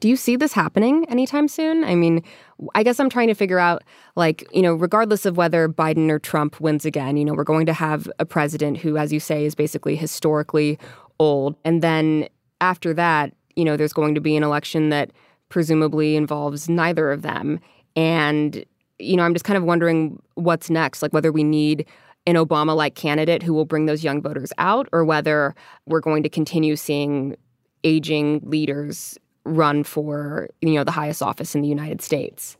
Do 0.00 0.08
you 0.08 0.16
see 0.16 0.36
this 0.36 0.52
happening 0.52 1.06
anytime 1.08 1.48
soon? 1.48 1.84
I 1.84 1.94
mean, 1.94 2.22
I 2.74 2.82
guess 2.82 3.00
I'm 3.00 3.08
trying 3.08 3.28
to 3.28 3.34
figure 3.34 3.58
out, 3.58 3.82
like, 4.14 4.46
you 4.52 4.62
know, 4.62 4.74
regardless 4.74 5.24
of 5.24 5.36
whether 5.36 5.68
Biden 5.68 6.10
or 6.10 6.18
Trump 6.18 6.60
wins 6.60 6.84
again, 6.84 7.16
you 7.16 7.24
know, 7.24 7.34
we're 7.34 7.44
going 7.44 7.66
to 7.66 7.72
have 7.72 8.08
a 8.18 8.26
president 8.26 8.78
who, 8.78 8.96
as 8.96 9.12
you 9.12 9.20
say, 9.20 9.44
is 9.44 9.54
basically 9.54 9.96
historically 9.96 10.78
old. 11.18 11.56
And 11.64 11.82
then 11.82 12.28
after 12.60 12.92
that, 12.94 13.32
you 13.54 13.64
know, 13.64 13.76
there's 13.76 13.92
going 13.92 14.14
to 14.14 14.20
be 14.20 14.36
an 14.36 14.42
election 14.42 14.90
that 14.90 15.12
presumably 15.48 16.16
involves 16.16 16.68
neither 16.68 17.10
of 17.10 17.22
them. 17.22 17.58
And, 17.94 18.64
you 18.98 19.16
know, 19.16 19.22
I'm 19.22 19.32
just 19.32 19.44
kind 19.44 19.56
of 19.56 19.64
wondering 19.64 20.20
what's 20.34 20.68
next, 20.68 21.02
like 21.02 21.12
whether 21.12 21.32
we 21.32 21.44
need 21.44 21.86
an 22.26 22.34
Obama 22.34 22.74
like 22.76 22.96
candidate 22.96 23.42
who 23.42 23.54
will 23.54 23.64
bring 23.64 23.86
those 23.86 24.02
young 24.02 24.20
voters 24.20 24.52
out, 24.58 24.88
or 24.92 25.04
whether 25.04 25.54
we're 25.86 26.00
going 26.00 26.22
to 26.22 26.28
continue 26.28 26.76
seeing 26.76 27.36
aging 27.84 28.40
leaders 28.44 29.16
run 29.46 29.84
for 29.84 30.48
you 30.60 30.74
know 30.74 30.84
the 30.84 30.92
highest 30.92 31.22
office 31.22 31.54
in 31.54 31.62
the 31.62 31.68
United 31.68 32.02
States. 32.02 32.56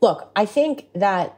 Look, 0.00 0.30
I 0.36 0.46
think 0.46 0.86
that 0.94 1.36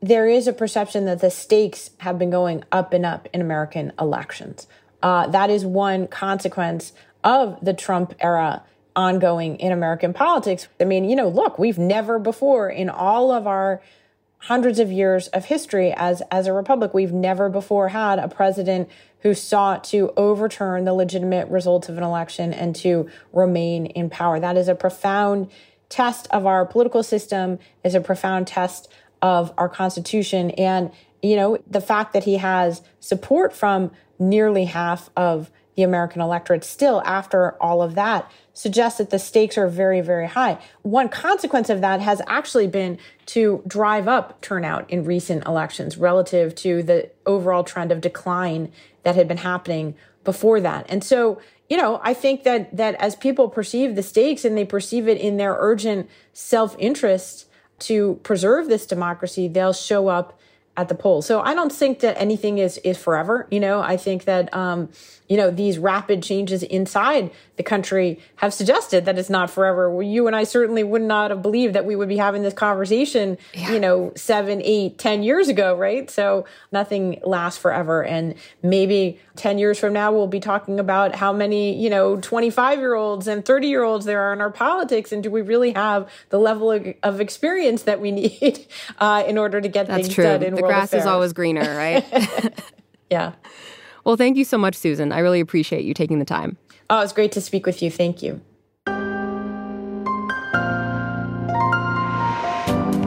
there 0.00 0.28
is 0.28 0.46
a 0.46 0.52
perception 0.52 1.04
that 1.06 1.20
the 1.20 1.30
stakes 1.30 1.90
have 1.98 2.18
been 2.18 2.30
going 2.30 2.64
up 2.70 2.92
and 2.92 3.04
up 3.04 3.28
in 3.32 3.40
American 3.40 3.92
elections. 4.00 4.66
Uh, 5.02 5.26
that 5.28 5.50
is 5.50 5.64
one 5.64 6.06
consequence 6.06 6.92
of 7.24 7.58
the 7.62 7.74
Trump 7.74 8.14
era 8.20 8.62
ongoing 8.94 9.56
in 9.56 9.72
American 9.72 10.12
politics. 10.12 10.68
I 10.80 10.84
mean, 10.84 11.04
you 11.04 11.16
know, 11.16 11.28
look, 11.28 11.58
we've 11.58 11.78
never 11.78 12.18
before 12.18 12.70
in 12.70 12.88
all 12.88 13.30
of 13.30 13.46
our 13.46 13.82
hundreds 14.38 14.78
of 14.78 14.92
years 14.92 15.28
of 15.28 15.46
history 15.46 15.92
as 15.96 16.22
as 16.30 16.46
a 16.46 16.52
republic, 16.52 16.94
we've 16.94 17.12
never 17.12 17.48
before 17.48 17.88
had 17.88 18.18
a 18.18 18.28
president 18.28 18.88
who 19.26 19.34
sought 19.34 19.82
to 19.82 20.12
overturn 20.16 20.84
the 20.84 20.94
legitimate 20.94 21.48
results 21.48 21.88
of 21.88 21.98
an 21.98 22.04
election 22.04 22.52
and 22.52 22.76
to 22.76 23.10
remain 23.32 23.86
in 23.86 24.08
power. 24.08 24.38
That 24.38 24.56
is 24.56 24.68
a 24.68 24.74
profound 24.76 25.50
test 25.88 26.28
of 26.30 26.46
our 26.46 26.64
political 26.64 27.02
system, 27.02 27.58
is 27.82 27.96
a 27.96 28.00
profound 28.00 28.46
test 28.46 28.88
of 29.20 29.52
our 29.58 29.68
constitution 29.68 30.52
and 30.52 30.92
you 31.22 31.34
know, 31.34 31.58
the 31.66 31.80
fact 31.80 32.12
that 32.12 32.22
he 32.22 32.36
has 32.36 32.82
support 33.00 33.52
from 33.52 33.90
nearly 34.16 34.66
half 34.66 35.10
of 35.16 35.50
the 35.74 35.82
American 35.82 36.22
electorate 36.22 36.62
still 36.62 37.02
after 37.04 37.60
all 37.60 37.82
of 37.82 37.96
that 37.96 38.30
suggests 38.54 38.98
that 38.98 39.10
the 39.10 39.18
stakes 39.18 39.58
are 39.58 39.68
very, 39.68 40.00
very 40.00 40.26
high. 40.26 40.58
One 40.82 41.08
consequence 41.08 41.68
of 41.68 41.80
that 41.82 42.00
has 42.00 42.22
actually 42.26 42.66
been 42.66 42.98
to 43.26 43.62
drive 43.66 44.08
up 44.08 44.40
turnout 44.40 44.88
in 44.88 45.04
recent 45.04 45.44
elections 45.46 45.98
relative 45.98 46.54
to 46.56 46.82
the 46.82 47.10
overall 47.26 47.64
trend 47.64 47.92
of 47.92 48.00
decline 48.00 48.72
that 49.06 49.14
had 49.14 49.28
been 49.28 49.36
happening 49.36 49.94
before 50.24 50.60
that. 50.60 50.84
And 50.88 51.04
so, 51.04 51.40
you 51.70 51.76
know, 51.76 52.00
I 52.02 52.12
think 52.12 52.42
that 52.42 52.76
that 52.76 52.96
as 52.96 53.14
people 53.14 53.48
perceive 53.48 53.94
the 53.94 54.02
stakes 54.02 54.44
and 54.44 54.58
they 54.58 54.64
perceive 54.64 55.06
it 55.06 55.16
in 55.16 55.36
their 55.36 55.56
urgent 55.60 56.10
self-interest 56.32 57.46
to 57.78 58.18
preserve 58.24 58.66
this 58.66 58.84
democracy, 58.84 59.46
they'll 59.46 59.72
show 59.72 60.08
up 60.08 60.36
at 60.76 60.88
the 60.88 60.96
polls. 60.96 61.24
So 61.24 61.40
I 61.40 61.54
don't 61.54 61.72
think 61.72 62.00
that 62.00 62.20
anything 62.20 62.58
is 62.58 62.78
is 62.78 62.98
forever. 62.98 63.46
You 63.48 63.60
know, 63.60 63.80
I 63.80 63.96
think 63.96 64.24
that 64.24 64.52
um, 64.52 64.88
you 65.28 65.36
know 65.36 65.52
these 65.52 65.78
rapid 65.78 66.20
changes 66.24 66.64
inside 66.64 67.30
the 67.56 67.62
country 67.62 68.18
have 68.36 68.52
suggested 68.52 69.06
that 69.06 69.18
it's 69.18 69.30
not 69.30 69.50
forever. 69.50 70.02
You 70.02 70.26
and 70.26 70.36
I 70.36 70.44
certainly 70.44 70.84
would 70.84 71.02
not 71.02 71.30
have 71.30 71.42
believed 71.42 71.74
that 71.74 71.84
we 71.84 71.96
would 71.96 72.08
be 72.08 72.16
having 72.16 72.42
this 72.42 72.54
conversation. 72.54 73.38
Yeah. 73.54 73.72
You 73.72 73.80
know, 73.80 74.12
seven, 74.14 74.60
eight, 74.62 74.98
ten 74.98 75.22
years 75.22 75.48
ago, 75.48 75.74
right? 75.74 76.10
So 76.10 76.44
nothing 76.70 77.20
lasts 77.24 77.58
forever, 77.58 78.04
and 78.04 78.34
maybe 78.62 79.18
ten 79.36 79.58
years 79.58 79.78
from 79.78 79.92
now 79.92 80.12
we'll 80.12 80.26
be 80.26 80.40
talking 80.40 80.78
about 80.78 81.14
how 81.14 81.32
many 81.32 81.80
you 81.82 81.88
know 81.88 82.16
twenty 82.16 82.50
five 82.50 82.78
year 82.78 82.94
olds 82.94 83.26
and 83.26 83.44
thirty 83.44 83.68
year 83.68 83.82
olds 83.82 84.04
there 84.04 84.20
are 84.20 84.32
in 84.32 84.40
our 84.40 84.50
politics, 84.50 85.12
and 85.12 85.22
do 85.22 85.30
we 85.30 85.42
really 85.42 85.72
have 85.72 86.10
the 86.28 86.38
level 86.38 86.70
of, 86.70 86.86
of 87.02 87.20
experience 87.20 87.82
that 87.84 88.00
we 88.00 88.10
need 88.16 88.66
uh, 88.98 89.24
in 89.26 89.38
order 89.38 89.60
to 89.60 89.68
get 89.68 89.86
That's 89.86 90.02
things 90.02 90.14
true. 90.14 90.24
done 90.24 90.42
in 90.42 90.54
the 90.54 90.62
grass 90.62 90.92
is 90.92 91.06
always 91.06 91.32
greener, 91.32 91.74
right? 91.76 92.04
yeah. 93.10 93.32
Well, 94.04 94.16
thank 94.16 94.36
you 94.36 94.44
so 94.44 94.56
much, 94.56 94.76
Susan. 94.76 95.10
I 95.10 95.18
really 95.18 95.40
appreciate 95.40 95.84
you 95.84 95.92
taking 95.92 96.20
the 96.20 96.24
time. 96.24 96.56
Oh, 96.88 97.00
it's 97.00 97.12
great 97.12 97.32
to 97.32 97.40
speak 97.40 97.66
with 97.66 97.82
you. 97.82 97.90
Thank 97.90 98.22
you. 98.22 98.40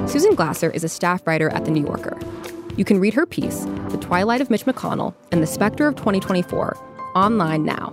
Susan 0.08 0.36
Glasser 0.36 0.70
is 0.72 0.84
a 0.84 0.90
staff 0.90 1.26
writer 1.26 1.50
at 1.50 1.66
The 1.66 1.72
New 1.72 1.84
Yorker. 1.84 2.18
You 2.76 2.84
can 2.84 3.00
read 3.00 3.14
her 3.14 3.26
piece, 3.26 3.66
The 3.90 3.98
Twilight 4.02 4.42
of 4.42 4.50
Mitch 4.50 4.66
McConnell 4.66 5.14
and 5.32 5.42
the 5.42 5.48
Specter 5.48 5.88
of 5.88 5.96
2024, 5.96 6.78
online 7.16 7.64
now. 7.64 7.92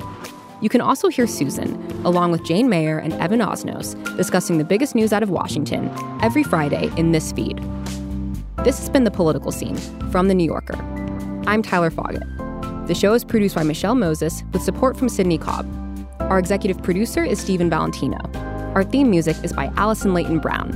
You 0.61 0.69
can 0.69 0.81
also 0.81 1.09
hear 1.09 1.27
Susan, 1.27 1.75
along 2.05 2.33
with 2.33 2.45
Jane 2.45 2.69
Mayer 2.69 2.99
and 2.99 3.13
Evan 3.15 3.41
Osnos, 3.41 3.95
discussing 4.17 4.59
the 4.59 4.65
biggest 4.65 4.95
news 4.95 5.13
out 5.13 5.23
of 5.23 5.31
Washington 5.31 5.91
every 6.23 6.43
Friday 6.43 6.91
in 6.97 7.13
this 7.13 7.33
feed. 7.33 7.59
This 8.65 8.79
has 8.79 8.89
been 8.89 9.05
The 9.05 9.11
Political 9.11 9.53
Scene 9.53 9.77
from 10.11 10.29
The 10.29 10.35
New 10.35 10.47
Yorker. 10.47 10.79
I'm 11.47 11.63
Tyler 11.63 11.91
Foggatt. 11.91 12.46
The 12.87 12.95
show 12.95 13.15
is 13.15 13.25
produced 13.25 13.57
by 13.57 13.65
Michelle 13.65 13.97
Moses 13.97 14.45
with 14.53 14.63
support 14.63 14.97
from 14.97 15.09
Sydney 15.09 15.39
Cobb. 15.39 15.67
Our 16.21 16.39
executive 16.39 16.81
producer 16.85 17.25
is 17.25 17.41
Stephen 17.41 17.69
Valentino. 17.69 18.19
Our 18.77 18.85
theme 18.85 19.11
music 19.11 19.37
is 19.43 19.53
by 19.53 19.73
Allison 19.77 20.15
Leyton 20.15 20.39
Brown. 20.39 20.71